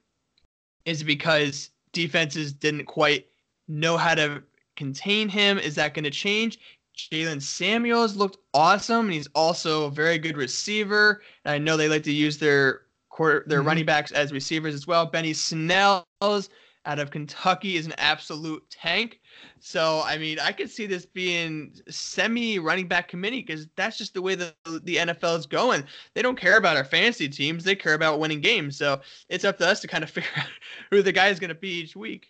is 0.84 1.02
it 1.02 1.04
because 1.04 1.70
defenses 1.92 2.52
didn't 2.52 2.86
quite 2.86 3.26
know 3.66 3.96
how 3.96 4.14
to 4.14 4.42
contain 4.76 5.28
him? 5.28 5.58
Is 5.58 5.74
that 5.74 5.92
going 5.94 6.04
to 6.04 6.10
change? 6.10 6.58
Jaylen 6.98 7.40
Samuels 7.40 8.16
looked 8.16 8.38
awesome, 8.52 9.06
and 9.06 9.14
he's 9.14 9.28
also 9.34 9.86
a 9.86 9.90
very 9.90 10.18
good 10.18 10.36
receiver. 10.36 11.22
And 11.44 11.52
I 11.52 11.58
know 11.58 11.76
they 11.76 11.88
like 11.88 12.02
to 12.04 12.12
use 12.12 12.38
their 12.38 12.82
quarter, 13.08 13.44
their 13.46 13.60
mm-hmm. 13.60 13.68
running 13.68 13.86
backs 13.86 14.12
as 14.12 14.32
receivers 14.32 14.74
as 14.74 14.86
well. 14.86 15.06
Benny 15.06 15.32
Snells 15.32 16.50
out 16.84 16.98
of 16.98 17.10
Kentucky 17.10 17.76
is 17.76 17.86
an 17.86 17.94
absolute 17.98 18.68
tank. 18.70 19.20
So 19.60 20.02
I 20.04 20.18
mean, 20.18 20.38
I 20.40 20.52
could 20.52 20.70
see 20.70 20.86
this 20.86 21.06
being 21.06 21.74
semi 21.88 22.58
running 22.58 22.88
back 22.88 23.08
committee 23.08 23.42
because 23.42 23.68
that's 23.76 23.98
just 23.98 24.14
the 24.14 24.22
way 24.22 24.34
the 24.34 24.54
the 24.82 24.96
NFL 24.96 25.38
is 25.38 25.46
going. 25.46 25.84
They 26.14 26.22
don't 26.22 26.38
care 26.38 26.56
about 26.56 26.76
our 26.76 26.84
fantasy 26.84 27.28
teams; 27.28 27.64
they 27.64 27.76
care 27.76 27.94
about 27.94 28.18
winning 28.18 28.40
games. 28.40 28.76
So 28.76 29.00
it's 29.28 29.44
up 29.44 29.58
to 29.58 29.68
us 29.68 29.80
to 29.80 29.88
kind 29.88 30.02
of 30.02 30.10
figure 30.18 30.30
out 30.36 30.46
who 30.90 31.02
the 31.02 31.12
guy 31.12 31.28
is 31.28 31.38
going 31.38 31.48
to 31.48 31.54
be 31.54 31.80
each 31.80 31.94
week. 31.94 32.28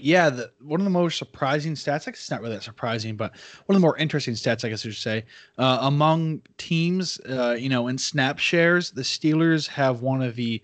Yeah, 0.00 0.30
the, 0.30 0.52
one 0.62 0.80
of 0.80 0.84
the 0.84 0.90
most 0.90 1.18
surprising 1.18 1.74
stats, 1.74 2.06
I 2.06 2.12
guess 2.12 2.20
it's 2.20 2.30
not 2.30 2.40
really 2.40 2.54
that 2.54 2.62
surprising, 2.62 3.16
but 3.16 3.32
one 3.66 3.74
of 3.74 3.80
the 3.80 3.84
more 3.84 3.96
interesting 3.96 4.34
stats, 4.34 4.64
I 4.64 4.68
guess 4.68 4.86
I 4.86 4.90
should 4.90 4.94
say, 4.94 5.24
uh, 5.58 5.78
among 5.80 6.42
teams, 6.56 7.18
uh, 7.28 7.56
you 7.58 7.68
know, 7.68 7.88
in 7.88 7.98
snap 7.98 8.38
shares, 8.38 8.92
the 8.92 9.02
Steelers 9.02 9.66
have 9.66 10.00
one 10.00 10.22
of 10.22 10.36
the 10.36 10.62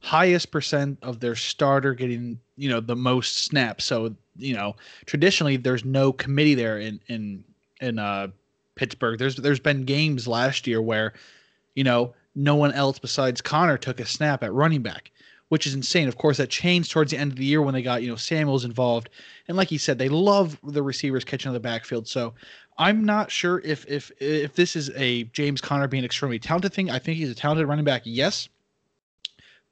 highest 0.00 0.50
percent 0.50 0.98
of 1.00 1.18
their 1.18 1.34
starter 1.34 1.94
getting, 1.94 2.38
you 2.58 2.68
know, 2.68 2.78
the 2.78 2.94
most 2.94 3.46
snaps. 3.46 3.86
So, 3.86 4.14
you 4.36 4.54
know, 4.54 4.76
traditionally 5.06 5.56
there's 5.56 5.86
no 5.86 6.12
committee 6.12 6.54
there 6.54 6.78
in 6.78 7.00
in 7.08 7.42
in 7.80 7.98
uh, 7.98 8.28
Pittsburgh. 8.74 9.18
There's 9.18 9.36
there's 9.36 9.60
been 9.60 9.84
games 9.84 10.28
last 10.28 10.66
year 10.66 10.82
where, 10.82 11.14
you 11.74 11.84
know, 11.84 12.12
no 12.34 12.54
one 12.54 12.72
else 12.72 12.98
besides 12.98 13.40
Conner 13.40 13.78
took 13.78 13.98
a 13.98 14.04
snap 14.04 14.42
at 14.42 14.52
running 14.52 14.82
back 14.82 15.10
which 15.48 15.66
is 15.66 15.74
insane. 15.74 16.08
Of 16.08 16.16
course, 16.16 16.38
that 16.38 16.50
changed 16.50 16.90
towards 16.90 17.10
the 17.10 17.18
end 17.18 17.32
of 17.32 17.38
the 17.38 17.44
year 17.44 17.62
when 17.62 17.74
they 17.74 17.82
got 17.82 18.02
you 18.02 18.08
know 18.08 18.16
Samuels 18.16 18.64
involved, 18.64 19.10
and 19.48 19.56
like 19.56 19.70
you 19.70 19.78
said, 19.78 19.98
they 19.98 20.08
love 20.08 20.58
the 20.64 20.82
receivers 20.82 21.24
catching 21.24 21.48
on 21.48 21.54
the 21.54 21.60
backfield. 21.60 22.08
So 22.08 22.34
I'm 22.78 23.04
not 23.04 23.30
sure 23.30 23.60
if 23.64 23.86
if 23.86 24.10
if 24.20 24.54
this 24.54 24.76
is 24.76 24.90
a 24.96 25.24
James 25.24 25.60
Conner 25.60 25.88
being 25.88 26.04
extremely 26.04 26.38
talented 26.38 26.72
thing. 26.72 26.90
I 26.90 26.98
think 26.98 27.18
he's 27.18 27.30
a 27.30 27.34
talented 27.34 27.68
running 27.68 27.84
back, 27.84 28.02
yes, 28.04 28.48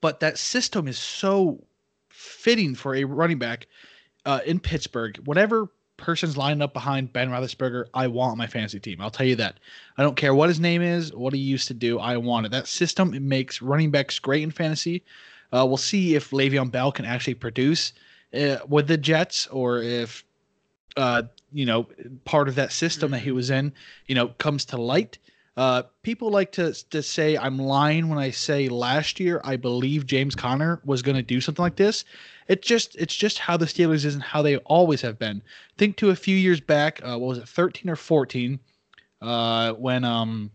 but 0.01 0.21
that 0.21 0.39
system 0.39 0.89
is 0.89 0.99
so 0.99 1.63
fitting 2.11 2.75
for 2.75 2.95
a 2.95 3.05
running 3.05 3.39
back 3.39 3.67
uh, 4.27 4.41
in 4.47 4.61
Pittsburgh. 4.61 5.17
Whatever 5.25 5.69
person's 5.97 6.37
lining 6.37 6.63
up 6.63 6.73
behind 6.73 7.13
Ben 7.13 7.31
Roethlisberger, 7.31 7.87
I 7.95 8.09
want 8.09 8.37
my 8.37 8.47
fantasy 8.47 8.81
team. 8.81 9.01
I'll 9.01 9.11
tell 9.11 9.27
you 9.27 9.37
that. 9.37 9.59
I 9.97 10.03
don't 10.03 10.17
care 10.17 10.35
what 10.35 10.49
his 10.49 10.61
name 10.61 10.83
is, 10.83 11.13
what 11.15 11.33
he 11.33 11.41
used 11.41 11.69
to 11.69 11.75
do. 11.75 11.99
I 11.99 12.17
want 12.17 12.47
it. 12.47 12.53
That 12.53 12.67
system 12.67 13.15
it 13.15 13.23
makes 13.23 13.63
running 13.63 13.91
backs 13.91 14.19
great 14.19 14.43
in 14.43 14.51
fantasy. 14.51 15.05
Uh, 15.53 15.67
we'll 15.67 15.77
see 15.77 16.15
if 16.15 16.31
Le'Veon 16.31 16.71
Bell 16.71 16.91
can 16.93 17.05
actually 17.05 17.35
produce 17.35 17.93
uh, 18.35 18.57
with 18.69 18.89
the 18.89 18.97
Jets, 18.97 19.47
or 19.49 19.83
if 19.83 20.25
uh, 20.97 21.23
you 21.53 21.67
know 21.67 21.87
part 22.25 22.49
of 22.49 22.55
that 22.55 22.73
system 22.73 23.11
that 23.11 23.19
he 23.19 23.29
mm-hmm. 23.29 23.37
was 23.37 23.51
in, 23.51 23.73
you 24.07 24.15
know, 24.15 24.29
comes 24.29 24.65
to 24.67 24.77
light. 24.77 25.19
Uh, 25.55 25.83
people 26.03 26.31
like 26.31 26.51
to 26.53 26.73
to 26.91 27.03
say 27.03 27.37
I'm 27.37 27.59
lying 27.59 28.09
when 28.09 28.19
I 28.19 28.31
say 28.31 28.69
last 28.71 29.21
year 29.21 29.41
I 29.45 29.57
believe 29.57 30.07
James 30.07 30.35
Conner 30.35 30.81
was 30.85 31.03
going 31.03 31.17
to 31.17 31.23
do 31.23 31.43
something 31.43 31.63
like 31.63 31.77
this. 31.77 32.05
It 32.49 32.63
just 32.63 32.97
it's 32.97 33.15
just 33.15 33.39
how 33.39 33.59
the 33.59 33.67
Steelers 33.67 34.07
is 34.07 34.15
and 34.15 34.23
how 34.23 34.41
they 34.41 34.57
always 34.59 35.03
have 35.03 35.19
been. 35.19 35.43
Think 35.77 35.97
to 35.99 36.11
a 36.11 36.17
few 36.17 36.37
years 36.37 36.61
back, 36.61 37.01
uh, 37.05 37.19
what 37.19 37.29
was 37.29 37.39
it, 37.39 37.49
13 37.49 37.91
or 37.91 37.97
14, 37.97 38.59
uh, 39.21 39.73
when 39.75 40.05
um, 40.05 40.51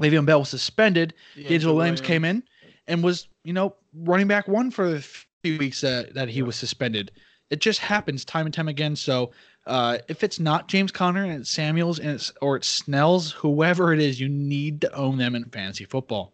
Le'Veon 0.00 0.24
Bell 0.24 0.40
was 0.40 0.48
suspended. 0.48 1.12
Yeah, 1.36 1.58
Williams 1.66 2.00
came 2.00 2.24
in 2.24 2.42
and 2.88 3.04
was 3.04 3.28
you 3.42 3.52
know 3.52 3.74
running 3.94 4.28
back 4.28 4.48
one 4.48 4.70
for 4.70 4.90
the 4.90 5.00
few 5.00 5.58
weeks 5.58 5.80
that, 5.82 6.14
that 6.14 6.28
he 6.28 6.42
was 6.42 6.56
suspended. 6.56 7.10
It 7.50 7.60
just 7.60 7.78
happens 7.78 8.24
time 8.24 8.46
and 8.46 8.54
time 8.54 8.68
again. 8.68 8.96
So 8.96 9.32
uh, 9.66 9.98
if 10.08 10.24
it's 10.24 10.40
not 10.40 10.68
James 10.68 10.90
Conner 10.90 11.24
and 11.24 11.40
it's 11.40 11.50
Samuels 11.50 11.98
and 11.98 12.10
it's 12.10 12.32
or 12.40 12.56
it's 12.56 12.68
Snells, 12.68 13.32
whoever 13.32 13.92
it 13.92 14.00
is, 14.00 14.20
you 14.20 14.28
need 14.28 14.80
to 14.80 14.92
own 14.94 15.18
them 15.18 15.34
in 15.34 15.44
fantasy 15.44 15.84
football. 15.84 16.32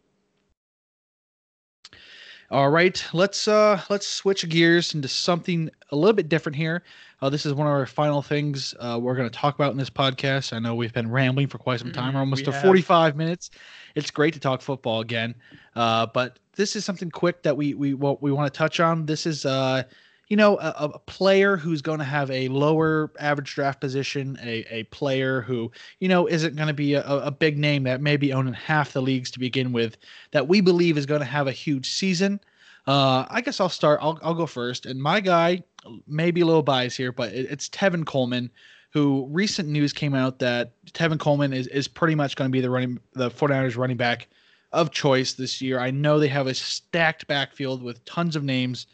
All 2.53 2.69
right, 2.69 3.05
let's 3.13 3.47
uh 3.47 3.81
let's 3.91 4.09
switch 4.09 4.49
gears 4.49 4.93
into 4.95 5.07
something 5.07 5.71
a 5.93 5.97
little 5.97 6.13
bit 6.13 6.29
different 6.29 6.57
here. 6.57 6.83
Uh, 7.23 7.31
this 7.31 7.47
is 7.47 7.55
one 7.55 7.69
of 7.69 7.73
our 7.73 7.87
final 7.87 8.23
things 8.23 8.75
uh, 8.81 8.99
we're 9.01 9.15
going 9.15 9.29
to 9.29 9.39
talk 9.39 9.55
about 9.55 9.71
in 9.71 9.79
this 9.79 9.91
podcast. 9.91 10.53
I 10.53 10.59
know 10.59 10.75
we've 10.75 10.93
been 10.93 11.11
rambling 11.11 11.47
for 11.47 11.59
quite 11.59 11.79
some 11.79 11.93
time, 11.93 12.09
mm-hmm, 12.09 12.17
almost 12.17 12.47
to 12.47 12.53
45 12.53 13.15
minutes. 13.15 13.51
It's 13.95 14.11
great 14.11 14.35
to 14.35 14.41
talk 14.41 14.63
football 14.63 15.01
again, 15.01 15.37
uh, 15.77 16.07
but 16.07 16.41
this 16.61 16.77
is 16.77 16.85
something 16.85 17.11
quick 17.11 17.43
that 17.43 17.57
we 17.57 17.75
we 17.75 17.95
we 17.95 18.31
want 18.31 18.53
to 18.53 18.57
touch 18.57 18.81
on. 18.81 19.07
This 19.07 19.25
is 19.27 19.47
uh, 19.47 19.83
you 20.29 20.37
know, 20.37 20.59
a, 20.59 20.93
a 20.95 20.99
player 21.01 21.57
who's 21.57 21.83
going 21.83 21.99
to 21.99 22.05
have 22.05 22.31
a 22.31 22.47
lower 22.49 23.11
average 23.19 23.53
draft 23.53 23.81
position, 23.81 24.39
a, 24.41 24.65
a 24.71 24.85
player 24.85 25.41
who, 25.41 25.73
you 25.99 26.07
know, 26.07 26.29
isn't 26.29 26.55
going 26.55 26.69
to 26.69 26.75
be 26.75 26.95
a, 26.95 27.03
a 27.05 27.33
big 27.33 27.59
name 27.59 27.83
that 27.83 28.01
may 28.01 28.17
be 28.17 28.33
owning 28.33 28.55
half 28.55 28.93
the 28.93 29.03
leagues 29.03 29.29
to 29.33 29.41
begin 29.41 29.73
with, 29.73 29.97
that 30.31 30.47
we 30.47 30.61
believe 30.61 30.97
is 30.97 31.05
going 31.05 31.21
to 31.21 31.27
have 31.27 31.49
a 31.49 31.53
huge 31.53 31.91
season. 31.91 32.39
Uh, 32.87 33.27
I 33.29 33.41
guess 33.41 33.59
I'll 33.59 33.69
start. 33.69 33.99
I'll, 34.01 34.21
I'll 34.23 34.35
go 34.35 34.47
first. 34.47 34.87
And 34.87 35.03
my 35.03 35.19
guy, 35.19 35.65
maybe 36.07 36.43
a 36.43 36.47
little 36.47 36.63
bias 36.63 36.97
here, 36.97 37.11
but 37.11 37.33
it, 37.33 37.51
it's 37.51 37.69
Tevin 37.69 38.07
Coleman, 38.07 38.53
who 38.93 39.27
recent 39.31 39.69
news 39.69 39.93
came 39.93 40.15
out 40.15 40.39
that 40.39 40.75
Tevin 40.93 41.19
Coleman 41.19 41.53
is, 41.53 41.67
is 41.67 41.89
pretty 41.89 42.15
much 42.15 42.37
going 42.37 42.49
to 42.49 42.53
be 42.53 42.61
the 42.61 42.71
running 42.71 43.01
the 43.15 43.33
49ers 43.33 43.77
running 43.77 43.97
back 43.97 44.29
of 44.73 44.91
choice 44.91 45.33
this 45.33 45.61
year. 45.61 45.81
I 45.81 45.91
know 45.91 46.19
they 46.19 46.29
have 46.29 46.47
a 46.47 46.55
stacked 46.55 47.27
backfield 47.27 47.83
with 47.83 48.05
tons 48.05 48.37
of 48.37 48.45
names 48.45 48.87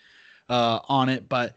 uh, 0.48 0.80
on 0.88 1.08
it, 1.08 1.28
but 1.28 1.56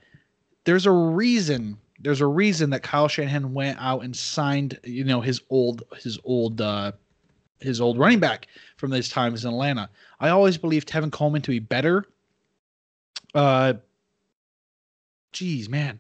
there's 0.65 0.85
a 0.85 0.91
reason. 0.91 1.77
There's 1.99 2.21
a 2.21 2.27
reason 2.27 2.69
that 2.71 2.83
Kyle 2.83 3.07
Shanahan 3.07 3.53
went 3.53 3.77
out 3.79 4.03
and 4.03 4.15
signed, 4.15 4.79
you 4.83 5.03
know, 5.03 5.21
his 5.21 5.41
old 5.49 5.83
his 6.01 6.19
old 6.23 6.61
uh, 6.61 6.91
his 7.59 7.81
old 7.81 7.97
running 7.97 8.19
back 8.19 8.47
from 8.77 8.89
those 8.89 9.09
times 9.09 9.45
in 9.45 9.51
Atlanta. 9.51 9.89
I 10.19 10.29
always 10.29 10.57
believed 10.57 10.87
Tevin 10.87 11.11
Coleman 11.11 11.41
to 11.43 11.51
be 11.51 11.59
better. 11.59 12.05
Uh, 13.33 13.73
geez, 15.31 15.69
man, 15.69 15.99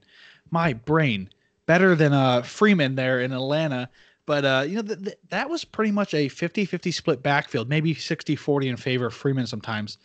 my 0.51 0.73
brain 0.73 1.29
better 1.65 1.95
than 1.95 2.13
uh 2.13 2.41
Freeman 2.41 2.95
there 2.95 3.21
in 3.21 3.31
Atlanta. 3.31 3.89
But 4.29 4.45
uh, 4.45 4.63
you 4.67 4.75
know 4.75 4.83
th- 4.83 5.03
th- 5.03 5.17
that 5.29 5.49
was 5.49 5.65
pretty 5.65 5.89
much 5.89 6.13
a 6.13 6.29
50-50 6.29 6.93
split 6.93 7.23
backfield, 7.23 7.67
maybe 7.67 7.95
60-40 7.95 8.67
in 8.67 8.77
favor 8.77 9.07
of 9.07 9.13
Freeman 9.15 9.47
sometimes. 9.47 9.97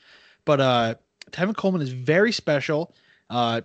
But 0.47 0.63
uh, 0.63 0.95
Tevin 1.31 1.55
Coleman 1.55 1.83
is 1.83 1.91
very 1.91 2.33
special. 2.33 2.95
Uh, 3.29 3.61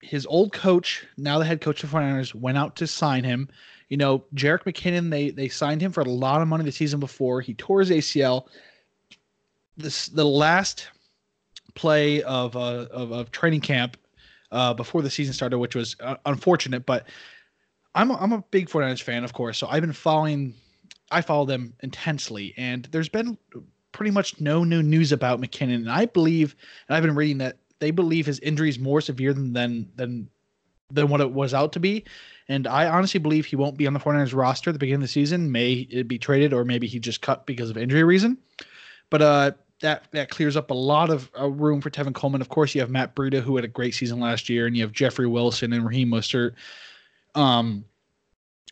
his 0.00 0.26
old 0.26 0.52
coach, 0.52 1.06
now 1.16 1.38
the 1.38 1.44
head 1.44 1.60
coach 1.60 1.84
of 1.84 1.92
the 1.92 1.96
49ers, 1.96 2.34
went 2.34 2.58
out 2.58 2.74
to 2.74 2.88
sign 2.88 3.22
him. 3.22 3.48
You 3.88 3.96
know, 3.96 4.24
Jerick 4.34 4.64
McKinnon, 4.64 5.10
they 5.10 5.30
they 5.30 5.46
signed 5.46 5.80
him 5.80 5.92
for 5.92 6.00
a 6.00 6.08
lot 6.08 6.42
of 6.42 6.48
money 6.48 6.64
the 6.64 6.72
season 6.72 6.98
before. 6.98 7.40
He 7.40 7.54
tore 7.54 7.78
his 7.78 7.90
ACL. 7.90 8.48
This 9.76 10.08
the 10.08 10.26
last 10.26 10.88
play 11.76 12.20
of 12.24 12.56
uh, 12.56 12.86
of, 12.90 13.12
of 13.12 13.30
training 13.30 13.60
camp 13.60 13.96
uh, 14.50 14.74
before 14.74 15.02
the 15.02 15.10
season 15.10 15.34
started, 15.34 15.58
which 15.58 15.76
was 15.76 15.94
uh, 16.00 16.16
unfortunate. 16.26 16.84
But 16.84 17.06
I'm 17.94 18.10
a, 18.10 18.14
I'm 18.16 18.32
a 18.32 18.42
big 18.50 18.68
49ers 18.68 19.02
fan, 19.02 19.24
of 19.24 19.32
course. 19.32 19.58
So 19.58 19.66
I've 19.68 19.80
been 19.80 19.92
following, 19.92 20.54
I 21.10 21.20
follow 21.20 21.44
them 21.44 21.74
intensely, 21.82 22.54
and 22.56 22.84
there's 22.90 23.08
been 23.08 23.38
pretty 23.92 24.10
much 24.10 24.40
no 24.40 24.64
new 24.64 24.82
news 24.82 25.12
about 25.12 25.40
McKinnon. 25.40 25.76
And 25.76 25.90
I 25.90 26.06
believe, 26.06 26.56
and 26.88 26.96
I've 26.96 27.02
been 27.02 27.14
reading 27.14 27.38
that 27.38 27.58
they 27.78 27.90
believe 27.90 28.26
his 28.26 28.40
injury 28.40 28.68
is 28.68 28.78
more 28.78 29.00
severe 29.00 29.32
than 29.32 29.52
than 29.52 29.90
than 29.96 30.28
than 30.90 31.08
what 31.08 31.20
it 31.20 31.30
was 31.30 31.54
out 31.54 31.72
to 31.72 31.80
be. 31.80 32.04
And 32.48 32.66
I 32.66 32.88
honestly 32.88 33.18
believe 33.18 33.46
he 33.46 33.56
won't 33.56 33.78
be 33.78 33.86
on 33.86 33.94
the 33.94 34.00
49ers 34.00 34.34
roster 34.34 34.70
at 34.70 34.74
the 34.74 34.78
beginning 34.78 35.02
of 35.02 35.02
the 35.02 35.08
season. 35.08 35.50
May 35.50 35.88
it 35.90 36.08
be 36.08 36.18
traded, 36.18 36.52
or 36.52 36.64
maybe 36.64 36.86
he 36.86 36.98
just 36.98 37.22
cut 37.22 37.46
because 37.46 37.70
of 37.70 37.76
injury 37.76 38.04
reason. 38.04 38.36
But 39.10 39.22
uh, 39.22 39.50
that 39.80 40.04
that 40.12 40.30
clears 40.30 40.56
up 40.56 40.70
a 40.70 40.74
lot 40.74 41.10
of 41.10 41.30
uh, 41.38 41.48
room 41.48 41.80
for 41.80 41.90
Tevin 41.90 42.14
Coleman. 42.14 42.40
Of 42.40 42.48
course, 42.48 42.74
you 42.74 42.80
have 42.80 42.90
Matt 42.90 43.14
Breida, 43.14 43.40
who 43.40 43.56
had 43.56 43.64
a 43.64 43.68
great 43.68 43.94
season 43.94 44.20
last 44.20 44.48
year, 44.48 44.66
and 44.66 44.76
you 44.76 44.82
have 44.82 44.92
Jeffrey 44.92 45.26
Wilson 45.26 45.72
and 45.72 45.86
Raheem 45.86 46.08
Mostert. 46.08 46.54
Um, 47.34 47.84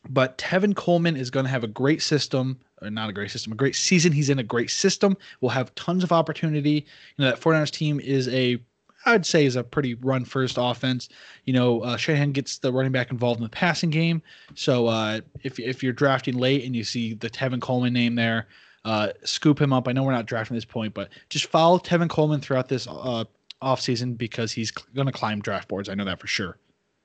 but 0.08 0.36
Tevin 0.38 0.74
Coleman 0.74 1.16
is 1.16 1.30
going 1.30 1.44
to 1.44 1.50
have 1.50 1.64
a 1.64 1.68
great 1.68 2.02
system, 2.02 2.58
or 2.80 2.90
not 2.90 3.08
a 3.08 3.12
great 3.12 3.30
system, 3.30 3.52
a 3.52 3.56
great 3.56 3.76
season. 3.76 4.12
He's 4.12 4.30
in 4.30 4.38
a 4.38 4.44
great 4.44 4.70
system. 4.70 5.16
We'll 5.40 5.50
have 5.50 5.74
tons 5.74 6.02
of 6.02 6.12
opportunity. 6.12 6.86
You 7.16 7.24
know 7.24 7.30
that 7.30 7.40
49ers 7.40 7.70
team 7.70 8.00
is 8.00 8.28
a 8.28 8.58
I'd 9.04 9.26
say 9.26 9.46
is 9.46 9.56
a 9.56 9.64
pretty 9.64 9.94
run 9.94 10.24
first 10.24 10.56
offense. 10.58 11.08
You 11.44 11.52
know, 11.52 11.80
uh, 11.80 11.96
Shanahan 11.96 12.32
gets 12.32 12.58
the 12.58 12.72
running 12.72 12.92
back 12.92 13.10
involved 13.10 13.38
in 13.38 13.44
the 13.44 13.50
passing 13.50 13.90
game. 13.90 14.22
So 14.54 14.86
uh, 14.86 15.20
if 15.42 15.58
if 15.58 15.82
you're 15.82 15.92
drafting 15.92 16.36
late 16.36 16.64
and 16.64 16.74
you 16.74 16.84
see 16.84 17.14
the 17.14 17.30
Tevin 17.30 17.60
Coleman 17.60 17.92
name 17.92 18.14
there, 18.14 18.46
uh, 18.84 19.08
scoop 19.24 19.60
him 19.60 19.72
up. 19.72 19.88
I 19.88 19.92
know 19.92 20.02
we're 20.02 20.12
not 20.12 20.26
drafting 20.26 20.54
this 20.54 20.64
point, 20.64 20.94
but 20.94 21.10
just 21.28 21.46
follow 21.46 21.78
Tevin 21.78 22.08
Coleman 22.08 22.40
throughout 22.40 22.68
this 22.68 22.86
uh, 22.88 23.24
offseason 23.60 24.16
because 24.16 24.52
he's 24.52 24.70
going 24.70 25.06
to 25.06 25.12
climb 25.12 25.40
draft 25.40 25.68
boards. 25.68 25.88
I 25.88 25.94
know 25.94 26.04
that 26.04 26.20
for 26.20 26.26
sure. 26.26 26.58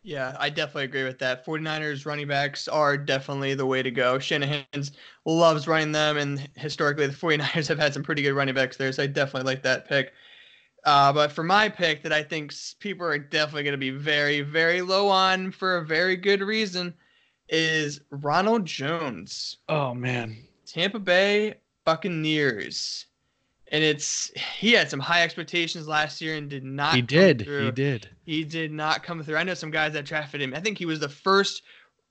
Yeah, 0.08 0.38
I 0.40 0.50
definitely 0.50 0.86
agree 0.86 1.04
with 1.04 1.20
that. 1.20 1.46
49ers 1.46 2.06
running 2.06 2.30
backs 2.30 2.70
are 2.70 2.96
definitely 2.96 3.56
the 3.56 3.66
way 3.66 3.84
to 3.84 3.92
go. 3.92 4.18
Shanahan's 4.18 4.94
loves 5.26 5.68
running 5.68 5.92
them, 5.92 6.16
and 6.16 6.48
historically, 6.56 7.08
the 7.08 7.14
49ers 7.14 7.68
have 7.68 7.78
had 7.78 7.94
some 7.94 8.04
pretty 8.04 8.22
good 8.22 8.32
running 8.32 8.56
backs 8.56 8.78
there, 8.78 8.90
so 8.94 9.04
I 9.04 9.08
definitely 9.08 9.52
like 9.52 9.64
that 9.64 9.86
pick. 9.86 10.14
Uh, 10.86 11.12
but 11.12 11.34
for 11.34 11.44
my 11.44 11.68
pick, 11.68 12.04
that 12.04 12.14
I 12.14 12.24
think 12.24 12.54
people 12.80 13.06
are 13.06 13.18
definitely 13.18 13.64
going 13.64 13.74
to 13.74 13.78
be 13.78 13.90
very, 13.90 14.40
very 14.40 14.82
low 14.82 15.10
on 15.10 15.52
for 15.52 15.76
a 15.76 15.86
very 15.86 16.16
good 16.16 16.40
reason, 16.40 16.94
is 17.50 18.00
Ronald 18.10 18.64
Jones. 18.64 19.58
Oh 19.68 19.94
man, 19.94 20.38
Tampa 20.66 21.00
Bay 21.00 21.56
Buccaneers, 21.84 23.08
and 23.72 23.84
it's 23.84 24.32
he 24.36 24.72
had 24.72 24.90
some 24.90 25.00
high 25.00 25.24
expectations 25.24 25.88
last 25.88 26.22
year 26.22 26.36
and 26.36 26.50
did 26.50 26.64
not. 26.64 26.96
He 26.96 27.02
did. 27.02 27.44
Through. 27.44 27.66
He 27.66 27.72
did. 27.72 28.10
He 28.26 28.44
did 28.44 28.72
not 28.72 29.04
come 29.04 29.24
through. 29.24 29.38
I 29.38 29.44
know 29.44 29.54
some 29.54 29.72
guys 29.72 29.94
that 29.94 30.06
drafted 30.06 30.42
him. 30.42 30.54
I 30.54 30.60
think 30.60 30.78
he 30.78 30.86
was 30.86 31.00
the 31.00 31.10
first 31.10 31.64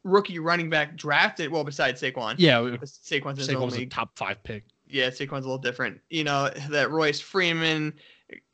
rookie 0.05 0.39
running 0.39 0.71
back 0.71 0.97
drafted. 0.97 1.51
Well, 1.51 1.65
besides 1.65 2.01
Saquon. 2.01 2.37
Yeah, 2.39 2.61
Saquon's, 2.61 3.49
Saquon's 3.49 3.51
only, 3.51 3.83
a 3.85 3.87
top 3.87 4.17
five 4.17 4.43
pick. 4.43 4.65
Yeah, 4.89 5.09
Saquon's 5.09 5.45
a 5.45 5.49
little 5.49 5.59
different. 5.59 6.01
You 6.11 6.25
know 6.25 6.51
that 6.69 6.91
Royce 6.91 7.21
Freeman 7.21 7.95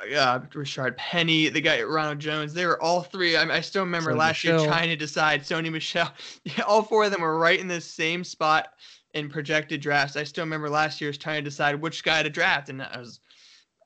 uh, 0.01 0.41
Rashaad 0.41 0.97
Penny, 0.97 1.49
the 1.49 1.61
guy 1.61 1.83
Ronald 1.83 2.19
Jones. 2.19 2.55
They 2.55 2.67
were 2.67 2.81
all 2.83 3.03
three. 3.03 3.37
I, 3.37 3.57
I 3.57 3.61
still 3.61 3.83
remember 3.83 4.13
Sony 4.13 4.19
last 4.19 4.45
Michel. 4.45 4.61
year 4.61 4.69
trying 4.69 4.89
to 4.89 4.97
decide. 4.97 5.43
Sony 5.43 5.73
Michel. 5.73 6.13
yeah, 6.45 6.63
all 6.65 6.83
four 6.83 7.05
of 7.05 7.11
them 7.11 7.21
were 7.21 7.39
right 7.39 7.59
in 7.59 7.69
the 7.69 7.81
same 7.81 8.25
spot 8.25 8.69
in 9.15 9.29
projected 9.29 9.81
drafts. 9.81 10.17
I 10.17 10.25
still 10.25 10.45
remember 10.45 10.71
last 10.71 11.01
year's 11.01 11.19
trying 11.19 11.43
to 11.45 11.51
decide 11.51 11.81
which 11.81 12.03
guy 12.03 12.23
to 12.23 12.31
draft, 12.31 12.69
and 12.69 12.83
I 12.83 12.99
was. 12.99 13.21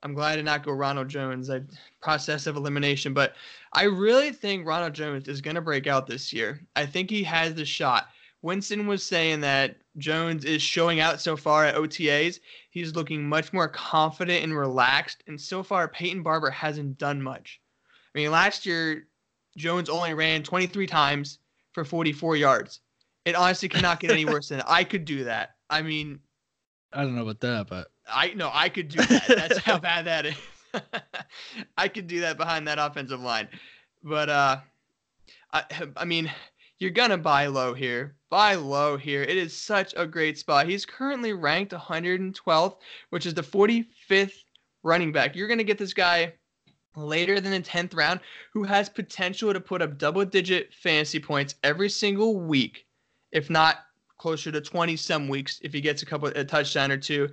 I'm 0.02 0.14
glad 0.14 0.36
to 0.36 0.42
not 0.42 0.64
go 0.64 0.72
Ronald 0.72 1.08
Jones. 1.08 1.50
I 1.50 1.62
process 2.00 2.46
of 2.46 2.56
elimination, 2.56 3.12
but 3.12 3.34
I 3.72 3.84
really 3.84 4.30
think 4.30 4.66
Ronald 4.66 4.92
Jones 4.92 5.26
is 5.26 5.40
going 5.40 5.56
to 5.56 5.60
break 5.62 5.86
out 5.86 6.06
this 6.06 6.32
year. 6.32 6.60
I 6.76 6.86
think 6.86 7.10
he 7.10 7.24
has 7.24 7.54
the 7.54 7.64
shot. 7.64 8.08
Winston 8.42 8.86
was 8.86 9.02
saying 9.02 9.40
that 9.40 9.76
Jones 9.98 10.44
is 10.44 10.62
showing 10.62 11.00
out 11.00 11.20
so 11.20 11.36
far 11.36 11.64
at 11.64 11.74
OTAs. 11.74 12.38
He's 12.70 12.94
looking 12.94 13.28
much 13.28 13.52
more 13.52 13.68
confident 13.68 14.44
and 14.44 14.56
relaxed. 14.56 15.24
And 15.26 15.40
so 15.40 15.62
far, 15.62 15.88
Peyton 15.88 16.22
Barber 16.22 16.50
hasn't 16.50 16.98
done 16.98 17.20
much. 17.20 17.60
I 18.14 18.18
mean, 18.18 18.30
last 18.30 18.64
year, 18.64 19.08
Jones 19.56 19.88
only 19.88 20.14
ran 20.14 20.42
23 20.42 20.86
times 20.86 21.38
for 21.72 21.84
44 21.84 22.36
yards. 22.36 22.80
It 23.26 23.34
honestly 23.34 23.68
cannot 23.68 23.98
get 23.98 24.12
any 24.12 24.24
worse 24.24 24.48
than 24.48 24.58
that. 24.58 24.70
I 24.70 24.84
could 24.84 25.04
do 25.04 25.24
that. 25.24 25.56
I 25.68 25.82
mean, 25.82 26.20
I 26.92 27.02
don't 27.02 27.16
know 27.16 27.22
about 27.22 27.40
that, 27.40 27.66
but 27.68 27.88
I 28.08 28.32
know 28.34 28.50
I 28.54 28.68
could 28.68 28.88
do 28.88 29.02
that. 29.02 29.24
That's 29.26 29.58
how 29.58 29.78
bad 29.78 30.06
that 30.06 30.26
is. 30.26 30.36
I 31.76 31.88
could 31.88 32.06
do 32.06 32.20
that 32.20 32.36
behind 32.36 32.68
that 32.68 32.78
offensive 32.78 33.20
line. 33.20 33.48
But 34.04 34.30
uh 34.30 34.58
I 35.52 35.64
I 35.96 36.04
mean, 36.04 36.30
you're 36.78 36.92
gonna 36.92 37.18
buy 37.18 37.46
low 37.46 37.74
here. 37.74 38.14
Buy 38.30 38.54
low 38.54 38.96
here. 38.96 39.22
It 39.22 39.36
is 39.36 39.56
such 39.56 39.92
a 39.96 40.06
great 40.06 40.38
spot. 40.38 40.68
He's 40.68 40.86
currently 40.86 41.32
ranked 41.32 41.72
112th, 41.72 42.76
which 43.10 43.26
is 43.26 43.34
the 43.34 43.42
45th 43.42 44.38
running 44.84 45.10
back. 45.10 45.34
You're 45.34 45.48
gonna 45.48 45.64
get 45.64 45.78
this 45.78 45.94
guy 45.94 46.32
later 46.94 47.40
than 47.40 47.52
the 47.52 47.60
10th 47.60 47.94
round 47.94 48.20
who 48.52 48.62
has 48.62 48.88
potential 48.88 49.52
to 49.52 49.60
put 49.60 49.82
up 49.82 49.98
double 49.98 50.24
digit 50.24 50.72
fantasy 50.72 51.18
points 51.18 51.56
every 51.64 51.90
single 51.90 52.40
week, 52.40 52.85
if 53.36 53.50
not 53.50 53.84
closer 54.16 54.50
to 54.50 54.62
20 54.62 54.96
some 54.96 55.28
weeks 55.28 55.60
if 55.62 55.72
he 55.74 55.80
gets 55.82 56.02
a 56.02 56.06
couple 56.06 56.28
a 56.28 56.42
touchdown 56.44 56.90
or 56.90 56.96
two. 56.96 57.28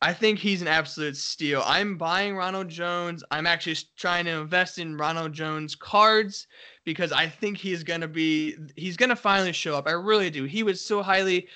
I 0.00 0.12
think 0.12 0.38
he's 0.38 0.62
an 0.62 0.68
absolute 0.68 1.16
steal. 1.16 1.62
I'm 1.64 1.96
buying 1.96 2.36
Ronald 2.36 2.68
Jones. 2.68 3.22
I'm 3.30 3.46
actually 3.46 3.76
trying 3.96 4.24
to 4.24 4.32
invest 4.32 4.78
in 4.78 4.96
Ronald 4.96 5.32
Jones 5.32 5.74
cards 5.74 6.46
because 6.84 7.12
I 7.12 7.28
think 7.28 7.58
he's 7.58 7.82
gonna 7.82 8.08
be 8.08 8.56
he's 8.76 8.96
gonna 8.96 9.16
finally 9.16 9.52
show 9.52 9.76
up. 9.76 9.86
I 9.86 9.92
really 9.92 10.30
do. 10.30 10.44
He 10.44 10.62
was 10.62 10.82
so 10.82 11.02
highly 11.02 11.48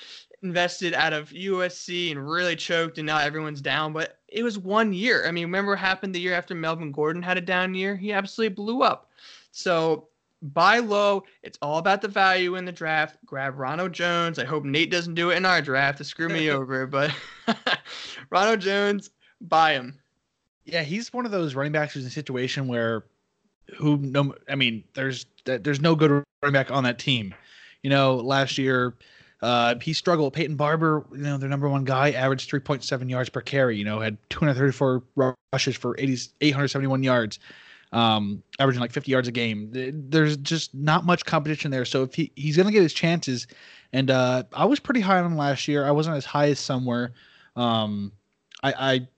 invested 0.43 0.93
out 0.95 1.15
of 1.15 1.31
USC 1.31 2.11
and 2.11 2.31
really 2.31 2.55
choked, 2.55 2.99
and 2.99 3.07
now 3.07 3.19
everyone's 3.19 3.63
down. 3.63 3.95
But 3.95 4.19
it 4.29 4.43
was 4.43 4.59
one 4.59 4.93
year. 4.93 5.27
I 5.27 5.31
mean, 5.31 5.45
remember 5.45 5.73
what 5.73 5.79
happened 5.79 6.15
the 6.15 6.21
year 6.21 6.35
after 6.35 6.55
Melvin 6.55 6.93
Gordon 6.93 7.23
had 7.23 7.39
a 7.39 7.43
down 7.43 7.75
year? 7.75 7.97
He 7.97 8.13
absolutely 8.13 8.55
blew 8.55 8.83
up. 8.83 9.11
So 9.53 10.08
buy 10.43 10.79
low. 10.79 11.25
It's 11.43 11.59
all 11.63 11.79
about 11.79 12.03
the 12.03 12.09
value 12.09 12.57
in 12.57 12.65
the 12.65 12.73
draft. 12.73 13.17
Grab 13.25 13.59
Ronald 13.59 13.93
Jones. 13.93 14.39
I 14.39 14.45
hope 14.45 14.65
Nate 14.65 14.91
doesn't 14.91 15.15
do 15.15 15.31
it 15.31 15.37
in 15.37 15.45
our 15.45 15.63
draft 15.63 15.99
to 15.99 16.05
screw 16.05 16.29
me 16.29 16.51
over, 16.51 16.87
but 16.87 17.13
Ronald 18.31 18.61
Jones, 18.61 19.11
buy 19.41 19.73
him. 19.73 19.99
Yeah, 20.65 20.83
he's 20.83 21.13
one 21.13 21.25
of 21.25 21.33
those 21.33 21.55
running 21.55 21.73
backs 21.73 21.95
who's 21.95 22.05
in 22.05 22.09
a 22.09 22.13
situation 22.13 22.69
where 22.69 23.05
who 23.77 23.97
no 23.99 24.35
I 24.49 24.55
mean, 24.55 24.85
there's 24.95 25.27
there's 25.45 25.81
no 25.81 25.95
good 25.95 26.11
running 26.11 26.53
back 26.53 26.71
on 26.71 26.85
that 26.85 26.99
team. 26.99 27.35
You 27.83 27.91
know, 27.91 28.17
last 28.17 28.59
year 28.59 28.95
uh, 29.43 29.77
he 29.81 29.93
struggled. 29.93 30.33
Peyton 30.33 30.57
Barber, 30.57 31.07
you 31.13 31.19
know, 31.19 31.39
their 31.39 31.49
number 31.49 31.69
one 31.69 31.85
guy, 31.85 32.11
averaged 32.11 32.51
3.7 32.51 33.09
yards 33.09 33.29
per 33.29 33.41
carry. 33.41 33.77
You 33.77 33.85
know, 33.85 34.01
had 34.01 34.19
234 34.31 35.03
rushes 35.53 35.77
for 35.77 35.95
80, 35.99 36.33
871 36.41 37.03
yards, 37.03 37.39
um, 37.93 38.43
averaging 38.59 38.81
like 38.81 38.93
50 38.93 39.11
yards 39.11 39.29
a 39.29 39.33
game. 39.33 39.71
There's 39.73 40.37
just 40.39 40.75
not 40.75 41.05
much 41.05 41.25
competition 41.25 41.71
there. 41.71 41.85
So 41.85 42.03
if 42.03 42.15
he, 42.15 42.33
he's 42.37 42.57
going 42.57 42.67
to 42.67 42.73
get 42.73 42.83
his 42.83 42.93
chances, 42.93 43.47
and 43.93 44.11
uh, 44.11 44.45
I 44.53 44.65
was 44.65 44.81
pretty 44.81 45.01
high 45.01 45.19
on 45.19 45.27
him 45.27 45.37
last 45.37 45.69
year. 45.69 45.87
I 45.87 45.91
wasn't 45.91 46.17
as 46.17 46.25
high 46.25 46.49
as 46.51 46.59
somewhere. 46.59 47.13
Um, 47.57 48.13
I, 48.63 48.73
I 48.79 49.09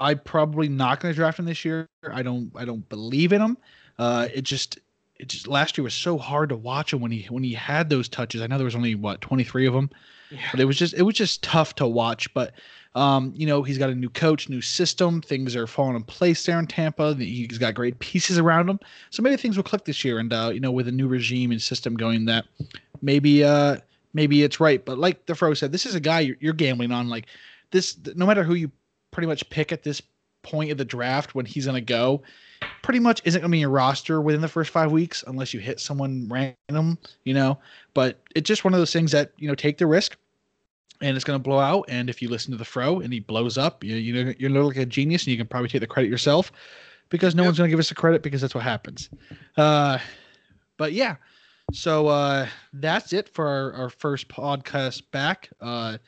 I 0.00 0.14
probably 0.14 0.68
not 0.68 1.00
going 1.00 1.12
to 1.12 1.16
draft 1.16 1.38
him 1.38 1.44
this 1.44 1.64
year. 1.64 1.88
I 2.10 2.22
don't 2.22 2.50
I 2.56 2.64
don't 2.64 2.88
believe 2.88 3.32
in 3.32 3.40
him. 3.40 3.56
Uh, 3.98 4.28
it 4.32 4.42
just 4.42 4.78
it 5.16 5.28
just 5.28 5.46
last 5.46 5.78
year 5.78 5.84
was 5.84 5.94
so 5.94 6.18
hard 6.18 6.48
to 6.48 6.56
watch 6.56 6.92
him 6.92 7.00
when 7.00 7.10
he 7.10 7.24
when 7.28 7.44
he 7.44 7.54
had 7.54 7.90
those 7.90 8.08
touches. 8.08 8.40
I 8.40 8.46
know 8.46 8.58
there 8.58 8.64
was 8.64 8.74
only 8.74 8.94
what 8.94 9.20
23 9.20 9.66
of 9.66 9.74
them, 9.74 9.90
yeah. 10.30 10.38
but 10.50 10.60
it 10.60 10.64
was 10.64 10.76
just 10.76 10.94
it 10.94 11.02
was 11.02 11.14
just 11.14 11.42
tough 11.42 11.74
to 11.76 11.86
watch. 11.86 12.32
But 12.34 12.52
um, 12.94 13.32
you 13.36 13.46
know 13.46 13.62
he's 13.62 13.78
got 13.78 13.90
a 13.90 13.94
new 13.94 14.10
coach, 14.10 14.48
new 14.48 14.60
system. 14.60 15.22
Things 15.22 15.54
are 15.54 15.66
falling 15.66 15.96
in 15.96 16.02
place 16.02 16.44
there 16.44 16.58
in 16.58 16.66
Tampa. 16.66 17.14
He's 17.14 17.58
got 17.58 17.74
great 17.74 17.98
pieces 17.98 18.38
around 18.38 18.68
him, 18.68 18.80
so 19.10 19.22
maybe 19.22 19.36
things 19.36 19.56
will 19.56 19.64
click 19.64 19.84
this 19.84 20.04
year. 20.04 20.18
And 20.18 20.32
uh, 20.32 20.50
you 20.52 20.60
know 20.60 20.72
with 20.72 20.88
a 20.88 20.92
new 20.92 21.08
regime 21.08 21.50
and 21.50 21.62
system 21.62 21.94
going, 21.94 22.24
that 22.26 22.44
maybe 23.00 23.44
uh 23.44 23.76
maybe 24.14 24.42
it's 24.42 24.60
right. 24.60 24.84
But 24.84 24.98
like 24.98 25.26
the 25.26 25.34
Fro 25.34 25.54
said, 25.54 25.72
this 25.72 25.86
is 25.86 25.94
a 25.94 26.00
guy 26.00 26.20
you're, 26.20 26.36
you're 26.40 26.52
gambling 26.52 26.92
on. 26.92 27.08
Like 27.08 27.26
this, 27.70 27.96
no 28.14 28.26
matter 28.26 28.44
who 28.44 28.54
you 28.54 28.70
pretty 29.10 29.26
much 29.26 29.48
pick 29.50 29.72
at 29.72 29.82
this 29.82 30.02
point 30.42 30.70
of 30.70 30.78
the 30.78 30.84
draft 30.84 31.34
when 31.34 31.46
he's 31.46 31.66
going 31.66 31.76
to 31.76 31.80
go, 31.80 32.22
pretty 32.82 32.98
much 32.98 33.20
isn't 33.24 33.40
going 33.40 33.50
to 33.50 33.52
be 33.52 33.60
your 33.60 33.70
roster 33.70 34.20
within 34.20 34.40
the 34.40 34.48
first 34.48 34.70
five 34.70 34.92
weeks 34.92 35.24
unless 35.26 35.54
you 35.54 35.60
hit 35.60 35.80
someone 35.80 36.28
random, 36.28 36.98
you 37.24 37.34
know. 37.34 37.58
But 37.94 38.20
it's 38.34 38.46
just 38.46 38.64
one 38.64 38.74
of 38.74 38.80
those 38.80 38.92
things 38.92 39.12
that 39.12 39.32
you 39.38 39.48
know 39.48 39.54
take 39.54 39.78
the 39.78 39.86
risk, 39.86 40.16
and 41.00 41.16
it's 41.16 41.24
going 41.24 41.38
to 41.38 41.42
blow 41.42 41.58
out. 41.58 41.84
And 41.88 42.10
if 42.10 42.22
you 42.22 42.28
listen 42.28 42.52
to 42.52 42.56
the 42.56 42.64
Fro 42.64 43.00
and 43.00 43.12
he 43.12 43.20
blows 43.20 43.58
up, 43.58 43.84
you 43.84 43.96
you 43.96 44.24
know 44.24 44.34
you're 44.38 44.50
like 44.50 44.76
a 44.76 44.86
genius, 44.86 45.24
and 45.24 45.32
you 45.32 45.36
can 45.36 45.46
probably 45.46 45.68
take 45.68 45.80
the 45.80 45.86
credit 45.86 46.08
yourself 46.08 46.52
because 47.08 47.34
no 47.34 47.42
yep. 47.42 47.48
one's 47.48 47.58
going 47.58 47.68
to 47.68 47.72
give 47.72 47.80
us 47.80 47.88
the 47.88 47.94
credit 47.94 48.22
because 48.22 48.40
that's 48.40 48.54
what 48.54 48.64
happens. 48.64 49.10
Uh, 49.56 49.98
but 50.78 50.92
yeah, 50.92 51.16
so 51.72 52.08
uh, 52.08 52.48
that's 52.72 53.12
it 53.12 53.28
for 53.28 53.46
our, 53.46 53.72
our 53.74 53.90
first 53.90 54.28
podcast 54.28 55.02
back. 55.10 55.50
Uh, 55.60 55.98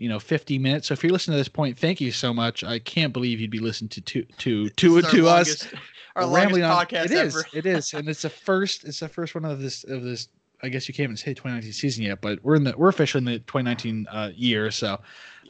you 0.00 0.08
know 0.08 0.18
50 0.18 0.58
minutes. 0.58 0.88
So 0.88 0.94
if 0.94 1.04
you're 1.04 1.12
listening 1.12 1.34
to 1.34 1.38
this 1.38 1.48
point 1.48 1.78
thank 1.78 2.00
you 2.00 2.10
so 2.10 2.34
much. 2.34 2.64
I 2.64 2.80
can't 2.80 3.12
believe 3.12 3.38
you'd 3.38 3.50
be 3.50 3.60
listening 3.60 3.90
to 3.90 4.00
to 4.00 4.22
to 4.24 4.70
to, 4.70 5.02
to 5.02 5.28
us. 5.28 5.68
our 6.16 6.26
longest 6.26 6.60
podcast 6.60 7.00
on, 7.00 7.04
it 7.04 7.12
is 7.12 7.36
ever. 7.36 7.46
it 7.52 7.66
is. 7.66 7.94
And 7.94 8.08
it's 8.08 8.22
the 8.22 8.30
first 8.30 8.84
it's 8.84 9.00
the 9.00 9.08
first 9.08 9.34
one 9.34 9.44
of 9.44 9.60
this 9.60 9.84
of 9.84 10.02
this 10.02 10.28
I 10.62 10.68
guess 10.68 10.88
you 10.88 10.94
can't 10.94 11.04
even 11.04 11.16
say 11.16 11.32
2019 11.34 11.72
season 11.72 12.04
yet, 12.04 12.20
but 12.20 12.42
we're 12.42 12.56
in 12.56 12.64
the 12.64 12.74
we're 12.76 12.88
officially 12.88 13.20
in 13.20 13.24
the 13.26 13.38
2019 13.40 14.06
uh, 14.10 14.30
year. 14.34 14.70
So, 14.70 15.00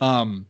um, 0.00 0.46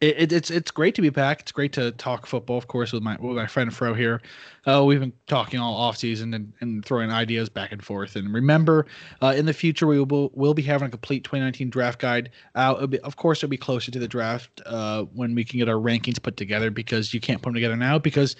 it, 0.00 0.18
it, 0.18 0.32
it's 0.32 0.50
it's 0.50 0.70
great 0.70 0.94
to 0.94 1.02
be 1.02 1.10
back. 1.10 1.40
It's 1.40 1.52
great 1.52 1.72
to 1.74 1.92
talk 1.92 2.26
football, 2.26 2.56
of 2.56 2.68
course, 2.68 2.92
with 2.92 3.02
my 3.02 3.16
with 3.20 3.36
my 3.36 3.46
friend 3.46 3.74
Fro 3.74 3.92
here. 3.92 4.22
Uh, 4.66 4.82
we've 4.84 5.00
been 5.00 5.12
talking 5.26 5.60
all 5.60 5.74
off 5.74 5.98
season 5.98 6.32
and, 6.32 6.52
and 6.60 6.84
throwing 6.84 7.10
ideas 7.10 7.50
back 7.50 7.70
and 7.70 7.84
forth. 7.84 8.16
And 8.16 8.32
remember, 8.32 8.86
uh, 9.22 9.34
in 9.36 9.44
the 9.44 9.52
future, 9.52 9.86
we 9.86 10.02
will 10.02 10.30
we'll 10.34 10.54
be 10.54 10.62
having 10.62 10.88
a 10.88 10.90
complete 10.90 11.24
2019 11.24 11.68
draft 11.68 11.98
guide 11.98 12.30
out. 12.54 12.88
Be, 12.88 12.98
of 13.00 13.16
course, 13.16 13.40
it'll 13.40 13.50
be 13.50 13.58
closer 13.58 13.90
to 13.90 13.98
the 13.98 14.08
draft 14.08 14.62
uh, 14.64 15.02
when 15.12 15.34
we 15.34 15.44
can 15.44 15.58
get 15.58 15.68
our 15.68 15.76
rankings 15.76 16.22
put 16.22 16.38
together 16.38 16.70
because 16.70 17.12
you 17.12 17.20
can't 17.20 17.42
put 17.42 17.50
them 17.50 17.54
together 17.54 17.76
now 17.76 17.98
because 17.98 18.36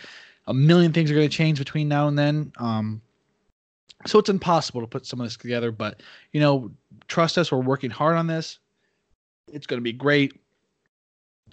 a 0.47 0.55
million 0.55 0.95
things 0.95 1.11
are 1.11 1.15
going 1.15 1.29
to 1.29 1.37
change 1.37 1.59
between 1.59 1.89
now 1.89 2.09
and 2.09 2.19
then. 2.19 2.53
Um, 2.57 3.03
so 4.07 4.19
it's 4.19 4.31
impossible 4.31 4.81
to 4.81 4.87
put 4.87 5.05
some 5.05 5.21
of 5.21 5.27
this 5.27 5.37
together. 5.37 5.73
But 5.73 6.03
you 6.33 6.41
know, 6.41 6.71
trust 7.07 7.37
us, 7.37 7.53
we're 7.53 7.59
working 7.59 7.91
hard 7.91 8.17
on 8.17 8.27
this. 8.27 8.59
It's 9.53 9.67
going 9.67 9.79
to 9.79 9.85
be 9.85 9.93
great. 9.93 10.40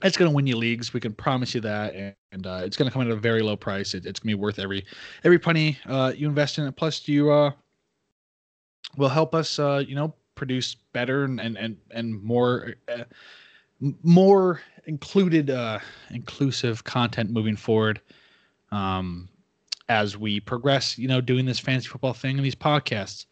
It's 0.03 0.17
going 0.17 0.29
to 0.29 0.35
win 0.35 0.47
you 0.47 0.57
leagues. 0.57 0.93
We 0.93 0.99
can 0.99 1.13
promise 1.13 1.55
you 1.55 1.61
that, 1.61 1.95
and, 1.95 2.15
and 2.31 2.47
uh, 2.47 2.61
it's 2.63 2.77
going 2.77 2.89
to 2.89 2.93
come 2.93 3.01
at 3.01 3.09
a 3.09 3.15
very 3.15 3.41
low 3.41 3.55
price. 3.55 3.93
It, 3.93 4.05
it's 4.05 4.19
going 4.19 4.31
to 4.31 4.37
be 4.37 4.41
worth 4.41 4.59
every 4.59 4.85
every 5.23 5.39
penny 5.39 5.77
uh, 5.85 6.13
you 6.15 6.27
invest 6.27 6.57
in 6.57 6.65
it. 6.65 6.75
Plus, 6.75 7.07
you 7.07 7.31
uh, 7.31 7.51
will 8.97 9.09
help 9.09 9.33
us, 9.33 9.59
uh, 9.59 9.83
you 9.87 9.95
know, 9.95 10.13
produce 10.35 10.75
better 10.93 11.23
and 11.23 11.39
and 11.39 11.57
and, 11.57 11.77
and 11.91 12.21
more 12.23 12.75
uh, 12.93 13.03
more 14.03 14.61
included 14.85 15.49
uh, 15.49 15.79
inclusive 16.11 16.83
content 16.83 17.29
moving 17.29 17.55
forward. 17.55 18.01
Um, 18.71 19.29
as 19.89 20.17
we 20.17 20.39
progress, 20.39 20.97
you 20.97 21.07
know, 21.07 21.21
doing 21.21 21.45
this 21.45 21.59
fantasy 21.59 21.87
football 21.87 22.13
thing 22.13 22.37
and 22.37 22.45
these 22.45 22.55
podcasts. 22.55 23.25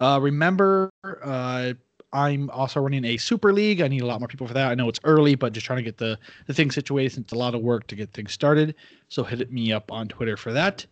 Uh, 0.00 0.18
remember, 0.20 0.90
uh, 1.22 1.74
I'm 2.12 2.50
also 2.50 2.80
running 2.80 3.04
a 3.04 3.16
super 3.16 3.52
league. 3.52 3.80
I 3.80 3.88
need 3.88 4.02
a 4.02 4.06
lot 4.06 4.20
more 4.20 4.28
people 4.28 4.46
for 4.46 4.54
that. 4.54 4.70
I 4.70 4.74
know 4.74 4.88
it's 4.88 5.00
early, 5.04 5.34
but 5.36 5.52
just 5.52 5.66
trying 5.66 5.78
to 5.78 5.82
get 5.82 5.98
the 5.98 6.18
the 6.46 6.54
thing 6.54 6.70
situated. 6.70 7.18
It's 7.18 7.32
a 7.32 7.36
lot 7.36 7.54
of 7.54 7.60
work 7.60 7.86
to 7.88 7.96
get 7.96 8.12
things 8.12 8.32
started. 8.32 8.74
So 9.08 9.22
hit 9.22 9.52
me 9.52 9.72
up 9.72 9.92
on 9.92 10.08
Twitter 10.08 10.36
for 10.36 10.52
that. 10.52 10.84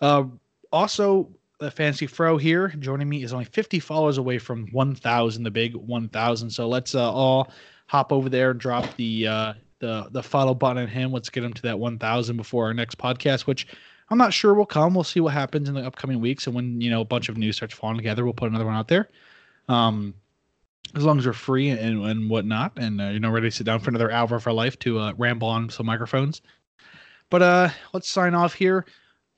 Uh, 0.00 0.24
also, 0.72 1.28
the 1.58 1.70
fancy 1.70 2.06
fro 2.06 2.36
here 2.36 2.68
joining 2.80 3.08
me 3.08 3.22
is 3.22 3.32
only 3.32 3.44
50 3.44 3.80
followers 3.80 4.18
away 4.18 4.38
from 4.38 4.66
1,000, 4.72 5.42
the 5.42 5.50
big 5.50 5.74
1,000. 5.74 6.50
So 6.50 6.68
let's 6.68 6.94
uh, 6.94 7.10
all 7.10 7.50
hop 7.86 8.12
over 8.12 8.28
there 8.28 8.50
and 8.50 8.60
drop 8.60 8.84
the 8.96 9.26
uh, 9.26 9.54
the 9.78 10.08
the 10.10 10.22
follow 10.22 10.54
button 10.54 10.82
on 10.82 10.88
him. 10.88 11.12
Let's 11.12 11.30
get 11.30 11.44
him 11.44 11.52
to 11.52 11.62
that 11.62 11.78
1,000 11.78 12.36
before 12.36 12.66
our 12.66 12.74
next 12.74 12.98
podcast, 12.98 13.42
which 13.42 13.66
I'm 14.10 14.18
not 14.18 14.32
sure 14.32 14.54
will 14.54 14.66
come. 14.66 14.94
We'll 14.94 15.04
see 15.04 15.20
what 15.20 15.32
happens 15.32 15.68
in 15.68 15.74
the 15.74 15.84
upcoming 15.84 16.20
weeks, 16.20 16.46
and 16.46 16.54
when 16.54 16.80
you 16.80 16.90
know 16.90 17.00
a 17.00 17.04
bunch 17.04 17.28
of 17.28 17.36
news 17.36 17.56
starts 17.56 17.74
falling 17.74 17.96
together, 17.96 18.24
we'll 18.24 18.34
put 18.34 18.48
another 18.50 18.66
one 18.66 18.74
out 18.74 18.88
there. 18.88 19.08
Um, 19.68 20.14
as 20.94 21.04
long 21.04 21.18
as 21.18 21.26
we're 21.26 21.32
free 21.32 21.68
and, 21.68 22.04
and 22.04 22.30
whatnot, 22.30 22.72
and 22.76 23.00
uh, 23.00 23.06
you 23.06 23.20
know 23.20 23.30
ready 23.30 23.50
to 23.50 23.56
sit 23.56 23.64
down 23.64 23.80
for 23.80 23.90
another 23.90 24.10
hour 24.10 24.34
of 24.34 24.46
our 24.46 24.52
life 24.52 24.78
to 24.80 24.98
uh, 24.98 25.12
ramble 25.16 25.48
on 25.48 25.68
some 25.68 25.86
microphones. 25.86 26.42
But 27.30 27.42
uh, 27.42 27.68
let's 27.92 28.08
sign 28.08 28.34
off 28.34 28.54
here. 28.54 28.84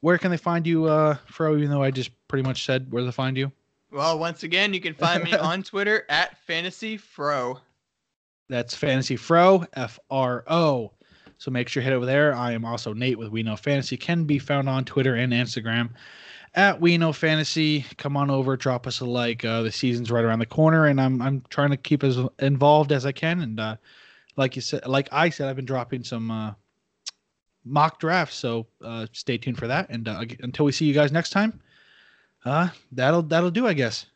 Where 0.01 0.18
can 0.18 0.30
they 0.30 0.36
find 0.36 0.66
you, 0.66 0.84
uh, 0.84 1.16
Fro? 1.26 1.57
Even 1.57 1.70
though 1.70 1.82
I 1.82 1.90
just 1.90 2.11
pretty 2.28 2.46
much 2.46 2.64
said 2.64 2.92
where 2.92 3.05
to 3.05 3.12
find 3.12 3.36
you. 3.36 3.51
Well, 3.90 4.18
once 4.18 4.42
again, 4.42 4.74
you 4.74 4.80
can 4.80 4.94
find 4.94 5.24
me 5.24 5.32
on 5.36 5.62
Twitter 5.62 6.05
at 6.09 6.38
Fantasy 6.44 6.96
Fro. 6.96 7.59
That's 8.49 8.74
Fantasy 8.74 9.16
Fro, 9.16 9.64
F 9.74 9.99
R 10.11 10.44
O. 10.49 10.92
So 11.38 11.51
make 11.51 11.68
sure 11.68 11.82
you 11.82 11.84
head 11.84 11.92
over 11.92 12.07
there. 12.07 12.34
I 12.34 12.53
am 12.53 12.64
also 12.64 12.92
Nate 12.92 13.18
with 13.18 13.28
We 13.28 13.42
Know 13.42 13.57
Fantasy. 13.57 13.96
Can 13.96 14.24
be 14.24 14.38
found 14.38 14.68
on 14.68 14.84
Twitter 14.84 15.14
and 15.14 15.32
Instagram 15.32 15.90
at 16.59 16.81
We 16.81 16.99
Know 16.99 17.13
Fantasy. 17.13 17.87
Come 17.99 18.17
on 18.17 18.31
over, 18.31 18.57
drop 18.57 18.89
us 18.89 18.99
a 18.99 19.05
like. 19.05 19.45
Uh, 19.45 19.63
the 19.63 19.71
season's 19.71 20.11
right 20.11 20.25
around 20.25 20.41
the 20.41 20.47
corner, 20.47 20.87
and 20.87 21.01
I'm 21.01 21.23
I'm 21.23 21.45
trying 21.51 21.71
to 21.71 21.77
keep 21.77 22.03
as 22.03 22.19
involved 22.41 22.91
as 22.91 23.07
I 23.07 23.13
can. 23.13 23.41
And 23.41 23.61
uh, 23.61 23.77
like 24.37 24.57
you 24.57 24.63
said, 24.63 24.85
like 24.85 25.09
I 25.13 25.31
said, 25.31 25.49
I've 25.49 25.55
been 25.55 25.65
dropping 25.65 26.03
some 26.03 26.33
uh, 26.33 26.53
mock 27.65 28.01
drafts. 28.01 28.37
So 28.37 28.67
uh, 28.83 29.07
stay 29.13 29.39
tuned 29.39 29.57
for 29.57 29.69
that. 29.69 29.89
And 29.89 30.09
uh, 30.09 30.25
until 30.41 30.65
we 30.65 30.73
see 30.73 30.85
you 30.85 30.93
guys 30.93 31.13
next 31.13 31.31
time, 31.31 31.61
uh, 32.45 32.69
that'll 32.91 33.23
that'll 33.23 33.53
do, 33.53 33.69
I 33.69 33.73
guess. 33.73 34.07